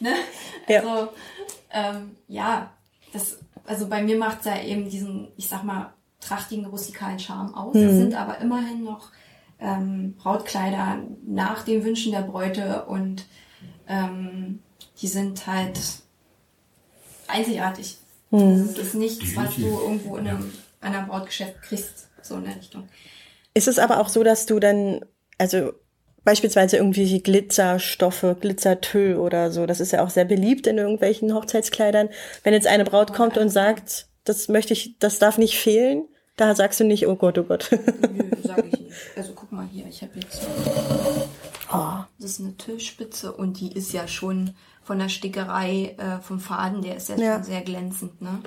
Ja. 0.01 0.11
ne? 0.11 0.15
Also, 0.69 0.89
ja. 0.89 1.09
Ähm, 1.73 2.17
ja, 2.29 2.71
das, 3.13 3.39
also 3.65 3.89
bei 3.89 4.03
mir 4.03 4.17
macht 4.17 4.41
es 4.41 4.45
ja 4.45 4.63
eben 4.63 4.89
diesen, 4.89 5.29
ich 5.37 5.49
sag 5.49 5.65
mal, 5.65 5.93
trachtigen 6.21 6.67
rustikalen 6.67 7.19
Charme 7.19 7.55
aus. 7.55 7.75
Mhm. 7.75 7.83
Es 7.83 7.97
sind 7.97 8.15
aber 8.15 8.39
immerhin 8.39 8.85
noch 8.85 9.11
ähm, 9.61 10.15
Brautkleider 10.17 10.99
nach 11.27 11.65
den 11.65 11.85
Wünschen 11.85 12.13
der 12.13 12.23
Bräute 12.23 12.85
und 12.85 13.27
ähm, 13.89 14.61
die 15.01 15.09
sind 15.09 15.47
halt 15.47 15.79
einzigartig. 17.27 17.99
Mhm. 18.31 18.69
Das 18.77 18.87
ist 18.87 18.95
nichts, 18.95 19.37
was 19.37 19.55
du 19.57 19.67
irgendwo 19.67 20.17
in 20.17 20.29
einem, 20.29 20.53
ja. 20.83 20.89
einem 20.89 21.07
Brautgeschäft 21.07 21.63
kriegst, 21.63 22.09
so 22.23 22.37
in 22.37 22.45
der 22.45 22.57
Richtung. 22.57 22.89
Ist 23.55 23.69
es 23.69 23.79
aber 23.79 24.01
auch 24.01 24.09
so, 24.09 24.23
dass 24.23 24.47
du 24.47 24.59
dann, 24.59 25.05
also 25.39 25.73
beispielsweise 26.25 26.77
irgendwelche 26.77 27.21
Glitzerstoffe, 27.21 28.37
Glitzertüll 28.41 29.17
oder 29.17 29.51
so, 29.51 29.67
das 29.67 29.81
ist 29.81 29.93
ja 29.93 30.05
auch 30.05 30.11
sehr 30.11 30.27
beliebt 30.27 30.67
in 30.67 30.79
irgendwelchen 30.79 31.33
Hochzeitskleidern. 31.35 32.11
Wenn 32.43 32.53
jetzt 32.53 32.67
eine 32.67 32.85
Braut 32.85 33.15
kommt 33.15 33.39
und 33.39 33.49
sagt, 33.49 34.08
das 34.29 34.49
möchte 34.49 34.73
ich, 34.73 34.99
das 34.99 35.19
darf 35.19 35.39
nicht 35.39 35.59
fehlen. 35.59 36.07
Da 36.37 36.55
sagst 36.55 36.79
du 36.79 36.85
nicht, 36.85 37.09
oh 37.09 37.17
Gott, 37.17 37.39
oh 37.39 37.43
Gott. 37.43 37.69
Nö, 37.73 38.31
sag 38.45 38.65
ich 38.67 38.79
nicht. 38.79 38.93
Also 39.17 39.33
guck 39.35 39.51
mal 39.51 39.67
hier, 39.73 39.87
ich 39.87 40.03
habe 40.03 40.13
jetzt. 40.17 40.47
Oh, 41.73 42.05
das 42.19 42.33
ist 42.33 42.41
eine 42.41 42.57
Tischspitze 42.57 43.33
und 43.33 43.61
die 43.61 43.73
ist 43.73 43.93
ja 43.93 44.07
schon 44.07 44.55
von 44.83 44.99
der 44.99 45.09
Stickerei 45.09 45.97
äh, 45.99 46.23
vom 46.23 46.41
Faden, 46.41 46.83
der 46.83 46.97
ist 46.97 47.09
ja, 47.09 47.17
ja, 47.17 47.35
schon 47.35 47.45
sehr 47.45 47.61
glänzend, 47.63 48.23
ne? 48.23 48.41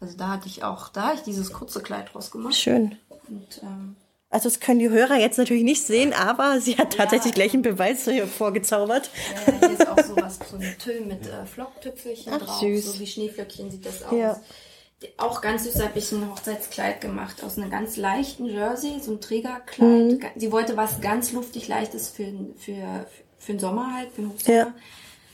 Also 0.00 0.16
da 0.16 0.28
hatte 0.28 0.48
ich 0.48 0.62
auch, 0.62 0.88
da 0.88 1.08
habe 1.08 1.14
ich 1.16 1.22
dieses 1.22 1.52
kurze 1.52 1.80
Kleid 1.80 2.12
draus 2.12 2.30
gemacht. 2.30 2.54
Schön. 2.54 2.96
Und, 3.28 3.62
ähm, 3.62 3.96
also 4.30 4.48
das 4.48 4.60
können 4.60 4.78
die 4.78 4.90
Hörer 4.90 5.16
jetzt 5.16 5.38
natürlich 5.38 5.64
nicht 5.64 5.84
sehen, 5.84 6.12
aber 6.12 6.60
sie 6.60 6.76
hat 6.76 6.96
tatsächlich 6.96 7.32
ja, 7.32 7.34
gleich 7.34 7.54
einen 7.54 7.62
Beweis 7.62 8.04
hier 8.04 8.26
vorgezaubert. 8.26 9.10
Ja, 9.46 9.58
hier 9.58 9.70
ist 9.70 9.88
auch 9.88 9.98
sowas, 9.98 10.38
so 10.50 10.56
ein 10.56 10.76
Tüll 10.78 11.00
mit 11.00 11.26
äh, 11.26 11.46
Flocktüpfelchen 11.46 12.32
Ach, 12.34 12.40
drauf, 12.40 12.60
süß. 12.60 12.92
so 12.92 13.00
wie 13.00 13.06
Schneeflöckchen 13.06 13.70
sieht 13.70 13.86
das 13.86 14.02
aus. 14.02 14.12
Ja 14.12 14.40
auch 15.16 15.40
ganz 15.40 15.64
süß 15.64 15.82
habe 15.82 15.98
ich 15.98 16.10
ein 16.12 16.28
Hochzeitskleid 16.30 17.00
gemacht 17.00 17.42
aus 17.44 17.58
einer 17.58 17.68
ganz 17.68 17.96
leichten 17.96 18.46
Jersey, 18.46 19.00
so 19.00 19.12
ein 19.12 19.20
Trägerkleid. 19.20 19.88
Mhm. 19.88 20.20
Sie 20.36 20.52
wollte 20.52 20.76
was 20.76 21.00
ganz 21.00 21.32
luftig 21.32 21.68
leichtes 21.68 22.08
für, 22.08 22.32
für, 22.56 23.06
für 23.38 23.52
den 23.52 23.58
Sommer 23.58 23.94
halt, 23.94 24.12
für 24.12 24.22
den 24.22 24.30
Hochsommer. 24.30 24.58
Ja. 24.58 24.74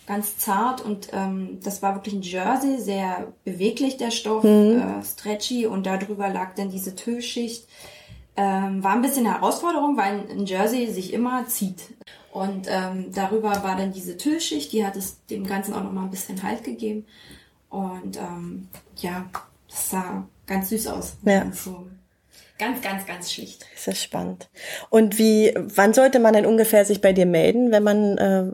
Ganz 0.07 0.39
zart 0.39 0.81
und 0.81 1.09
ähm, 1.13 1.59
das 1.63 1.83
war 1.83 1.95
wirklich 1.95 2.15
ein 2.15 2.23
Jersey, 2.23 2.79
sehr 2.79 3.33
beweglich 3.45 3.99
der 3.99 4.11
Stoff, 4.11 4.43
mhm. 4.43 5.01
äh, 5.01 5.05
stretchy 5.05 5.67
und 5.67 5.85
darüber 5.85 6.29
lag 6.31 6.55
dann 6.55 6.71
diese 6.71 6.95
Tüllschicht. 6.95 7.67
Ähm, 8.37 8.83
war 8.85 8.93
ein 8.93 9.03
bisschen 9.03 9.27
eine 9.27 9.35
Herausforderung, 9.35 9.97
weil 9.97 10.25
ein 10.31 10.47
Jersey 10.47 10.87
sich 10.93 11.13
immer 11.13 11.47
zieht. 11.47 11.83
Und 12.33 12.69
ähm, 12.69 13.07
darüber 13.13 13.63
war 13.65 13.77
dann 13.77 13.93
diese 13.93 14.17
Tüllschicht, 14.17 14.73
die 14.73 14.87
hat 14.87 14.97
es 14.97 15.27
dem 15.27 15.45
Ganzen 15.45 15.75
auch 15.75 15.83
nochmal 15.83 16.05
ein 16.05 16.11
bisschen 16.11 16.43
Halt 16.43 16.63
gegeben. 16.63 17.05
Und 17.69 18.17
ähm, 18.17 18.69
ja, 18.97 19.29
das 19.79 19.91
sah 19.91 20.29
ganz 20.47 20.71
süß 20.71 20.87
aus. 20.89 21.17
Ja. 21.23 21.47
Ganz, 22.59 22.83
ganz, 22.83 23.07
ganz 23.07 23.33
schlicht. 23.33 23.65
Das 23.75 23.89
ist 23.89 24.03
spannend. 24.03 24.49
Und 24.91 25.19
wie, 25.19 25.55
wann 25.57 25.95
sollte 25.95 26.19
man 26.19 26.35
denn 26.35 26.47
ungefähr 26.47 26.85
sich 26.85 27.01
bei 27.01 27.13
dir 27.13 27.27
melden, 27.27 27.71
wenn 27.71 27.85
man 27.85 28.19
äh, 28.19 28.51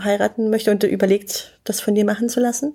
heiraten 0.00 0.50
möchte 0.50 0.70
und 0.70 0.84
überlegt, 0.84 1.58
das 1.64 1.80
von 1.80 1.96
dir 1.96 2.04
machen 2.04 2.28
zu 2.28 2.38
lassen? 2.38 2.74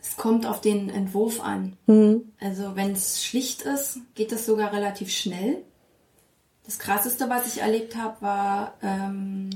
Es 0.00 0.16
kommt 0.16 0.44
auf 0.44 0.60
den 0.60 0.90
Entwurf 0.90 1.40
an. 1.40 1.76
Mhm. 1.86 2.32
Also 2.40 2.74
wenn 2.74 2.92
es 2.92 3.24
schlicht 3.24 3.62
ist, 3.62 4.00
geht 4.16 4.32
das 4.32 4.44
sogar 4.44 4.72
relativ 4.72 5.10
schnell. 5.10 5.58
Das 6.64 6.80
krasseste, 6.80 7.28
was 7.28 7.46
ich 7.46 7.62
erlebt 7.62 7.94
habe, 7.96 8.20
war, 8.20 8.74
ähm, 8.82 9.50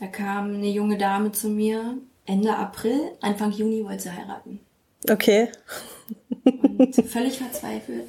da 0.00 0.06
kam 0.06 0.54
eine 0.54 0.68
junge 0.68 0.96
Dame 0.96 1.32
zu 1.32 1.48
mir 1.48 1.98
Ende 2.26 2.56
April, 2.56 3.12
Anfang 3.20 3.52
Juni 3.52 3.84
wollte 3.84 4.04
sie 4.04 4.12
heiraten. 4.12 4.60
Okay. 5.10 5.48
Und 6.44 6.94
völlig 7.08 7.38
verzweifelt. 7.38 8.08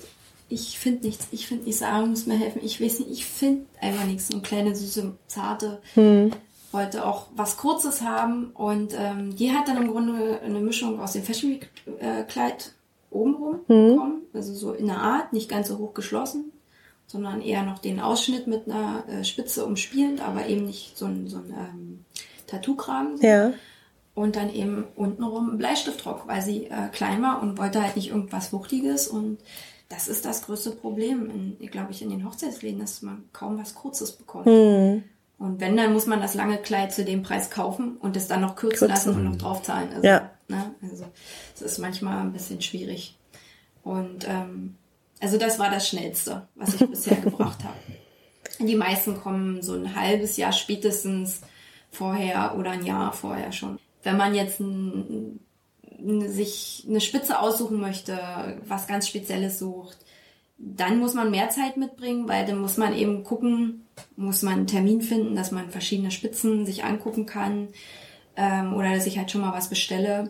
Ich 0.50 0.78
finde 0.78 1.06
nichts. 1.06 1.28
Ich 1.32 1.48
finde 1.48 1.66
nichts. 1.66 1.80
Sarah 1.80 2.06
muss 2.06 2.28
mir 2.28 2.38
helfen. 2.38 2.62
Ich 2.64 2.80
weiß 2.80 3.00
nicht. 3.00 3.12
Ich 3.12 3.26
finde 3.26 3.66
einfach 3.82 4.06
nichts. 4.06 4.28
So 4.28 4.36
eine 4.36 4.44
kleine, 4.44 4.76
süße, 4.76 5.18
zarte. 5.28 5.82
Hm. 5.96 6.32
Wollte 6.72 7.06
auch 7.06 7.28
was 7.36 7.58
Kurzes 7.58 8.02
haben. 8.02 8.52
Und 8.54 8.94
ähm, 8.98 9.36
die 9.36 9.52
hat 9.52 9.68
dann 9.68 9.78
im 9.78 9.92
Grunde 9.92 10.42
eine 10.44 10.60
Mischung 10.60 11.00
aus 11.00 11.14
dem 11.14 11.24
Fashion 11.24 11.52
Week 11.52 11.70
äh, 12.00 12.24
Kleid 12.24 12.74
obenrum 13.10 13.62
hm. 13.68 13.88
bekommen. 13.88 14.22
Also 14.34 14.54
so 14.54 14.74
in 14.74 14.88
der 14.88 14.98
Art. 14.98 15.34
Nicht 15.34 15.50
ganz 15.50 15.68
so 15.68 15.80
hoch 15.80 15.94
geschlossen. 15.94 16.52
Sondern 17.08 17.42
eher 17.42 17.64
noch 17.64 17.80
den 17.80 18.00
Ausschnitt 18.00 18.48
mit 18.48 18.68
einer 18.68 19.04
äh, 19.08 19.24
Spitze 19.24 19.66
umspielend. 19.66 20.22
Aber 20.22 20.48
eben 20.48 20.66
nicht 20.66 20.98
so 20.98 21.06
ein, 21.06 21.28
so 21.28 21.38
ein 21.38 21.50
ähm, 21.50 22.06
Tattoo-Kragen. 22.48 23.18
So. 23.18 23.26
Ja 23.26 23.54
und 24.16 24.36
dann 24.36 24.52
eben 24.52 24.86
untenrum 24.96 25.50
einen 25.50 25.58
Bleistiftrock, 25.60 26.28
weil 26.28 26.42
sie 26.42 26.66
äh, 26.66 26.88
klein 26.92 27.22
war 27.22 27.42
und 27.42 27.58
wollte 27.60 27.84
halt 27.84 27.96
nicht 27.96 28.10
irgendwas 28.10 28.52
Wuchtiges 28.52 29.08
und 29.08 29.38
das 29.90 30.08
ist 30.08 30.26
das 30.26 30.42
größte 30.44 30.72
Problem, 30.72 31.58
glaube 31.70 31.92
ich, 31.92 32.02
in 32.02 32.10
den 32.10 32.26
Hochzeitsläden, 32.26 32.80
dass 32.80 33.04
man 33.04 33.26
kaum 33.34 33.60
was 33.60 33.76
Kurzes 33.76 34.14
bekommt. 34.14 34.48
Mhm. 34.48 35.04
Und 35.38 35.60
wenn, 35.60 35.78
dann 35.78 35.94
muss 35.94 36.08
man 36.08 36.22
das 36.22 36.34
lange 36.34 36.58
Kleid 36.58 36.94
zu 36.94 37.04
dem 37.04 37.22
Preis 37.22 37.52
kaufen 37.52 37.98
und 37.98 38.18
es 38.18 38.28
dann 38.28 38.42
noch 38.42 38.56
kürzen, 38.56 38.88
kürzen. 38.88 38.90
lassen 38.90 39.10
und 39.16 39.24
noch 39.26 39.36
draufzahlen. 39.36 39.90
Also, 39.94 40.08
ja. 40.08 40.32
Ne, 40.48 40.74
also 40.82 41.06
es 41.54 41.62
ist 41.62 41.78
manchmal 41.78 42.20
ein 42.20 42.34
bisschen 42.34 42.62
schwierig. 42.62 43.18
Und 43.84 44.28
ähm, 44.28 44.76
also 45.20 45.38
das 45.38 45.60
war 45.60 45.70
das 45.70 45.88
Schnellste, 45.88 46.48
was 46.56 46.76
ich 46.76 46.90
bisher 46.90 47.18
gebracht 47.22 47.64
habe. 47.64 47.78
Die 48.66 48.76
meisten 48.76 49.20
kommen 49.20 49.62
so 49.62 49.74
ein 49.74 49.96
halbes 49.96 50.38
Jahr 50.38 50.54
spätestens 50.54 51.42
vorher 51.92 52.56
oder 52.58 52.72
ein 52.72 52.86
Jahr 52.86 53.12
vorher 53.12 53.52
schon. 53.52 53.78
Wenn 54.06 54.18
man 54.18 54.36
jetzt 54.36 54.60
ein, 54.60 55.40
sich 56.28 56.86
eine 56.88 57.02
Spitze 57.02 57.40
aussuchen 57.40 57.80
möchte, 57.80 58.18
was 58.68 58.88
ganz 58.88 59.08
Spezielles 59.08 59.60
sucht, 59.60 59.98
dann 60.58 61.00
muss 61.00 61.14
man 61.14 61.32
mehr 61.32 61.50
Zeit 61.50 61.76
mitbringen, 61.76 62.28
weil 62.28 62.46
dann 62.46 62.60
muss 62.60 62.78
man 62.78 62.96
eben 62.96 63.24
gucken, 63.24 63.86
muss 64.16 64.42
man 64.42 64.54
einen 64.54 64.68
Termin 64.68 65.02
finden, 65.02 65.36
dass 65.36 65.52
man 65.52 65.70
verschiedene 65.70 66.12
Spitzen 66.12 66.66
sich 66.66 66.84
angucken 66.84 67.26
kann 67.26 67.70
ähm, 68.36 68.74
oder 68.74 68.94
dass 68.94 69.08
ich 69.08 69.18
halt 69.18 69.32
schon 69.32 69.42
mal 69.42 69.54
was 69.54 69.70
bestelle. 69.70 70.30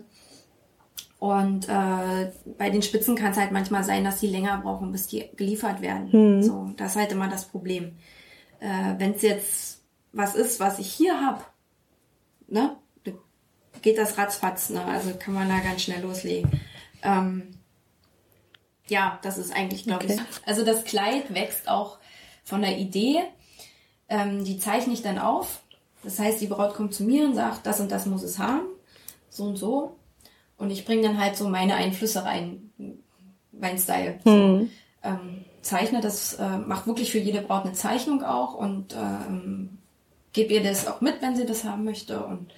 Und 1.20 1.68
äh, 1.70 2.32
bei 2.58 2.70
den 2.70 2.82
Spitzen 2.82 3.16
kann 3.16 3.32
es 3.32 3.38
halt 3.38 3.52
manchmal 3.52 3.84
sein, 3.84 4.04
dass 4.04 4.20
die 4.20 4.28
länger 4.28 4.60
brauchen, 4.62 4.92
bis 4.92 5.08
die 5.08 5.26
geliefert 5.36 5.82
werden. 5.82 6.12
Hm. 6.12 6.44
So, 6.44 6.72
das 6.78 6.92
ist 6.92 7.02
halt 7.02 7.12
immer 7.12 7.30
das 7.30 7.46
Problem. 7.46 7.98
Äh, 8.60 8.96
Wenn 8.98 9.14
es 9.14 9.22
jetzt 9.22 9.82
was 10.12 10.36
ist, 10.36 10.60
was 10.60 10.80
ich 10.80 10.92
hier 10.92 11.20
hab, 11.20 11.52
ne, 12.48 12.78
geht 13.82 13.98
das 13.98 14.18
ratzfatz, 14.18 14.70
ne? 14.70 14.84
Also 14.86 15.14
kann 15.18 15.34
man 15.34 15.50
da 15.50 15.60
ganz 15.60 15.84
schnell 15.84 16.02
loslegen. 16.02 16.50
Ähm, 17.04 17.56
ja, 18.88 19.20
das 19.24 19.38
ist 19.38 19.54
eigentlich, 19.54 19.84
glaube 19.84 20.06
okay. 20.06 20.16
ich. 20.16 20.48
Also 20.48 20.64
das 20.64 20.84
Kleid 20.84 21.34
wächst 21.34 21.68
auch 21.68 21.98
von 22.44 22.62
der 22.62 22.78
Idee. 22.78 23.24
Ähm, 24.08 24.44
die 24.44 24.60
zeichne 24.60 24.94
ich 24.94 25.02
dann 25.02 25.18
auf. 25.18 25.62
Das 26.04 26.20
heißt, 26.20 26.40
die 26.40 26.48
Braut 26.48 26.76
kommt 26.76 26.94
zu 26.94 27.04
mir 27.04 27.26
und 27.26 27.34
sagt, 27.34 27.66
das 27.66 27.80
und 27.80 27.92
das 27.92 28.06
muss 28.06 28.22
es 28.22 28.38
haben. 28.38 28.66
So 29.30 29.46
und 29.46 29.56
so. 29.56 29.96
Und 30.58 30.70
ich 30.70 30.86
bringe 30.86 31.02
dann 31.02 31.20
halt 31.20 31.36
so 31.36 31.50
meine 31.50 31.76
Einflüsse 31.76 32.24
rein. 32.24 32.72
Mein 33.52 33.80
Style. 33.80 34.20
So. 34.24 34.32
Mhm. 34.32 34.72
Ähm, 35.04 35.46
zeichne 35.62 36.02
das, 36.02 36.36
äh, 36.36 36.58
macht 36.60 36.88
wirklich 36.88 37.12
für 37.12 37.18
jede 37.18 37.42
Braut 37.42 37.66
eine 37.66 37.74
Zeichnung 37.74 38.24
auch 38.24 38.54
und 38.54 38.96
ähm, 38.96 39.80
gebe 40.32 40.54
ihr 40.54 40.64
das 40.64 40.88
auch 40.88 41.02
mit, 41.02 41.22
wenn 41.22 41.36
sie 41.36 41.46
das 41.46 41.64
haben 41.64 41.84
möchte. 41.84 42.24
Und 42.24 42.54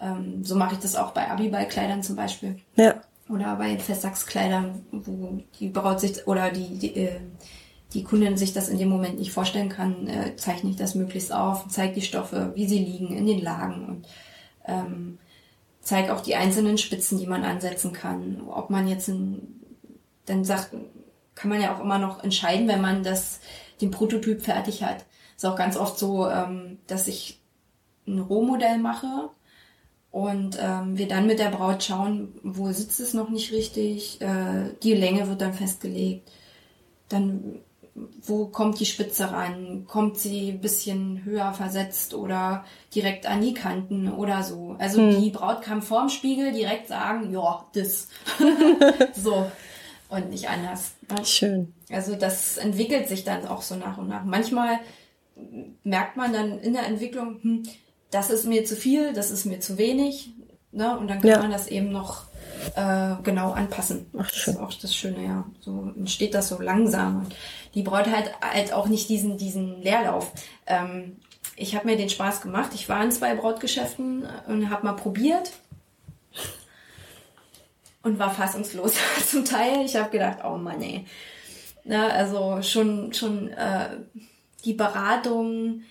ähm, 0.00 0.44
so 0.44 0.54
mache 0.54 0.74
ich 0.74 0.80
das 0.80 0.96
auch 0.96 1.12
bei 1.12 1.30
Abiballkleidern 1.30 2.02
zum 2.02 2.16
Beispiel. 2.16 2.56
Ja. 2.76 3.00
Oder 3.28 3.56
bei 3.56 3.78
Festtagskleidern, 3.78 4.86
wo 4.90 5.42
die 5.58 5.68
Braut 5.68 6.00
sich 6.00 6.26
oder 6.26 6.50
die, 6.50 6.78
die, 6.78 6.96
äh, 6.96 7.20
die 7.92 8.04
Kundin 8.04 8.36
sich 8.36 8.52
das 8.52 8.68
in 8.68 8.78
dem 8.78 8.88
Moment 8.88 9.18
nicht 9.18 9.32
vorstellen 9.32 9.68
kann, 9.68 10.06
äh, 10.06 10.36
zeichne 10.36 10.70
ich 10.70 10.76
das 10.76 10.94
möglichst 10.94 11.32
auf, 11.32 11.66
zeige 11.68 11.94
die 11.94 12.02
Stoffe, 12.02 12.52
wie 12.54 12.66
sie 12.66 12.78
liegen 12.78 13.16
in 13.16 13.26
den 13.26 13.42
Lagen 13.42 13.86
und 13.86 14.06
ähm, 14.66 15.18
zeige 15.80 16.14
auch 16.14 16.20
die 16.20 16.36
einzelnen 16.36 16.78
Spitzen, 16.78 17.18
die 17.18 17.26
man 17.26 17.44
ansetzen 17.44 17.92
kann. 17.92 18.42
Ob 18.48 18.70
man 18.70 18.88
jetzt 18.88 19.08
ein, 19.08 19.60
dann 20.26 20.44
sagt, 20.44 20.70
kann 21.34 21.50
man 21.50 21.60
ja 21.60 21.74
auch 21.74 21.80
immer 21.80 21.98
noch 21.98 22.22
entscheiden, 22.22 22.68
wenn 22.68 22.80
man 22.80 23.02
das, 23.02 23.40
den 23.80 23.90
Prototyp 23.90 24.42
fertig 24.42 24.82
hat. 24.82 25.04
Ist 25.36 25.46
auch 25.46 25.56
ganz 25.56 25.76
oft 25.76 25.98
so, 25.98 26.28
ähm, 26.28 26.78
dass 26.86 27.08
ich 27.08 27.40
ein 28.06 28.18
Rohmodell 28.18 28.78
mache 28.78 29.30
und 30.18 30.58
ähm, 30.60 30.98
wir 30.98 31.08
dann 31.08 31.26
mit 31.26 31.38
der 31.38 31.50
Braut 31.50 31.84
schauen, 31.84 32.34
wo 32.42 32.70
sitzt 32.72 33.00
es 33.00 33.14
noch 33.14 33.28
nicht 33.28 33.52
richtig, 33.52 34.20
äh, 34.20 34.70
die 34.82 34.94
Länge 34.94 35.28
wird 35.28 35.40
dann 35.40 35.54
festgelegt, 35.54 36.30
dann 37.08 37.60
wo 38.22 38.46
kommt 38.46 38.78
die 38.80 38.86
Spitze 38.86 39.30
ran, 39.30 39.84
kommt 39.86 40.18
sie 40.18 40.50
ein 40.50 40.60
bisschen 40.60 41.24
höher 41.24 41.52
versetzt 41.52 42.14
oder 42.14 42.64
direkt 42.94 43.26
an 43.26 43.40
die 43.40 43.54
Kanten 43.54 44.12
oder 44.12 44.42
so. 44.42 44.76
Also 44.78 45.00
hm. 45.00 45.20
die 45.20 45.30
Braut 45.30 45.62
kann 45.62 45.82
vorm 45.82 46.08
Spiegel 46.08 46.52
direkt 46.52 46.88
sagen, 46.88 47.32
ja, 47.32 47.66
das. 47.72 48.08
so. 49.14 49.50
Und 50.10 50.30
nicht 50.30 50.48
anders. 50.48 50.94
Ne? 51.10 51.24
Schön. 51.24 51.74
Also 51.90 52.14
das 52.14 52.56
entwickelt 52.56 53.08
sich 53.08 53.24
dann 53.24 53.46
auch 53.46 53.62
so 53.62 53.74
nach 53.74 53.98
und 53.98 54.08
nach. 54.08 54.24
Manchmal 54.24 54.78
merkt 55.82 56.16
man 56.16 56.32
dann 56.32 56.58
in 56.60 56.72
der 56.72 56.86
Entwicklung, 56.86 57.38
hm, 57.42 57.62
das 58.10 58.30
ist 58.30 58.44
mir 58.44 58.64
zu 58.64 58.76
viel, 58.76 59.12
das 59.12 59.30
ist 59.30 59.44
mir 59.44 59.60
zu 59.60 59.78
wenig. 59.78 60.30
Ne? 60.70 60.98
Und 60.98 61.08
dann 61.08 61.20
kann 61.20 61.30
ja. 61.30 61.38
man 61.38 61.50
das 61.50 61.68
eben 61.68 61.90
noch 61.90 62.24
äh, 62.74 63.14
genau 63.22 63.52
anpassen. 63.52 64.06
Ach, 64.18 64.30
schön. 64.30 64.54
Das 64.54 64.62
ist 64.62 64.68
auch 64.68 64.80
das 64.80 64.94
Schöne, 64.94 65.24
ja. 65.24 65.46
So 65.60 65.92
entsteht 65.96 66.34
das 66.34 66.48
so 66.48 66.60
langsam. 66.60 67.24
Und 67.24 67.34
die 67.74 67.82
Braut 67.82 68.06
hat 68.06 68.30
halt 68.40 68.72
auch 68.72 68.86
nicht 68.86 69.08
diesen, 69.08 69.38
diesen 69.38 69.82
Leerlauf. 69.82 70.32
Ähm, 70.66 71.16
ich 71.56 71.74
habe 71.74 71.86
mir 71.86 71.96
den 71.96 72.08
Spaß 72.08 72.40
gemacht. 72.40 72.70
Ich 72.74 72.88
war 72.88 73.02
in 73.02 73.10
zwei 73.10 73.34
Brautgeschäften 73.34 74.26
und 74.46 74.70
habe 74.70 74.86
mal 74.86 74.92
probiert 74.92 75.52
und 78.02 78.18
war 78.18 78.32
fassungslos 78.32 78.94
zum 79.26 79.44
Teil. 79.44 79.84
Ich 79.84 79.96
habe 79.96 80.10
gedacht, 80.10 80.38
oh 80.44 80.56
Mann, 80.56 80.82
ey. 80.82 81.06
Na, 81.84 82.08
also 82.08 82.60
schon, 82.62 83.12
schon 83.12 83.48
äh, 83.48 83.96
die 84.64 84.74
Beratung, 84.74 85.82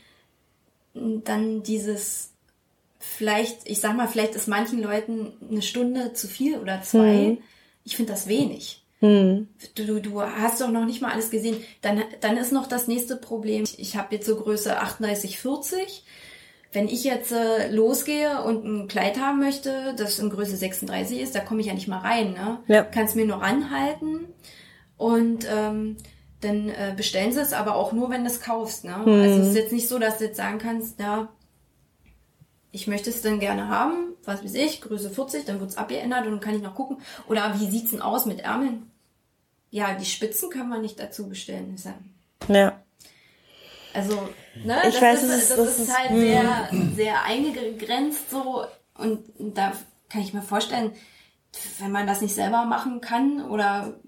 dann 1.23 1.63
dieses 1.63 2.33
vielleicht, 2.99 3.69
ich 3.69 3.79
sag 3.79 3.95
mal, 3.95 4.07
vielleicht 4.07 4.35
ist 4.35 4.47
manchen 4.47 4.81
Leuten 4.81 5.33
eine 5.49 5.61
Stunde 5.61 6.13
zu 6.13 6.27
viel 6.27 6.57
oder 6.57 6.81
zwei. 6.81 7.13
Mhm. 7.13 7.37
Ich 7.83 7.95
finde 7.95 8.13
das 8.13 8.27
wenig. 8.27 8.83
Mhm. 9.01 9.47
Du, 9.75 10.01
du 10.01 10.21
hast 10.21 10.61
doch 10.61 10.71
noch 10.71 10.85
nicht 10.85 11.01
mal 11.01 11.11
alles 11.11 11.29
gesehen. 11.29 11.57
Dann, 11.81 12.03
dann 12.21 12.37
ist 12.37 12.51
noch 12.51 12.67
das 12.67 12.87
nächste 12.87 13.15
Problem. 13.15 13.65
Ich 13.77 13.95
habe 13.95 14.15
jetzt 14.15 14.27
so 14.27 14.35
Größe 14.35 14.79
38, 14.79 15.39
40. 15.39 16.03
Wenn 16.73 16.87
ich 16.87 17.03
jetzt 17.03 17.31
äh, 17.31 17.71
losgehe 17.71 18.43
und 18.43 18.65
ein 18.65 18.87
Kleid 18.87 19.19
haben 19.19 19.39
möchte, 19.39 19.95
das 19.97 20.19
in 20.19 20.29
Größe 20.29 20.57
36 20.57 21.19
ist, 21.19 21.33
da 21.33 21.39
komme 21.39 21.61
ich 21.61 21.67
ja 21.67 21.73
nicht 21.73 21.87
mal 21.87 21.99
rein. 21.99 22.33
Ne? 22.33 22.59
Ja. 22.67 22.83
Kannst 22.83 23.15
mir 23.15 23.25
nur 23.25 23.37
ranhalten 23.37 24.25
und 24.97 25.47
ähm, 25.49 25.97
dann 26.41 26.69
äh, 26.69 26.93
bestellen 26.95 27.31
sie 27.31 27.41
es, 27.41 27.53
aber 27.53 27.75
auch 27.75 27.93
nur, 27.93 28.09
wenn 28.09 28.23
du 28.23 28.29
es 28.29 28.41
kaufst. 28.41 28.83
Ne? 28.83 28.97
Mhm. 28.97 29.21
Also 29.21 29.41
es 29.41 29.47
ist 29.49 29.55
jetzt 29.55 29.71
nicht 29.71 29.87
so, 29.87 29.97
dass 29.99 30.19
du 30.19 30.25
jetzt 30.25 30.37
sagen 30.37 30.59
kannst, 30.59 30.99
ja, 30.99 31.29
ich 32.71 32.87
möchte 32.87 33.09
es 33.09 33.21
dann 33.21 33.39
gerne 33.39 33.69
haben, 33.69 34.13
was 34.23 34.43
weiß 34.43 34.53
ich, 34.53 34.81
Größe 34.81 35.09
40, 35.09 35.45
dann 35.45 35.59
wird 35.59 35.71
es 35.71 35.77
abgeändert 35.77 36.25
und 36.25 36.33
dann 36.33 36.39
kann 36.39 36.55
ich 36.55 36.61
noch 36.61 36.75
gucken. 36.75 36.97
Oder 37.27 37.59
wie 37.59 37.67
sieht's 37.67 37.91
denn 37.91 38.01
aus 38.01 38.25
mit 38.25 38.41
Ärmeln? 38.41 38.91
Ja, 39.71 39.95
die 39.95 40.05
Spitzen 40.05 40.49
können 40.49 40.69
wir 40.69 40.79
nicht 40.79 40.99
dazu 40.99 41.27
bestellen. 41.27 41.75
Ja. 42.47 42.81
Also, 43.93 44.29
ne, 44.63 44.77
ich 44.87 44.93
das, 44.93 45.01
weiß, 45.01 45.23
ist, 45.23 45.49
das, 45.49 45.57
das, 45.57 45.79
ist, 45.79 45.97
halt 45.97 46.11
sehr, 46.11 46.69
sehr 46.95 47.23
eingegrenzt 47.23 48.29
so 48.29 48.63
und 48.95 49.25
da 49.37 49.73
kann 50.09 50.21
ich 50.21 50.33
mir 50.33 50.41
vorstellen, 50.43 50.91
wenn 51.79 51.91
man 51.91 52.05
das 52.05 52.21
nicht 52.21 52.35
selber 52.35 52.65
machen 52.65 53.01
kann 53.01 53.43
oder 53.49 53.99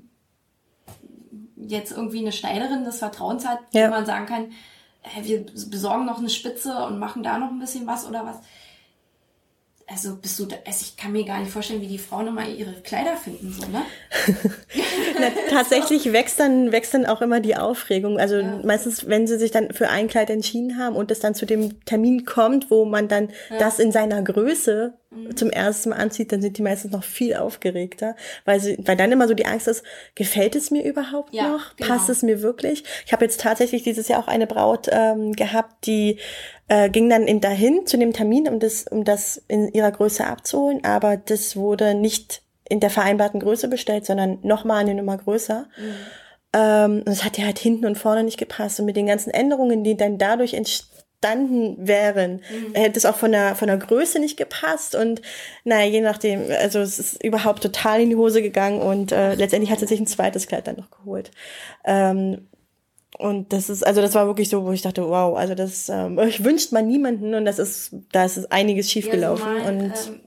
jetzt 1.59 1.91
irgendwie 1.91 2.19
eine 2.19 2.31
Schneiderin 2.31 2.85
des 2.85 2.99
Vertrauens 2.99 3.45
hat, 3.45 3.59
ja. 3.73 3.87
wo 3.87 3.91
man 3.91 4.05
sagen 4.05 4.25
kann, 4.25 4.51
hey, 5.01 5.25
wir 5.25 5.45
besorgen 5.69 6.05
noch 6.05 6.19
eine 6.19 6.29
Spitze 6.29 6.73
und 6.85 6.99
machen 6.99 7.23
da 7.23 7.37
noch 7.37 7.49
ein 7.49 7.59
bisschen 7.59 7.87
was 7.87 8.07
oder 8.07 8.25
was. 8.25 8.37
Also 9.91 10.15
bist 10.17 10.37
du, 10.37 10.45
da, 10.45 10.55
also 10.67 10.81
ich 10.81 10.97
kann 10.97 11.13
mir 11.13 11.25
gar 11.25 11.39
nicht 11.39 11.51
vorstellen, 11.51 11.81
wie 11.81 11.87
die 11.87 11.97
Frauen 11.97 12.27
immer 12.27 12.47
ihre 12.47 12.73
Kleider 12.73 13.17
finden, 13.17 13.51
so, 13.51 13.65
ne? 13.67 13.81
Na, 15.19 15.31
tatsächlich 15.49 16.13
wächst 16.13 16.39
dann, 16.39 16.71
wächst 16.71 16.93
dann 16.93 17.07
auch 17.07 17.21
immer 17.21 17.39
die 17.39 17.55
Aufregung. 17.55 18.19
Also 18.19 18.37
ja. 18.37 18.59
meistens, 18.63 19.07
wenn 19.07 19.25
sie 19.25 19.39
sich 19.39 19.49
dann 19.49 19.73
für 19.73 19.89
ein 19.89 20.07
Kleid 20.07 20.29
entschieden 20.29 20.77
haben 20.77 20.95
und 20.95 21.09
es 21.09 21.21
dann 21.21 21.33
zu 21.33 21.47
dem 21.47 21.83
Termin 21.85 22.23
kommt, 22.23 22.69
wo 22.69 22.85
man 22.85 23.07
dann 23.07 23.29
ja. 23.49 23.57
das 23.57 23.79
in 23.79 23.91
seiner 23.91 24.21
Größe 24.21 24.93
mhm. 25.09 25.35
zum 25.35 25.49
ersten 25.49 25.89
Mal 25.89 25.97
anzieht, 25.97 26.31
dann 26.31 26.41
sind 26.41 26.57
die 26.57 26.61
meistens 26.61 26.91
noch 26.91 27.03
viel 27.03 27.35
aufgeregter, 27.35 28.15
weil 28.45 28.59
sie, 28.59 28.77
weil 28.85 28.97
dann 28.97 29.11
immer 29.11 29.27
so 29.27 29.33
die 29.33 29.45
Angst 29.45 29.67
ist, 29.67 29.83
gefällt 30.15 30.55
es 30.55 30.71
mir 30.71 30.83
überhaupt 30.83 31.33
ja, 31.33 31.49
noch? 31.49 31.75
Genau. 31.75 31.89
Passt 31.89 32.09
es 32.09 32.21
mir 32.21 32.41
wirklich? 32.41 32.83
Ich 33.05 33.13
habe 33.13 33.25
jetzt 33.25 33.41
tatsächlich 33.41 33.83
dieses 33.83 34.07
Jahr 34.07 34.21
auch 34.21 34.27
eine 34.27 34.47
Braut 34.47 34.87
ähm, 34.91 35.33
gehabt, 35.33 35.85
die 35.85 36.19
äh, 36.67 36.89
ging 36.89 37.09
dann 37.09 37.23
in 37.23 37.41
dahin 37.41 37.85
zu 37.85 37.97
dem 37.97 38.13
Termin, 38.13 38.47
um 38.47 38.59
das, 38.59 38.85
um 38.87 39.03
das 39.03 39.43
in 39.47 39.71
ihrer 39.73 39.91
Größe 39.91 40.25
abzuholen, 40.25 40.83
aber 40.83 41.17
das 41.17 41.55
wurde 41.55 41.95
nicht 41.95 42.41
in 42.69 42.79
der 42.79 42.91
vereinbarten 42.91 43.39
Größe 43.39 43.67
bestellt, 43.67 44.05
sondern 44.05 44.39
nochmal 44.43 44.81
eine 44.81 44.93
Nummer 44.93 45.17
größer. 45.17 45.67
Mhm. 45.77 45.95
Ähm, 46.53 47.03
und 47.05 47.09
es 47.09 47.23
hat 47.23 47.37
ja 47.37 47.45
halt 47.45 47.59
hinten 47.59 47.85
und 47.85 47.97
vorne 47.97 48.23
nicht 48.23 48.37
gepasst. 48.37 48.79
Und 48.79 48.85
mit 48.85 48.95
den 48.95 49.07
ganzen 49.07 49.31
Änderungen, 49.31 49.83
die 49.83 49.97
dann 49.97 50.17
dadurch 50.17 50.53
entstanden 51.21 51.75
wären, 51.87 52.35
mhm. 52.35 52.73
hätte 52.73 52.97
es 52.97 53.05
auch 53.05 53.15
von 53.15 53.31
der, 53.31 53.55
von 53.55 53.67
der 53.67 53.77
Größe 53.77 54.19
nicht 54.19 54.37
gepasst. 54.37 54.95
Und 54.95 55.21
naja, 55.63 55.89
je 55.89 56.01
nachdem, 56.01 56.45
also 56.59 56.79
es 56.79 56.99
ist 56.99 57.23
überhaupt 57.23 57.61
total 57.61 58.01
in 58.01 58.09
die 58.09 58.15
Hose 58.15 58.41
gegangen 58.41 58.81
und 58.81 59.11
äh, 59.11 59.35
letztendlich 59.35 59.71
hat 59.71 59.79
sie 59.79 59.87
sich 59.87 59.99
ein 59.99 60.07
zweites 60.07 60.47
Kleid 60.47 60.67
dann 60.67 60.77
noch 60.77 60.91
geholt. 60.91 61.31
Ähm, 61.85 62.47
und 63.17 63.51
das 63.51 63.69
ist, 63.69 63.85
also 63.85 64.01
das 64.01 64.15
war 64.15 64.27
wirklich 64.27 64.49
so, 64.49 64.65
wo 64.65 64.71
ich 64.71 64.81
dachte, 64.81 65.05
wow, 65.09 65.37
also 65.37 65.55
das 65.55 65.89
ähm, 65.89 66.17
ich 66.19 66.43
wünscht 66.43 66.71
man 66.71 66.87
niemanden 66.87 67.33
und 67.33 67.43
das 67.43 67.59
ist, 67.59 67.93
da 68.11 68.23
ist 68.23 68.51
einiges 68.51 68.89
schiefgelaufen. 68.89 69.57
Ja, 69.57 69.63
also 69.63 69.69
und 69.69 69.83
ähm, 69.83 70.21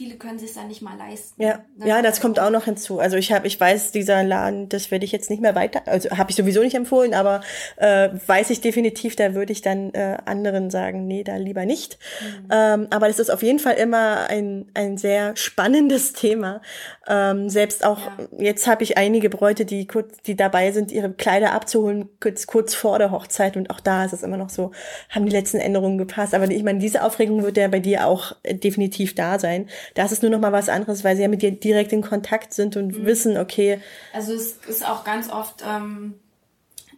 viele 0.00 0.16
können 0.16 0.38
sich 0.38 0.54
dann 0.54 0.68
nicht 0.68 0.80
mal 0.80 0.96
leisten. 0.96 1.42
Ja, 1.42 1.60
Ne? 1.76 1.86
ja, 1.86 2.00
das 2.00 2.22
kommt 2.22 2.40
auch 2.40 2.48
noch 2.48 2.64
hinzu. 2.64 3.00
Also 3.00 3.18
ich 3.18 3.32
habe, 3.32 3.46
ich 3.46 3.60
weiß, 3.60 3.92
dieser 3.92 4.22
Laden, 4.24 4.70
das 4.70 4.90
werde 4.90 5.04
ich 5.04 5.12
jetzt 5.12 5.28
nicht 5.28 5.42
mehr 5.42 5.54
weiter, 5.54 5.82
also 5.84 6.08
habe 6.16 6.30
ich 6.30 6.36
sowieso 6.36 6.62
nicht 6.62 6.74
empfohlen, 6.74 7.12
aber 7.12 7.42
äh, 7.76 8.08
weiß 8.26 8.48
ich 8.48 8.62
definitiv, 8.62 9.14
da 9.14 9.34
würde 9.34 9.52
ich 9.52 9.60
dann 9.60 9.92
äh, 9.92 10.16
anderen 10.24 10.70
sagen, 10.70 11.06
nee, 11.06 11.22
da 11.22 11.36
lieber 11.36 11.66
nicht. 11.66 11.98
Mhm. 12.22 12.48
Ähm, 12.50 12.86
aber 12.88 13.08
das 13.08 13.18
ist 13.18 13.30
auf 13.30 13.42
jeden 13.42 13.58
Fall 13.58 13.74
immer 13.74 14.26
ein 14.30 14.70
ein 14.72 14.96
sehr 14.96 15.36
spannendes 15.36 16.14
Thema. 16.14 16.62
Ähm, 17.06 17.50
selbst 17.50 17.84
auch 17.84 17.98
Ja. 18.00 18.28
jetzt 18.38 18.66
habe 18.66 18.82
ich 18.84 18.96
einige 18.96 19.28
Bräute, 19.28 19.66
die 19.66 19.86
kurz, 19.86 20.16
die 20.22 20.34
dabei 20.36 20.72
sind, 20.72 20.92
ihre 20.92 21.12
Kleider 21.12 21.52
abzuholen 21.52 22.08
kurz 22.20 22.46
kurz 22.46 22.74
vor 22.74 22.98
der 22.98 23.10
Hochzeit 23.10 23.56
und 23.58 23.68
auch 23.70 23.80
da 23.80 24.04
ist 24.06 24.14
es 24.14 24.22
immer 24.22 24.38
noch 24.38 24.48
so, 24.48 24.70
haben 25.10 25.26
die 25.26 25.32
letzten 25.32 25.58
Änderungen 25.58 25.98
gepasst. 25.98 26.34
Aber 26.34 26.50
ich 26.50 26.62
meine, 26.62 26.78
diese 26.78 27.02
Aufregung 27.04 27.42
wird 27.42 27.58
ja 27.58 27.68
bei 27.68 27.80
dir 27.80 28.06
auch 28.06 28.32
äh, 28.44 28.54
definitiv 28.54 29.14
da 29.14 29.38
sein. 29.38 29.68
Da 29.94 30.04
ist 30.04 30.12
es 30.12 30.22
nur 30.22 30.30
noch 30.30 30.40
mal 30.40 30.52
was 30.52 30.68
anderes, 30.68 31.04
weil 31.04 31.16
sie 31.16 31.22
ja 31.22 31.28
mit 31.28 31.42
dir 31.42 31.50
direkt 31.52 31.92
in 31.92 32.02
Kontakt 32.02 32.52
sind 32.54 32.76
und 32.76 32.98
Mhm. 32.98 33.06
wissen, 33.06 33.36
okay, 33.36 33.80
Also 34.12 34.32
es 34.34 34.52
ist 34.66 34.86
auch 34.86 35.04
ganz 35.04 35.30
oft, 35.30 35.62
ähm, 35.66 36.14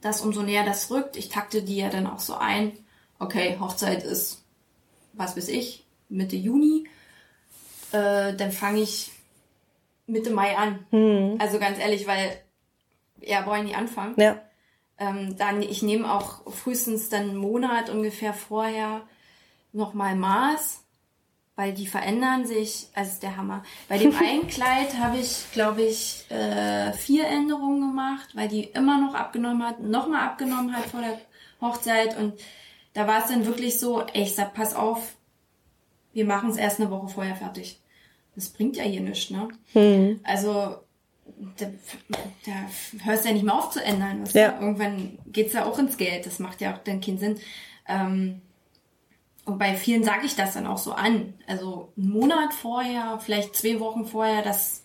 dass 0.00 0.20
umso 0.20 0.42
näher 0.42 0.64
das 0.64 0.90
rückt, 0.90 1.16
ich 1.16 1.28
takte 1.28 1.62
die 1.62 1.76
ja 1.76 1.88
dann 1.88 2.06
auch 2.06 2.18
so 2.18 2.34
ein, 2.34 2.72
okay, 3.18 3.56
Hochzeit 3.60 4.02
ist, 4.02 4.44
was 5.12 5.36
weiß 5.36 5.48
ich, 5.48 5.84
Mitte 6.08 6.36
Juni, 6.36 6.88
äh, 7.92 8.34
dann 8.34 8.52
fange 8.52 8.80
ich 8.80 9.12
Mitte 10.06 10.30
Mai 10.30 10.56
an. 10.56 10.86
Also 11.38 11.58
ganz 11.58 11.78
ehrlich, 11.78 12.06
weil, 12.06 12.36
ja, 13.20 13.46
wollen 13.46 13.66
die 13.66 13.74
anfangen. 13.74 14.14
ja, 14.18 14.40
Ähm, 14.98 15.36
dann, 15.36 15.62
ich 15.62 15.82
nehme 15.82 16.12
auch 16.12 16.50
frühestens 16.52 17.08
dann 17.08 17.30
einen 17.30 17.36
Monat 17.36 17.88
ungefähr 17.90 18.34
vorher 18.34 19.02
nochmal 19.72 20.16
Maß, 20.16 20.81
weil 21.62 21.72
die 21.72 21.86
verändern 21.86 22.44
sich. 22.44 22.88
Also 22.92 23.12
ist 23.12 23.22
der 23.22 23.36
Hammer. 23.36 23.62
Bei 23.88 23.96
dem 23.96 24.12
einen 24.20 24.48
Kleid 24.48 24.98
habe 24.98 25.18
ich, 25.18 25.44
glaube 25.52 25.82
ich, 25.82 26.24
äh, 26.28 26.92
vier 26.92 27.28
Änderungen 27.28 27.80
gemacht, 27.82 28.30
weil 28.34 28.48
die 28.48 28.64
immer 28.64 29.00
noch 29.00 29.14
abgenommen 29.14 29.64
hat, 29.64 29.80
nochmal 29.80 30.26
abgenommen 30.26 30.76
hat 30.76 30.86
vor 30.86 31.00
der 31.00 31.20
Hochzeit. 31.60 32.18
Und 32.18 32.34
da 32.94 33.06
war 33.06 33.22
es 33.22 33.28
dann 33.28 33.46
wirklich 33.46 33.78
so, 33.78 34.02
ey, 34.12 34.24
ich 34.24 34.34
sag, 34.34 34.54
pass 34.54 34.74
auf, 34.74 35.14
wir 36.12 36.24
machen 36.24 36.50
es 36.50 36.56
erst 36.56 36.80
eine 36.80 36.90
Woche 36.90 37.06
vorher 37.06 37.36
fertig. 37.36 37.78
Das 38.34 38.48
bringt 38.48 38.76
ja 38.76 38.82
hier 38.82 39.00
nichts, 39.00 39.30
ne? 39.30 39.46
Also 40.24 40.78
da, 41.58 41.66
da 42.44 43.04
hörst 43.04 43.24
du 43.24 43.28
ja 43.28 43.34
nicht 43.34 43.44
mehr 43.44 43.54
auf 43.54 43.70
zu 43.70 43.84
ändern. 43.84 44.24
Ja. 44.32 44.58
Irgendwann 44.60 45.16
geht's 45.26 45.52
ja 45.52 45.64
auch 45.64 45.78
ins 45.78 45.96
Geld. 45.96 46.26
Das 46.26 46.40
macht 46.40 46.60
ja 46.60 46.74
auch 46.74 46.78
dann 46.78 47.00
keinen 47.00 47.18
Sinn. 47.18 47.38
Ähm, 47.86 48.42
und 49.44 49.58
bei 49.58 49.74
vielen 49.74 50.04
sage 50.04 50.26
ich 50.26 50.36
das 50.36 50.54
dann 50.54 50.66
auch 50.66 50.78
so 50.78 50.92
an. 50.92 51.34
Also 51.46 51.92
einen 51.96 52.10
Monat 52.10 52.54
vorher, 52.54 53.18
vielleicht 53.20 53.56
zwei 53.56 53.80
Wochen 53.80 54.04
vorher, 54.06 54.42
das 54.42 54.82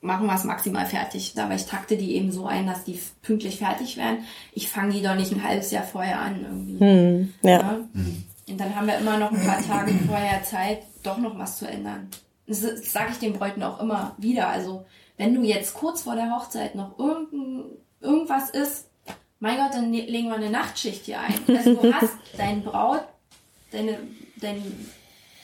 machen 0.00 0.26
wir 0.26 0.34
es 0.34 0.44
maximal 0.44 0.84
fertig. 0.86 1.34
Aber 1.38 1.54
ich 1.54 1.66
takte 1.66 1.96
die 1.96 2.16
eben 2.16 2.32
so 2.32 2.46
ein, 2.46 2.66
dass 2.66 2.84
die 2.84 2.98
pünktlich 3.22 3.58
fertig 3.58 3.96
werden. 3.96 4.24
Ich 4.52 4.68
fange 4.68 4.92
die 4.94 5.02
doch 5.02 5.14
nicht 5.14 5.32
ein 5.32 5.44
halbes 5.44 5.70
Jahr 5.70 5.84
vorher 5.84 6.18
an 6.20 6.40
irgendwie. 6.42 7.32
ja, 7.42 7.50
Ja? 7.60 7.80
Und 8.48 8.58
dann 8.60 8.74
haben 8.74 8.88
wir 8.88 8.98
immer 8.98 9.16
noch 9.18 9.30
ein 9.30 9.46
paar 9.46 9.62
Tage 9.64 9.92
vorher 10.08 10.42
Zeit, 10.42 10.82
doch 11.04 11.18
noch 11.18 11.38
was 11.38 11.58
zu 11.58 11.66
ändern. 11.68 12.08
Das, 12.48 12.60
das 12.62 12.92
sage 12.92 13.12
ich 13.12 13.18
den 13.18 13.34
Bräuten 13.34 13.62
auch 13.62 13.78
immer 13.80 14.16
wieder. 14.18 14.48
Also, 14.48 14.84
wenn 15.16 15.34
du 15.36 15.42
jetzt 15.42 15.74
kurz 15.74 16.02
vor 16.02 16.16
der 16.16 16.34
Hochzeit 16.34 16.74
noch 16.74 16.98
irgendein, 16.98 17.64
irgendwas 18.00 18.50
ist, 18.50 18.88
mein 19.38 19.56
Gott, 19.58 19.72
dann 19.74 19.92
ne- 19.92 20.06
legen 20.06 20.26
wir 20.28 20.34
eine 20.34 20.50
Nachtschicht 20.50 21.04
hier 21.04 21.20
ein. 21.20 21.34
Also, 21.56 21.74
du 21.74 21.92
hast 22.00 22.12
dein 22.36 22.64
Braut, 22.64 23.04
deine, 23.72 23.98
dein 24.36 24.62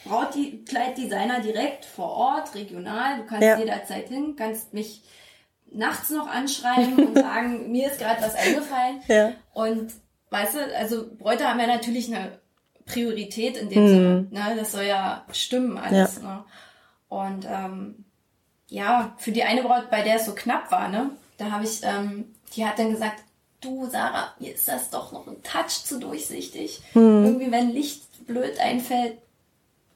Brautkleiddesigner 0.04 1.40
direkt 1.40 1.84
vor 1.84 2.10
Ort, 2.10 2.54
regional. 2.54 3.18
Du 3.18 3.26
kannst 3.26 3.42
Ja. 3.42 3.58
jederzeit 3.58 4.08
hin, 4.08 4.36
kannst 4.36 4.74
mich 4.74 5.02
nachts 5.70 6.10
noch 6.10 6.28
anschreiben 6.28 7.08
und 7.08 7.14
sagen, 7.18 7.70
mir 7.70 7.88
ist 7.90 7.98
gerade 7.98 8.22
was 8.22 8.34
eingefallen. 8.34 9.00
Ja. 9.08 9.32
Und 9.52 9.92
weißt 10.30 10.54
du, 10.54 10.76
also 10.76 11.06
Bräute 11.16 11.46
haben 11.48 11.60
ja 11.60 11.66
natürlich 11.66 12.14
eine 12.14 12.38
Priorität 12.86 13.56
in 13.56 13.68
dem 13.68 13.88
Sinne. 13.88 14.26
Ne? 14.30 14.56
Das 14.56 14.72
soll 14.72 14.84
ja 14.84 15.24
stimmen 15.32 15.76
alles. 15.78 16.22
Ne? 16.22 16.44
Und 17.08 17.46
ähm, 17.46 18.04
ja, 18.68 19.14
für 19.18 19.32
die 19.32 19.44
eine 19.44 19.62
Braut, 19.62 19.90
bei 19.90 20.02
der 20.02 20.16
es 20.16 20.26
so 20.26 20.34
knapp 20.34 20.70
war, 20.70 20.88
ne, 20.88 21.10
da 21.38 21.50
habe 21.50 21.64
ich, 21.64 21.80
ähm, 21.82 22.34
die 22.54 22.66
hat 22.66 22.78
dann 22.78 22.90
gesagt, 22.90 23.22
du 23.60 23.88
Sarah, 23.90 24.34
mir 24.38 24.54
ist 24.54 24.68
das 24.68 24.90
doch 24.90 25.12
noch 25.12 25.26
ein 25.26 25.42
Touch 25.42 25.84
zu 25.84 25.98
durchsichtig. 25.98 26.82
Irgendwie, 27.24 27.50
wenn 27.50 27.70
Licht 27.70 28.26
blöd 28.26 28.58
einfällt, 28.58 29.18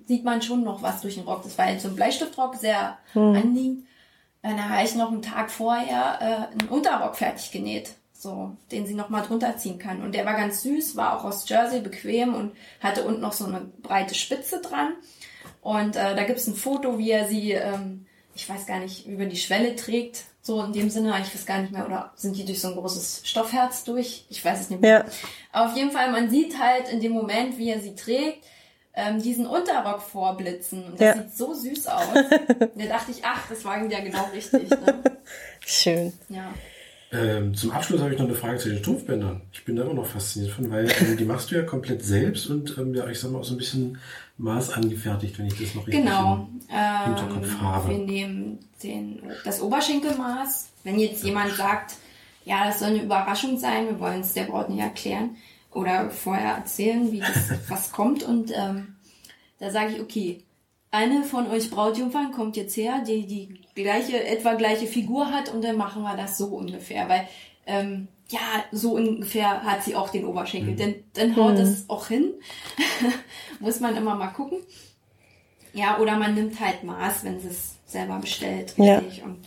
sieht 0.07 0.25
man 0.25 0.43
schon 0.43 0.65
noch 0.65 0.83
was 0.83 1.01
durch 1.01 1.15
den 1.15 1.25
Rock. 1.25 1.45
Das 1.45 1.59
war 1.59 1.71
jetzt 1.71 1.83
so 1.83 1.89
ein 1.89 1.97
Bleistiftrock, 1.97 2.57
sehr 2.57 2.99
anliegend. 3.15 3.87
Dann 4.43 4.69
habe 4.69 4.85
ich 4.85 4.95
noch 4.97 5.13
einen 5.13 5.23
Tag 5.23 5.51
vorher 5.51 6.19
äh, 6.21 6.61
einen 6.61 6.69
Unterrock 6.69 7.15
fertig 7.15 7.53
genäht, 7.53 7.91
so, 8.13 8.57
den 8.73 8.87
sie 8.87 8.95
noch 8.95 9.09
mal 9.09 9.23
drunter 9.23 9.57
ziehen 9.57 9.79
kann. 9.79 10.03
Und 10.03 10.17
der 10.17 10.27
war 10.27 10.35
ganz 10.35 10.63
süß, 10.63 10.97
war 10.97 11.17
auch 11.17 11.25
aus 11.25 11.49
Jersey, 11.49 11.81
bequem 11.81 12.35
und 12.35 12.53
hatte 12.81 13.05
unten 13.05 13.21
noch 13.21 13.33
so 13.33 13.45
eine 13.47 13.61
breite 13.83 14.17
Spitze 14.17 14.61
dran. 14.61 14.95
Und 15.61 15.95
äh, 15.95 16.17
da 16.17 16.25
gibt's 16.25 16.49
ein 16.49 16.57
Foto, 16.57 16.99
wie 16.99 17.13
er 17.13 17.29
sie, 17.29 17.53
ähm, 17.53 18.07
ich 18.35 18.49
weiß 18.49 18.67
gar 18.67 18.81
nicht, 18.81 19.07
über 19.07 19.27
die 19.27 19.37
Schwelle 19.37 19.77
trägt. 19.77 20.25
So 20.45 20.61
in 20.65 20.73
dem 20.73 20.91
Sinne, 20.91 21.15
ich 21.23 21.33
weiß 21.33 21.47
gar 21.47 21.61
nicht 21.61 21.73
mehr, 21.73 21.87
oder 21.87 22.13
sind 22.17 22.37
die 22.37 22.45
durch 22.45 22.61
so 22.61 22.69
ein 22.69 22.75
großes 22.75 23.21
Stoffherz 23.25 23.85
durch? 23.85 24.25
Ich 24.29 24.45
weiß 24.45 24.61
es 24.63 24.71
nicht 24.71 24.83
mehr. 24.83 24.91
Ja. 24.91 25.05
Aber 25.53 25.71
auf 25.71 25.77
jeden 25.77 25.93
Fall, 25.93 26.11
man 26.11 26.29
sieht 26.31 26.59
halt 26.61 26.89
in 26.89 27.01
dem 27.01 27.13
Moment, 27.13 27.59
wie 27.59 27.71
er 27.71 27.79
sie 27.79 27.95
trägt, 27.95 28.45
ähm, 28.95 29.23
diesen 29.23 29.47
Unterrock 29.47 30.03
vorblitzen. 30.03 30.85
Und 30.85 31.01
das 31.01 31.17
Ja. 31.17 31.23
sieht 31.23 31.37
so 31.37 31.55
süß 31.55 31.87
aus. 31.87 32.07
da 32.75 32.85
dachte 32.87 33.13
ich, 33.13 33.25
ach, 33.25 33.49
das 33.49 33.65
war 33.65 33.83
ja 33.89 34.01
genau 34.01 34.25
richtig. 34.35 34.69
Ne? 34.69 35.03
schön. 35.65 36.13
Ja. 36.29 36.53
Ähm, 37.13 37.55
zum 37.55 37.71
Abschluss 37.73 38.01
habe 38.01 38.13
ich 38.15 38.19
noch 38.19 38.27
eine 38.27 38.35
Frage 38.35 38.59
zu 38.59 38.71
den 38.71 38.79
Strumpfbändern. 38.79 39.43
Ich 39.53 39.65
bin 39.67 39.77
da 39.77 39.83
immer 39.83 39.93
noch 39.95 40.07
fasziniert 40.07 40.53
von, 40.53 40.71
weil 40.71 40.89
ähm, 41.01 41.17
die 41.19 41.25
machst 41.27 41.51
du 41.51 41.57
ja 41.57 41.63
komplett 41.63 42.03
selbst 42.03 42.47
und 42.49 42.77
ähm, 42.79 42.95
ja, 42.95 43.07
ich 43.09 43.21
sag 43.21 43.31
mal 43.31 43.41
auch 43.41 43.45
so 43.45 43.55
ein 43.55 43.59
bisschen 43.59 43.99
Maß 44.39 44.71
angefertigt, 44.73 45.39
wenn 45.39 45.47
ich 45.47 45.59
das 45.61 45.75
noch 45.75 45.87
richtig 45.87 46.03
Genau. 46.05 46.49
im 46.69 47.15
Hinterkopf 47.15 47.47
Ähm, 47.47 47.61
habe. 47.61 47.89
wir 47.91 47.99
nehmen 47.99 48.59
den, 48.83 49.23
das 49.45 49.61
Oberschenkelmaß. 49.61 50.71
Wenn 50.85 50.99
jetzt 50.99 51.23
jemand 51.23 51.53
sagt, 51.55 51.95
ja, 52.45 52.65
das 52.65 52.79
soll 52.79 52.89
eine 52.89 53.03
Überraschung 53.03 53.59
sein, 53.59 53.87
wir 53.87 54.01
wollen 54.01 54.23
es 54.23 54.33
der 54.33 54.45
Braut 54.45 54.71
nicht 54.71 54.81
erklären 54.81 55.37
oder 55.71 56.11
vorher 56.11 56.55
erzählen, 56.57 57.13
wie 57.13 57.21
das 57.21 57.51
was 57.69 57.93
kommt. 57.93 58.23
Und 58.23 58.51
ähm, 58.55 58.97
da 59.59 59.71
sage 59.71 59.93
ich, 59.97 60.01
okay, 60.01 60.43
eine 60.91 61.25
von 61.25 61.47
euch 61.49 61.71
Brautjungfern 61.71 62.33
kommt 62.33 62.57
jetzt 62.57 62.77
her, 62.77 63.03
die 63.07 63.27
die 63.27 63.61
gleiche, 63.75 64.25
etwa 64.25 64.55
gleiche 64.55 64.87
Figur 64.87 65.31
hat 65.31 65.53
und 65.53 65.63
dann 65.63 65.77
machen 65.77 66.03
wir 66.03 66.17
das 66.17 66.39
so 66.39 66.47
ungefähr. 66.47 67.09
Weil, 67.09 67.29
ähm, 67.67 68.09
ja, 68.29 68.39
so 68.71 68.95
ungefähr 68.95 69.63
hat 69.63 69.83
sie 69.85 69.95
auch 69.95 70.09
den 70.11 70.25
Oberschenkel. 70.25 70.75
Denn 70.77 71.05
dann 71.15 71.37
haut 71.37 71.59
es 71.59 71.89
auch 71.89 72.09
hin. 72.09 72.33
Muss 73.61 73.81
man 73.81 73.97
immer 73.97 74.15
mal 74.15 74.29
gucken. 74.29 74.59
Ja, 75.75 75.99
oder 75.99 76.19
man 76.19 76.35
nimmt 76.35 76.59
halt 76.61 76.85
Maß, 76.85 77.25
wenn 77.25 77.41
sie 77.41 77.49
es 77.49 77.77
selber 77.87 78.19
bestellt, 78.19 78.75
Ja. 78.77 78.99
richtig. 78.99 79.23
Und 79.23 79.39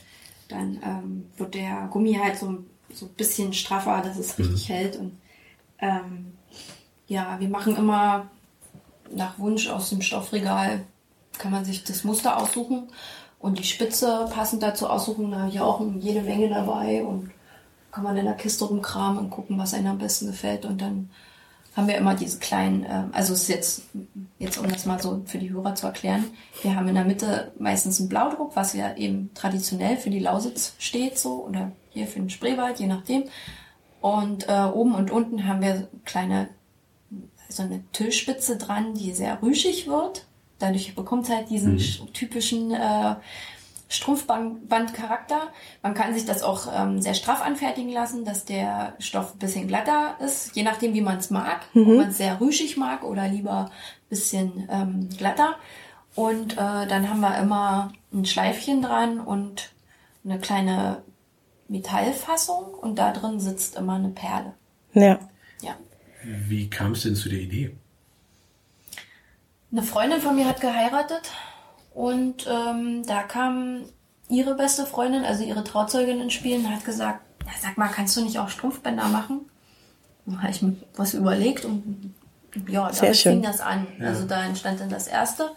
dann 0.47 0.79
ähm, 0.83 1.25
wird 1.37 1.55
der 1.55 1.87
Gummi 1.91 2.13
halt 2.13 2.37
so, 2.37 2.63
so 2.93 3.05
ein 3.07 3.13
bisschen 3.13 3.53
straffer, 3.53 4.01
dass 4.03 4.17
es 4.17 4.37
richtig 4.37 4.69
hält. 4.69 4.95
Und 4.97 5.19
ähm, 5.79 6.33
ja, 7.07 7.39
wir 7.39 7.49
machen 7.49 7.75
immer 7.75 8.29
nach 9.11 9.37
Wunsch 9.37 9.67
aus 9.69 9.89
dem 9.89 10.01
Stoffregal, 10.01 10.83
kann 11.37 11.51
man 11.51 11.65
sich 11.65 11.83
das 11.83 12.03
Muster 12.03 12.37
aussuchen 12.37 12.87
und 13.39 13.59
die 13.59 13.63
Spitze 13.63 14.27
passend 14.33 14.63
dazu 14.63 14.89
aussuchen. 14.89 15.31
Da 15.31 15.39
habe 15.39 15.49
ich 15.49 15.59
auch 15.59 15.81
jede 15.99 16.21
Menge 16.21 16.49
dabei 16.49 17.03
und 17.03 17.31
kann 17.91 18.03
man 18.03 18.17
in 18.17 18.25
der 18.25 18.35
Kiste 18.35 18.65
rumkramen 18.65 19.17
und 19.17 19.29
gucken, 19.29 19.57
was 19.57 19.73
einem 19.73 19.87
am 19.87 19.97
besten 19.97 20.27
gefällt. 20.27 20.65
Und 20.65 20.81
dann 20.81 21.09
haben 21.75 21.87
wir 21.87 21.97
immer 21.97 22.15
diese 22.15 22.39
kleinen, 22.39 22.85
ähm, 22.89 23.09
also 23.11 23.33
es 23.33 23.43
ist 23.43 23.49
jetzt, 23.49 23.81
jetzt 24.39 24.57
um 24.57 24.67
das 24.69 24.85
mal 24.85 25.01
so 25.01 25.21
für 25.25 25.37
die 25.37 25.51
Hörer 25.51 25.75
zu 25.75 25.87
erklären, 25.87 26.25
wir 26.61 26.75
haben 26.75 26.87
in 26.87 26.95
der 26.95 27.05
Mitte 27.05 27.51
meistens 27.59 27.99
einen 27.99 28.09
Blaudruck, 28.09 28.55
was 28.55 28.73
ja 28.73 28.95
eben 28.95 29.31
traditionell 29.33 29.97
für 29.97 30.09
die 30.09 30.19
Lausitz 30.19 30.73
steht 30.79 31.17
so 31.17 31.45
oder 31.45 31.71
hier 31.89 32.07
für 32.07 32.19
den 32.19 32.29
Spreewald, 32.29 32.79
je 32.79 32.87
nachdem. 32.87 33.25
Und 34.01 34.47
äh, 34.47 34.63
oben 34.73 34.93
und 34.93 35.11
unten 35.11 35.47
haben 35.47 35.61
wir 35.61 35.87
kleine, 36.05 36.49
so 37.49 37.63
eine 37.63 37.83
Tüllspitze 37.91 38.57
dran, 38.57 38.93
die 38.93 39.13
sehr 39.13 39.41
rüschig 39.41 39.87
wird. 39.87 40.25
Dadurch 40.59 40.95
bekommt 40.95 41.25
es 41.25 41.29
halt 41.35 41.49
diesen 41.49 41.77
sch- 41.79 42.11
typischen 42.13 42.71
äh, 42.71 43.15
Strumpfbandcharakter. 43.89 45.49
Man 45.83 45.93
kann 45.93 46.13
sich 46.13 46.25
das 46.25 46.43
auch 46.43 46.67
ähm, 46.73 47.01
sehr 47.01 47.13
straff 47.13 47.41
anfertigen 47.41 47.91
lassen, 47.91 48.25
dass 48.25 48.45
der 48.45 48.95
Stoff 48.99 49.33
ein 49.33 49.39
bisschen 49.39 49.67
glatter 49.67 50.15
ist, 50.23 50.55
je 50.55 50.63
nachdem, 50.63 50.93
wie 50.93 51.01
man 51.01 51.17
es 51.17 51.29
mag. 51.29 51.61
Ob 51.73 51.97
man 51.97 52.09
es 52.09 52.17
sehr 52.17 52.39
rüschig 52.39 52.77
mag 52.77 53.03
oder 53.03 53.27
lieber 53.27 53.65
ein 53.65 54.09
bisschen 54.09 54.67
ähm, 54.71 55.09
glatter. 55.17 55.55
Und 56.15 56.53
äh, 56.53 56.55
dann 56.87 57.09
haben 57.09 57.19
wir 57.19 57.37
immer 57.39 57.91
ein 58.13 58.25
Schleifchen 58.25 58.81
dran 58.81 59.19
und 59.19 59.71
eine 60.23 60.39
kleine 60.39 61.03
Metallfassung 61.67 62.73
und 62.73 62.97
da 62.97 63.11
drin 63.11 63.39
sitzt 63.39 63.75
immer 63.75 63.95
eine 63.95 64.09
Perle. 64.09 64.53
Ja. 64.93 65.19
Ja. 65.61 65.75
Wie 66.23 66.69
kam 66.69 66.93
es 66.93 67.03
denn 67.03 67.15
zu 67.15 67.27
der 67.29 67.39
Idee? 67.39 67.75
Eine 69.75 69.83
Freundin 69.83 70.21
von 70.21 70.35
mir 70.37 70.47
hat 70.47 70.61
geheiratet 70.61 71.33
Und 71.93 72.47
ähm, 72.47 73.05
da 73.05 73.23
kam 73.23 73.83
ihre 74.29 74.55
beste 74.55 74.85
Freundin, 74.85 75.25
also 75.25 75.43
ihre 75.43 75.65
Trauzeugin 75.65 76.21
ins 76.21 76.31
Spiel 76.31 76.59
und 76.59 76.73
hat 76.73 76.85
gesagt, 76.85 77.19
ja, 77.45 77.51
sag 77.61 77.77
mal, 77.77 77.89
kannst 77.89 78.15
du 78.15 78.21
nicht 78.23 78.39
auch 78.39 78.47
Strumpfbänder 78.47 79.09
machen? 79.09 79.41
Dann 80.25 80.41
habe 80.41 80.51
ich 80.51 80.61
mir 80.61 80.77
was 80.95 81.13
überlegt 81.13 81.65
und 81.65 82.13
ja, 82.69 82.91
schön. 82.93 83.13
fing 83.13 83.41
das 83.41 83.59
an. 83.59 83.85
Also 83.99 84.25
da 84.25 84.45
entstand 84.45 84.79
dann 84.79 84.89
das 84.89 85.07
erste. 85.07 85.51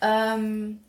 Ähm, 0.00 0.80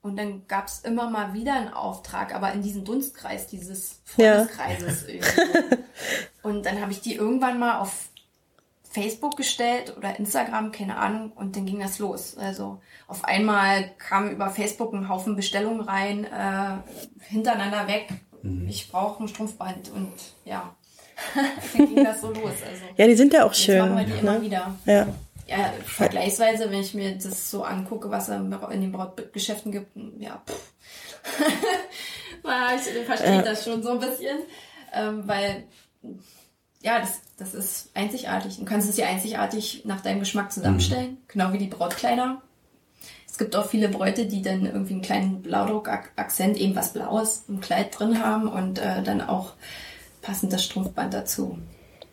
und 0.00 0.16
dann 0.16 0.46
gab 0.48 0.68
es 0.68 0.80
immer 0.80 1.10
mal 1.10 1.34
wieder 1.34 1.52
einen 1.54 1.74
Auftrag, 1.74 2.34
aber 2.34 2.52
in 2.52 2.62
diesem 2.62 2.86
Dunstkreis 2.86 3.48
dieses 3.48 4.00
Ja. 4.16 4.46
Freundeskreises 4.46 5.08
irgendwie. 5.08 5.76
Und 6.42 6.64
dann 6.64 6.80
habe 6.80 6.92
ich 6.92 7.00
die 7.00 7.16
irgendwann 7.16 7.58
mal 7.58 7.80
auf 7.80 8.08
Facebook 9.02 9.36
gestellt 9.36 9.94
oder 9.96 10.18
Instagram, 10.18 10.72
keine 10.72 10.96
Ahnung, 10.96 11.32
und 11.32 11.54
dann 11.56 11.66
ging 11.66 11.80
das 11.80 11.98
los. 11.98 12.36
Also 12.38 12.80
auf 13.08 13.24
einmal 13.24 13.90
kam 13.98 14.30
über 14.30 14.48
Facebook 14.50 14.92
ein 14.94 15.08
Haufen 15.08 15.36
Bestellungen 15.36 15.80
rein, 15.82 16.24
äh, 16.24 16.76
hintereinander 17.28 17.86
weg. 17.86 18.08
Ich 18.68 18.90
brauche 18.90 19.22
ein 19.22 19.28
Strumpfband 19.28 19.90
und 19.90 20.12
ja, 20.44 20.74
dann 21.76 21.94
ging 21.94 22.04
das 22.04 22.20
so 22.20 22.28
los. 22.28 22.52
Also 22.68 22.82
Ja, 22.96 23.06
die 23.06 23.14
sind 23.16 23.32
ja 23.32 23.44
auch 23.44 23.54
schön. 23.54 23.78
machen 23.80 23.96
wir 23.98 24.04
die 24.04 24.20
immer 24.20 24.38
Ne? 24.38 24.42
wieder. 24.42 24.74
Ja. 24.86 25.06
Ja, 25.48 25.72
vergleichsweise, 25.84 26.70
wenn 26.70 26.80
ich 26.80 26.92
mir 26.94 27.16
das 27.16 27.50
so 27.50 27.62
angucke, 27.62 28.10
was 28.10 28.28
es 28.28 28.36
in 28.36 28.80
den 28.80 28.90
Brautgeschäften 28.92 29.70
gibt, 29.72 29.96
ja, 30.18 30.42
pff. 30.46 30.72
Ja, 32.44 32.68
ich 32.76 33.04
verstehe 33.06 33.42
das 33.42 33.64
schon 33.64 33.82
so 33.82 33.90
ein 33.90 33.98
bisschen, 33.98 34.38
ähm, 34.92 35.22
weil, 35.26 35.64
ja, 36.86 37.00
das, 37.00 37.20
das 37.36 37.52
ist 37.52 37.90
einzigartig. 37.94 38.58
Du 38.58 38.64
kannst 38.64 38.88
es 38.88 38.94
dir 38.94 39.08
einzigartig 39.08 39.82
nach 39.84 40.00
deinem 40.00 40.20
Geschmack 40.20 40.52
zusammenstellen, 40.52 41.18
genau 41.26 41.52
wie 41.52 41.58
die 41.58 41.66
Brautkleider. 41.66 42.40
Es 43.28 43.36
gibt 43.38 43.56
auch 43.56 43.66
viele 43.66 43.88
Bräute, 43.88 44.26
die 44.26 44.40
dann 44.40 44.64
irgendwie 44.64 44.94
einen 44.94 45.02
kleinen 45.02 45.42
Blaudruck-Akzent, 45.42 46.56
eben 46.56 46.76
was 46.76 46.92
Blaues 46.92 47.42
im 47.48 47.60
Kleid 47.60 47.98
drin 47.98 48.22
haben 48.24 48.46
und 48.48 48.78
äh, 48.78 49.02
dann 49.02 49.20
auch 49.20 49.54
passend 50.22 50.52
das 50.52 50.64
Strumpfband 50.64 51.12
dazu 51.12 51.58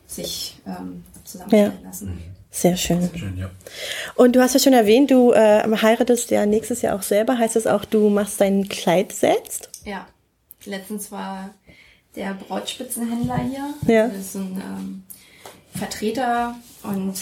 sich 0.07 0.57
ähm, 0.67 1.03
zusammenstellen 1.23 1.79
Ja. 1.81 1.87
lassen. 1.87 2.23
Sehr 2.51 2.75
schön. 2.75 3.09
Schön, 3.15 3.37
ja. 3.37 3.49
Und 4.15 4.35
du 4.35 4.41
hast 4.41 4.53
ja 4.53 4.59
schon 4.59 4.73
erwähnt, 4.73 5.09
du 5.11 5.31
äh, 5.31 5.63
heiratest 5.81 6.29
ja 6.31 6.45
nächstes 6.45 6.81
Jahr 6.81 6.95
auch 6.95 7.01
selber. 7.03 7.37
Heißt 7.37 7.55
das 7.55 7.67
auch, 7.67 7.85
du 7.85 8.09
machst 8.09 8.41
dein 8.41 8.67
Kleid 8.69 9.11
selbst? 9.13 9.69
Ja, 9.85 10.05
letztens 10.65 11.11
war 11.11 11.51
der 12.15 12.33
Brautspitzenhändler 12.33 13.37
hier. 13.37 13.73
Ja. 13.87 14.07
Das 14.07 14.17
ist 14.17 14.35
ein 14.35 14.61
ähm, 14.61 15.03
Vertreter 15.75 16.55
und 16.83 17.21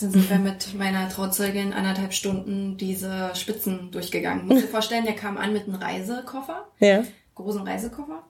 dann 0.00 0.10
sind 0.10 0.28
wir 0.28 0.38
mit 0.38 0.74
meiner 0.74 1.08
Trauzeugin 1.08 1.72
anderthalb 1.72 2.12
Stunden 2.12 2.76
diese 2.76 3.30
Spitzen 3.34 3.90
durchgegangen. 3.90 4.46
Muss 4.46 4.60
dir 4.60 4.68
vorstellen, 4.68 5.04
der 5.04 5.14
kam 5.14 5.36
an 5.38 5.52
mit 5.52 5.64
einem 5.68 5.76
Reisekoffer, 5.76 6.66
Ja. 6.80 7.04
großen 7.34 7.62
Reisekoffer. 7.62 8.22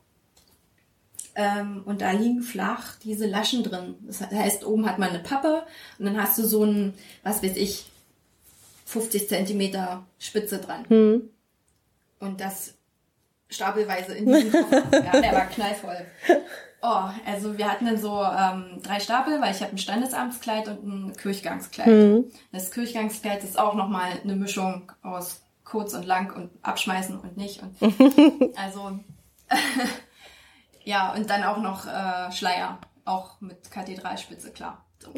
Ähm, 1.36 1.82
und 1.84 2.00
da 2.00 2.12
liegen 2.12 2.42
flach 2.42 2.96
diese 3.02 3.26
Laschen 3.26 3.64
drin. 3.64 3.96
Das 4.06 4.20
heißt, 4.20 4.64
oben 4.64 4.86
hat 4.86 4.98
man 5.00 5.08
eine 5.10 5.18
Pappe 5.18 5.64
und 5.98 6.04
dann 6.04 6.20
hast 6.22 6.38
du 6.38 6.44
so 6.46 6.64
ein, 6.64 6.94
was 7.24 7.42
weiß 7.42 7.56
ich, 7.56 7.86
50 8.86 9.28
Zentimeter 9.28 10.04
Spitze 10.20 10.58
dran. 10.58 10.84
Und 12.20 12.40
das 12.40 12.74
stapelweise 13.48 14.14
in 14.14 14.26
diesem 14.26 14.52
Koffer. 14.52 14.82
ja, 14.92 15.20
der 15.20 15.32
war 15.32 15.46
knallvoll. 15.46 16.06
Oh, 16.82 17.08
also 17.24 17.56
wir 17.56 17.70
hatten 17.70 17.86
dann 17.86 17.98
so 17.98 18.22
ähm, 18.22 18.80
drei 18.82 19.00
Stapel, 19.00 19.40
weil 19.40 19.54
ich 19.54 19.62
habe 19.62 19.72
ein 19.72 19.78
Standesamtskleid 19.78 20.68
und 20.68 20.84
ein 20.84 21.16
Kirchgangskleid. 21.16 22.24
Das 22.52 22.70
Kirchgangskleid 22.70 23.42
ist 23.42 23.58
auch 23.58 23.74
nochmal 23.74 24.10
eine 24.22 24.36
Mischung 24.36 24.92
aus 25.02 25.40
kurz 25.64 25.94
und 25.94 26.04
lang 26.04 26.34
und 26.34 26.50
abschmeißen 26.62 27.18
und 27.18 27.36
nicht. 27.36 27.62
Und 27.62 27.76
also 28.56 28.98
ja, 30.84 31.12
und 31.14 31.28
dann 31.30 31.44
auch 31.44 31.58
noch 31.58 31.86
äh, 31.86 32.30
Schleier, 32.32 32.78
auch 33.04 33.40
mit 33.40 33.70
Kathedralspitze, 33.70 34.52
klar. 34.52 34.84
So. 34.98 35.10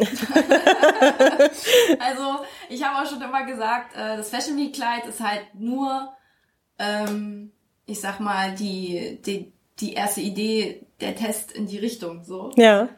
also 2.01 2.45
ich 2.69 2.83
habe 2.83 2.99
auch 2.99 3.11
schon 3.11 3.23
immer 3.23 3.45
gesagt, 3.45 3.95
äh, 3.95 4.17
das 4.17 4.31
Fashion 4.31 4.57
Week 4.57 4.75
Kleid 4.75 5.07
ist 5.07 5.21
halt 5.21 5.55
nur, 5.55 6.12
ähm, 6.79 7.53
ich 7.87 8.01
sag 8.01 8.20
mal, 8.20 8.55
die, 8.55 9.18
die, 9.25 9.53
die 9.79 9.94
erste 9.94 10.20
Idee, 10.20 10.87
der 11.01 11.14
Test 11.14 11.53
in 11.53 11.66
die 11.66 11.79
Richtung. 11.79 12.25
So. 12.25 12.51
Ja. 12.57 12.88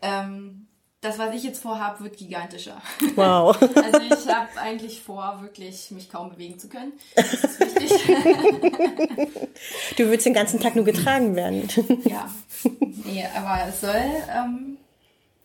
Ähm, 0.00 0.66
das, 1.00 1.18
was 1.18 1.34
ich 1.34 1.44
jetzt 1.44 1.62
vorhabe, 1.62 2.02
wird 2.04 2.16
gigantischer. 2.16 2.80
Wow. 3.14 3.56
Also 3.76 4.00
ich 4.00 4.34
habe 4.34 4.48
eigentlich 4.60 5.00
vor, 5.00 5.38
wirklich 5.42 5.90
mich 5.92 6.10
kaum 6.10 6.30
bewegen 6.30 6.58
zu 6.58 6.68
können. 6.68 6.92
Das 7.14 7.32
ist 7.34 7.60
wichtig. 7.60 7.92
Du 9.96 10.08
willst 10.08 10.24
den 10.24 10.34
ganzen 10.34 10.60
Tag 10.60 10.76
nur 10.76 10.84
getragen 10.84 11.34
werden. 11.34 11.68
Ja, 12.04 12.30
nee, 13.04 13.26
aber 13.34 13.68
es 13.68 13.80
soll 13.80 14.02
ähm, 14.32 14.77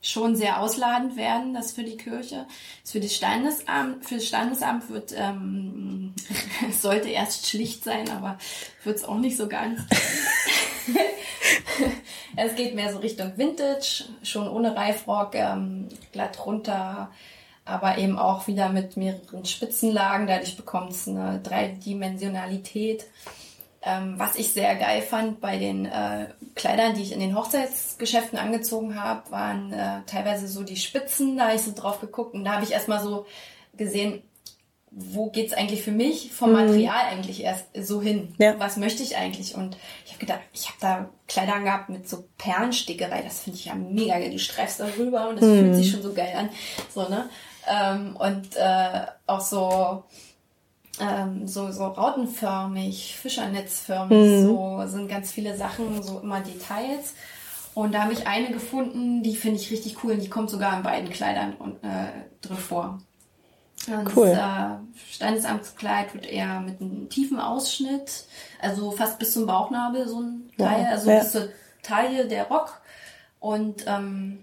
schon 0.04 0.36
sehr 0.36 0.62
ausladend 0.62 1.16
werden, 1.16 1.54
das 1.54 1.72
für 1.72 1.84
die 1.84 1.98
Kirche. 1.98 2.46
Das 2.84 2.92
für 2.92 3.00
das 3.00 3.16
Standesamt, 3.16 4.06
für 4.06 4.16
das 4.16 4.28
Standesamt 4.28 4.90
wird, 4.90 5.14
ähm, 5.18 6.14
sollte 6.72 7.10
erst 7.10 7.48
schlicht 7.48 7.84
sein, 7.84 8.10
aber 8.10 8.38
wird 8.84 8.98
es 8.98 9.06
auch 9.06 9.18
nicht 9.18 9.38
so 9.38 9.48
ganz. 9.48 9.80
es 12.36 12.56
geht 12.56 12.76
mehr 12.76 12.92
so 12.92 13.00
Richtung 13.00 13.32
Vintage, 13.38 14.04
schon 14.24 14.50
ohne 14.50 14.76
Reifrock, 14.76 15.36
ähm, 15.36 15.88
glatt 16.12 16.46
runter, 16.46 17.10
aber 17.64 17.98
eben 17.98 18.20
auch 18.20 18.48
wieder 18.48 18.70
mit 18.70 18.98
mehreren 18.98 19.46
Spitzenlagen. 19.46 20.28
Dadurch 20.28 20.58
bekommt 20.58 20.92
es 20.92 21.08
eine 21.08 21.40
Dreidimensionalität. 21.42 23.06
Ähm, 23.86 24.16
was 24.18 24.36
ich 24.36 24.54
sehr 24.54 24.76
geil 24.76 25.02
fand 25.02 25.42
bei 25.42 25.58
den 25.58 25.86
äh, 25.86 26.28
Kleidern, 26.56 26.96
die 26.96 27.02
ich 27.02 27.12
in 27.12 27.20
den 27.20 27.36
Hochzeitsgeschäften 27.36 28.40
angezogen 28.40 29.02
habe, 29.02 29.30
waren 29.30 29.74
äh, 29.74 30.02
teilweise 30.06 30.48
so 30.48 30.64
die 30.64 30.78
Spitzen. 30.78 31.38
Da 31.38 31.48
habe 31.48 31.56
ich 31.56 31.64
so 31.64 31.74
drauf 31.76 32.00
geguckt 32.00 32.34
und 32.34 32.46
da 32.46 32.54
habe 32.54 32.64
ich 32.64 32.72
erstmal 32.72 33.04
so 33.04 33.26
gesehen, 33.76 34.22
wo 34.96 35.30
geht's 35.32 35.54
eigentlich 35.54 35.82
für 35.82 35.92
mich 35.92 36.32
vom 36.32 36.52
Material 36.52 37.08
eigentlich 37.10 37.44
erst 37.44 37.66
so 37.76 38.02
hin? 38.02 38.36
Ja. 38.38 38.60
Was 38.60 38.78
möchte 38.78 39.02
ich 39.02 39.18
eigentlich? 39.18 39.56
Und 39.56 39.76
ich 40.06 40.12
habe 40.12 40.20
gedacht, 40.20 40.42
ich 40.54 40.68
habe 40.68 40.78
da 40.80 41.10
Kleider 41.28 41.60
gehabt 41.62 41.90
mit 41.90 42.08
so 42.08 42.26
Perlenstickerei. 42.38 43.24
Das 43.24 43.40
finde 43.40 43.58
ich 43.58 43.66
ja 43.66 43.76
mega 43.76 44.20
geil. 44.20 44.30
Du 44.30 44.38
streifst 44.38 44.80
da 44.80 44.86
rüber 44.98 45.30
und 45.30 45.42
das 45.42 45.50
fühlt 45.50 45.76
sich 45.76 45.92
schon 45.92 46.04
so 46.04 46.14
geil 46.14 46.34
an. 46.38 46.50
So, 46.94 47.10
ne? 47.10 47.28
Ähm, 47.68 48.16
und 48.18 48.56
äh, 48.56 49.08
auch 49.26 49.42
so 49.42 50.04
ähm, 51.00 51.48
so, 51.48 51.72
so 51.72 51.86
rautenförmig, 51.86 53.18
Fischernetzförmig, 53.18 54.44
so 54.44 54.84
sind 54.86 55.08
ganz 55.08 55.32
viele 55.32 55.58
Sachen, 55.58 56.04
so 56.04 56.20
immer 56.20 56.42
Details. 56.42 57.14
Und 57.74 57.94
da 57.94 58.04
habe 58.04 58.14
ich 58.14 58.28
eine 58.28 58.52
gefunden, 58.52 59.24
die 59.24 59.36
finde 59.36 59.60
ich 59.60 59.72
richtig 59.72 60.04
cool 60.04 60.14
und 60.14 60.22
die 60.22 60.30
kommt 60.30 60.50
sogar 60.50 60.78
in 60.78 60.84
beiden 60.84 61.10
Kleidern 61.10 61.54
und, 61.56 61.84
äh, 61.84 62.08
drin 62.42 62.58
vor. 62.58 63.00
Und 63.88 64.16
Cool. 64.16 64.30
Das 64.30 64.38
äh, 64.38 65.14
Standesamtskleid 65.14 66.14
wird 66.14 66.26
eher 66.26 66.62
mit 66.62 66.80
einem 66.80 67.10
tiefen 67.10 67.40
Ausschnitt, 67.40 68.26
also 68.62 68.92
fast 68.92 69.20
bis 69.20 69.34
zum 69.34 69.46
Bauchnabel 69.46 70.08
so 70.08 70.22
ein 70.22 70.50
Teil, 70.58 70.86
also 70.86 71.10
ja. 71.10 71.20
bis 71.20 71.32
zur 71.32 71.50
Taille 71.82 72.28
der 72.28 72.46
Rock. 72.46 72.82
Und 73.40 73.84
ähm, 73.88 74.40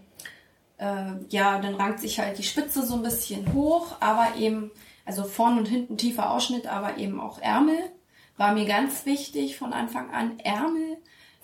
äh, 0.79 1.13
ja, 1.31 1.59
dann 1.59 1.75
rankt 1.77 2.01
sich 2.01 2.19
halt 2.19 2.37
die 2.37 2.43
Spitze 2.43 2.85
so 2.85 2.95
ein 2.95 3.03
bisschen 3.03 3.53
hoch, 3.55 3.97
aber 4.01 4.37
eben, 4.37 4.71
also 5.11 5.25
vorn 5.25 5.59
und 5.59 5.67
hinten 5.67 5.97
tiefer 5.97 6.31
Ausschnitt, 6.31 6.69
aber 6.69 6.97
eben 6.99 7.21
auch 7.21 7.41
Ärmel. 7.41 7.91
War 8.37 8.55
mir 8.55 8.65
ganz 8.65 9.07
wichtig 9.07 9.59
von 9.59 9.73
Anfang 9.73 10.11
an. 10.11 10.39
Ärmel. 10.39 10.99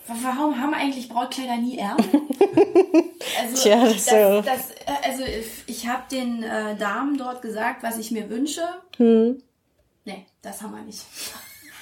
Warum 0.07 0.61
haben 0.61 0.73
eigentlich 0.73 1.09
Brautkleider 1.09 1.57
nie 1.57 1.79
Ärmel? 1.79 2.05
Also, 3.39 3.63
Tja, 3.65 3.85
das 3.85 4.07
so. 4.07 4.41
das, 4.41 4.71
äh, 4.71 5.11
also 5.11 5.23
ich 5.67 5.87
habe 5.89 6.05
den 6.11 6.43
äh, 6.43 6.75
Damen 6.77 7.19
dort 7.19 7.43
gesagt, 7.43 7.83
was 7.83 7.99
ich 7.99 8.11
mir 8.11 8.31
wünsche. 8.31 8.63
Hm. 8.97 9.43
Nee, 10.05 10.25
das 10.41 10.63
haben 10.63 10.75
wir 10.75 10.83
nicht. 10.83 11.05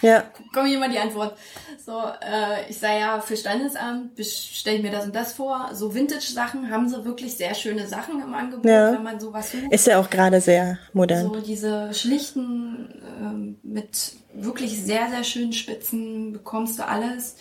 Ja. 0.05 0.23
Kommt 0.53 0.71
immer 0.71 0.89
die 0.89 0.99
Antwort. 0.99 1.37
So, 1.85 1.99
äh, 1.99 2.69
ich 2.69 2.79
sage 2.79 3.01
ja, 3.01 3.21
für 3.21 3.37
Standesamt 3.37 4.23
stelle 4.25 4.77
ich 4.77 4.83
mir 4.83 4.91
das 4.91 5.07
und 5.07 5.15
das 5.15 5.33
vor. 5.33 5.71
So 5.73 5.95
Vintage-Sachen 5.95 6.71
haben 6.71 6.89
sie 6.91 7.05
wirklich 7.07 7.37
sehr 7.37 7.55
schöne 7.55 7.87
Sachen 7.87 8.21
im 8.21 8.35
Angebot, 8.35 8.67
Ja. 8.67 8.93
wenn 8.93 9.03
man 9.03 9.19
sowas 9.19 9.51
sucht. 9.51 9.73
Ist 9.73 9.87
ja 9.87 9.99
auch 9.99 10.11
gerade 10.11 10.41
sehr 10.43 10.79
modern. 10.93 11.29
So 11.33 11.41
diese 11.41 11.95
schlichten, 11.95 13.03
ähm, 13.19 13.59
mit 13.63 14.13
wirklich 14.35 14.83
sehr, 14.83 15.09
sehr 15.09 15.25
schönen 15.25 15.55
Spitzen 15.55 16.35
bekommst 16.35 16.79
du 16.79 16.87
alles. 16.87 17.37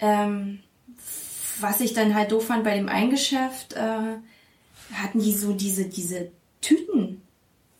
Ähm, 0.00 0.60
was 1.60 1.80
ich 1.80 1.94
dann 1.94 2.14
halt 2.14 2.32
doof 2.32 2.46
fand 2.46 2.64
bei 2.64 2.76
dem 2.76 2.88
Eingeschäft, 2.88 3.74
äh, 3.74 4.16
hatten 4.92 5.20
die 5.20 5.32
so 5.34 5.52
diese, 5.52 5.84
diese 5.84 6.30
Tüten. 6.60 7.22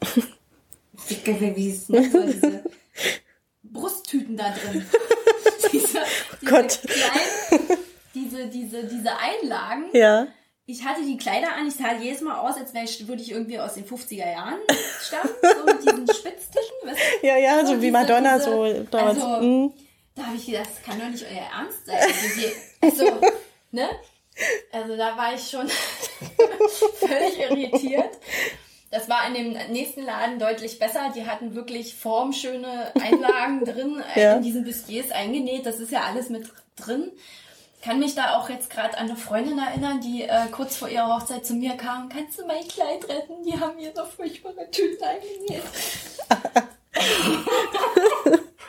wie, 1.08 1.56
wie 1.56 1.70
es 1.70 1.88
nennt, 1.88 2.12
so 2.12 2.22
diese 2.24 2.62
Brusttüten 3.76 4.36
da 4.36 4.50
drin. 4.50 4.84
diese, 5.72 5.98
diese 6.42 6.50
Gott. 6.50 6.80
kleinen, 6.82 7.78
diese, 8.14 8.46
diese, 8.46 8.84
diese 8.84 9.10
Einlagen 9.16 9.86
Ja. 9.92 10.26
ich 10.66 10.84
hatte 10.84 11.02
die 11.02 11.16
Kleider 11.16 11.52
an, 11.54 11.68
ich 11.68 11.74
sah 11.74 11.92
jedes 11.94 12.20
Mal 12.22 12.38
aus, 12.38 12.56
als 12.56 12.72
ich, 12.74 13.08
würde 13.08 13.22
ich 13.22 13.30
irgendwie 13.30 13.58
aus 13.58 13.74
den 13.74 13.84
50er 13.86 14.30
Jahren 14.32 14.58
stammen, 15.02 15.30
so 15.42 15.64
mit 15.64 15.82
diesen 15.82 16.06
Spitztischen. 16.14 16.76
Weißt 16.84 16.98
du? 17.22 17.26
Ja, 17.26 17.36
ja, 17.36 17.64
so, 17.66 17.74
so 17.74 17.82
wie 17.82 17.90
Madonna 17.90 18.38
diese, 18.38 18.50
so 18.50 18.86
damals. 18.90 19.22
Also, 19.22 19.46
mhm. 19.46 19.72
Da 20.14 20.26
habe 20.26 20.36
ich 20.36 20.46
gedacht, 20.46 20.68
das 20.74 20.82
kann 20.82 20.98
doch 20.98 21.08
nicht 21.08 21.24
euer 21.24 21.60
Ernst 21.60 21.84
sein. 21.86 21.98
Also, 22.82 23.04
also, 23.04 23.20
ne? 23.70 23.88
Also 24.72 24.96
da 24.96 25.16
war 25.16 25.34
ich 25.34 25.48
schon 25.48 25.66
völlig 25.68 27.38
irritiert. 27.38 28.18
Das 28.96 29.10
war 29.10 29.26
in 29.26 29.34
dem 29.34 29.72
nächsten 29.72 30.02
Laden 30.02 30.38
deutlich 30.38 30.78
besser. 30.78 31.12
Die 31.14 31.26
hatten 31.26 31.54
wirklich 31.54 31.94
formschöne 31.94 32.92
Einlagen 32.98 33.62
drin, 33.64 34.02
ja. 34.14 34.36
in 34.36 34.42
diesen 34.42 34.64
Bustiers 34.64 35.10
eingenäht. 35.10 35.66
Das 35.66 35.80
ist 35.80 35.92
ja 35.92 36.04
alles 36.04 36.30
mit 36.30 36.48
drin 36.76 37.12
kann 37.82 37.98
mich 38.00 38.16
da 38.16 38.36
auch 38.36 38.48
jetzt 38.48 38.68
gerade 38.68 38.98
an 38.98 39.08
eine 39.08 39.16
Freundin 39.16 39.60
erinnern, 39.60 40.00
die 40.00 40.22
äh, 40.22 40.48
kurz 40.50 40.76
vor 40.76 40.88
ihrer 40.88 41.14
Hochzeit 41.14 41.46
zu 41.46 41.54
mir 41.54 41.76
kam. 41.76 42.08
Kannst 42.08 42.36
du 42.36 42.44
mein 42.44 42.66
Kleid 42.66 43.08
retten? 43.08 43.44
Die 43.44 43.60
haben 43.60 43.76
mir 43.76 43.92
so 43.94 44.04
furchtbare 44.04 44.68
Tüten 44.72 45.04
eingenäht. 45.04 45.62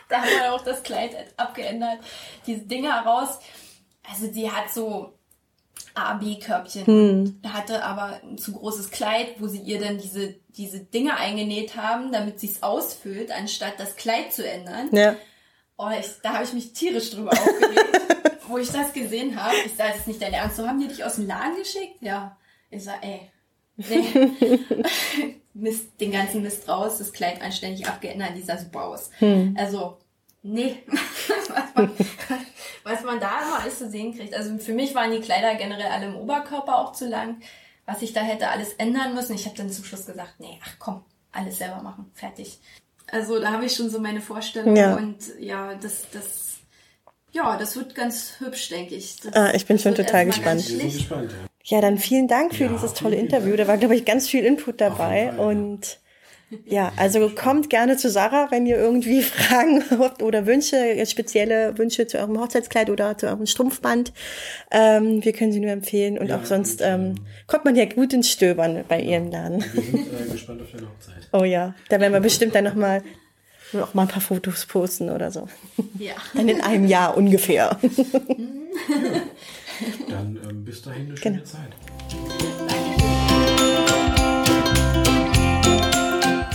da 0.07 0.17
haben 0.21 0.30
wir 0.30 0.53
auch 0.53 0.63
das 0.63 0.84
Kleid 0.84 1.15
abgeändert. 1.36 1.97
Diese 2.45 2.61
Dinge 2.61 2.93
heraus. 2.93 3.39
Also 4.07 4.28
die 4.28 4.51
hat 4.51 4.69
so 4.69 5.16
A-B-Körbchen. 5.98 6.86
Hm. 6.86 7.41
Hatte 7.48 7.84
aber 7.84 8.22
ein 8.24 8.38
zu 8.38 8.54
großes 8.54 8.91
Kleid, 8.91 9.39
wo 9.39 9.48
sie 9.48 9.60
ihr 9.60 9.80
dann 9.80 9.98
diese, 9.98 10.36
diese 10.50 10.80
Dinge 10.80 11.18
eingenäht 11.18 11.76
haben, 11.76 12.12
damit 12.12 12.39
sie 12.39 12.48
es 12.48 12.64
ausfüllt, 12.64 13.32
anstatt 13.32 13.80
das 13.80 13.95
Kleid 13.95 14.34
zu 14.34 14.48
ändern. 14.48 14.89
Ja. 14.91 15.16
Oh, 15.78 15.89
ich, 16.00 16.08
da 16.24 16.34
habe 16.34 16.43
ich 16.43 16.54
mich 16.54 16.74
tierisch 16.74 17.12
drüber 17.12 17.32
aufgeregt 17.32 17.98
wo 18.48 18.58
ich 18.58 18.72
das 18.72 18.93
gesehen 18.93 19.41
habe, 19.41 19.56
ich 19.66 19.76
sage, 19.76 19.91
das 19.91 20.02
ist 20.02 20.08
nicht 20.08 20.22
dein 20.22 20.34
Ernst, 20.34 20.58
so 20.58 20.68
haben 20.68 20.80
die 20.80 20.88
dich 20.88 21.04
aus 21.04 21.16
dem 21.16 21.28
Laden 21.28 21.58
geschickt? 21.58 22.02
Ja. 22.02 22.38
Ich 22.70 22.84
sage, 22.84 23.00
ey, 23.02 23.32
nee. 23.78 24.60
Mist, 25.54 26.00
den 26.00 26.12
ganzen 26.12 26.43
Mist 26.43 26.68
raus, 26.70 27.00
das 27.00 27.12
Kleid 27.12 27.41
anständig 27.41 27.88
abgeändert, 27.88 28.32
die 28.36 28.41
sah 28.41 28.58
super 28.58 28.86
aus. 28.86 29.10
Hm. 29.20 29.56
Also, 29.58 29.98
nee. 30.54 30.84
was, 30.88 31.50
man, 31.76 31.91
was 32.84 33.04
man 33.04 33.20
da 33.20 33.41
immer 33.41 33.62
alles 33.62 33.80
zu 33.80 33.89
sehen 33.89 34.16
kriegt. 34.16 34.34
Also 34.34 34.58
für 34.58 34.74
mich 34.74 34.95
waren 34.95 35.12
die 35.12 35.22
Kleider 35.22 35.56
generell 35.56 35.91
alle 35.91 36.08
im 36.08 36.16
Oberkörper 36.16 36.80
auch 36.80 36.93
zu 36.93 37.08
lang. 37.08 37.41
Was 37.86 38.02
ich 38.02 38.14
da 38.14 38.22
hätte 38.22 38.50
alles 38.50 38.74
ändern 38.74 39.14
müssen. 39.16 39.36
Ich 39.36 39.45
habe 39.45 39.56
dann 39.56 39.70
zum 39.70 39.86
Schluss 39.86 40.06
gesagt, 40.06 40.39
nee, 40.39 40.60
ach 40.64 40.76
komm, 40.80 41.06
alles 41.32 41.58
selber 41.58 41.82
machen, 41.82 42.12
fertig. 42.14 42.60
Also 43.10 43.39
da 43.39 43.52
habe 43.52 43.66
ich 43.66 43.74
schon 43.74 43.89
so 43.89 44.00
meine 44.00 44.20
Vorstellung 44.20 44.76
ja. 44.76 44.95
und 44.95 45.18
ja, 45.39 45.76
das, 45.76 46.08
das 46.12 46.48
ja, 47.32 47.58
das 47.58 47.76
wird 47.76 47.95
ganz 47.95 48.36
hübsch, 48.39 48.70
denke 48.70 48.95
ich. 48.95 49.18
Das, 49.18 49.34
ah, 49.34 49.54
ich 49.54 49.66
bin 49.66 49.80
schon 49.80 49.95
total 49.95 50.26
gespannt. 50.26 50.66
gespannt 50.68 51.32
ja. 51.64 51.78
ja. 51.78 51.82
dann 51.82 51.98
vielen 51.98 52.28
Dank 52.28 52.56
für 52.56 52.66
ja, 52.66 52.70
dieses 52.70 52.93
tolle 52.93 53.16
Interview. 53.16 53.56
Da 53.56 53.68
war, 53.68 53.78
glaube 53.78 53.95
ich, 53.95 54.06
ganz 54.06 54.28
viel 54.28 54.43
Input 54.43 54.82
dabei. 54.82 55.34
Fall, 55.36 55.39
und 55.39 56.00
ja, 56.66 56.93
also 56.95 57.30
kommt 57.30 57.70
gerne 57.70 57.98
zu 57.98 58.10
Sarah, 58.10 58.48
wenn 58.52 58.66
ihr 58.66 58.78
irgendwie 58.78 59.22
Fragen 59.24 59.84
habt 59.89 60.24
oder 60.24 60.45
Wünsche, 60.45 61.06
spezielle 61.06 61.78
Wünsche 61.78 62.08
zu 62.08 62.18
eurem 62.18 62.39
Hochzeitskleid 62.39 62.89
oder 62.89 63.18
zu 63.18 63.28
eurem 63.28 63.45
Strumpfband. 63.45 64.14
Ähm, 64.72 65.24
wir 65.24 65.34
können 65.34 65.52
sie 65.52 65.60
nur 65.60 65.72
empfehlen 65.72 66.18
und 66.18 66.28
ja, 66.28 66.38
auch 66.38 66.45
sonst 66.45 66.82
und, 66.82 66.88
ähm, 66.88 67.16
kommt 67.48 67.66
man 67.66 67.76
ja 67.76 67.86
gut 67.86 68.14
ins 68.14 68.32
Stöbern 68.32 68.84
bei 68.88 69.02
ihrem 69.02 69.30
Laden. 69.30 69.64
Wir 69.74 69.82
sind 69.82 69.95
äh, 69.95 70.32
gespannt 70.32 70.62
auf 70.62 70.72
deine 70.72 70.88
Hochzeit. 70.88 71.30
Oh 71.34 71.43
ja, 71.43 71.76
da 71.89 72.00
werden 72.00 72.14
wir 72.14 72.22
bestimmt 72.22 72.56
dann 72.56 72.64
nochmal 72.64 73.04
auch 73.74 73.93
mal 73.93 74.04
ein 74.04 74.08
paar 74.08 74.22
Fotos 74.22 74.66
posten 74.66 75.10
oder 75.10 75.32
so. 75.32 75.48
Ja. 76.00 76.14
Dann 76.34 76.48
in 76.48 76.62
einem 76.62 76.88
Jahr 76.88 77.18
ungefähr. 77.18 77.78
ja. 77.82 77.89
Dann 80.10 80.39
ähm, 80.50 80.66
bis 80.66 80.82
dahin 80.82 81.08
eine 81.08 81.18
schöne 81.18 81.36
genau. 81.38 81.45
Zeit. 81.45 82.47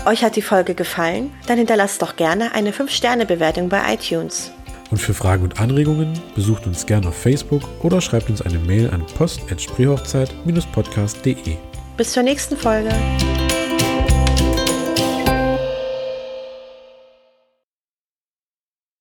Euch 0.04 0.24
hat 0.24 0.34
die 0.36 0.42
Folge 0.42 0.74
gefallen? 0.74 1.32
Dann 1.46 1.56
hinterlasst 1.58 2.02
doch 2.02 2.16
gerne 2.16 2.52
eine 2.54 2.72
5-Sterne-Bewertung 2.72 3.68
bei 3.68 3.94
iTunes. 3.94 4.50
Und 4.90 4.98
für 4.98 5.14
Fragen 5.14 5.44
und 5.44 5.60
Anregungen 5.60 6.20
besucht 6.34 6.66
uns 6.66 6.86
gerne 6.86 7.06
auf 7.08 7.16
Facebook 7.16 7.62
oder 7.82 8.00
schreibt 8.00 8.28
uns 8.28 8.42
eine 8.42 8.58
Mail 8.58 8.90
an 8.90 9.06
post.spreehochzeit-podcast.de. 9.16 11.56
Bis 11.96 12.12
zur 12.12 12.24
nächsten 12.24 12.56
Folge. 12.56 12.90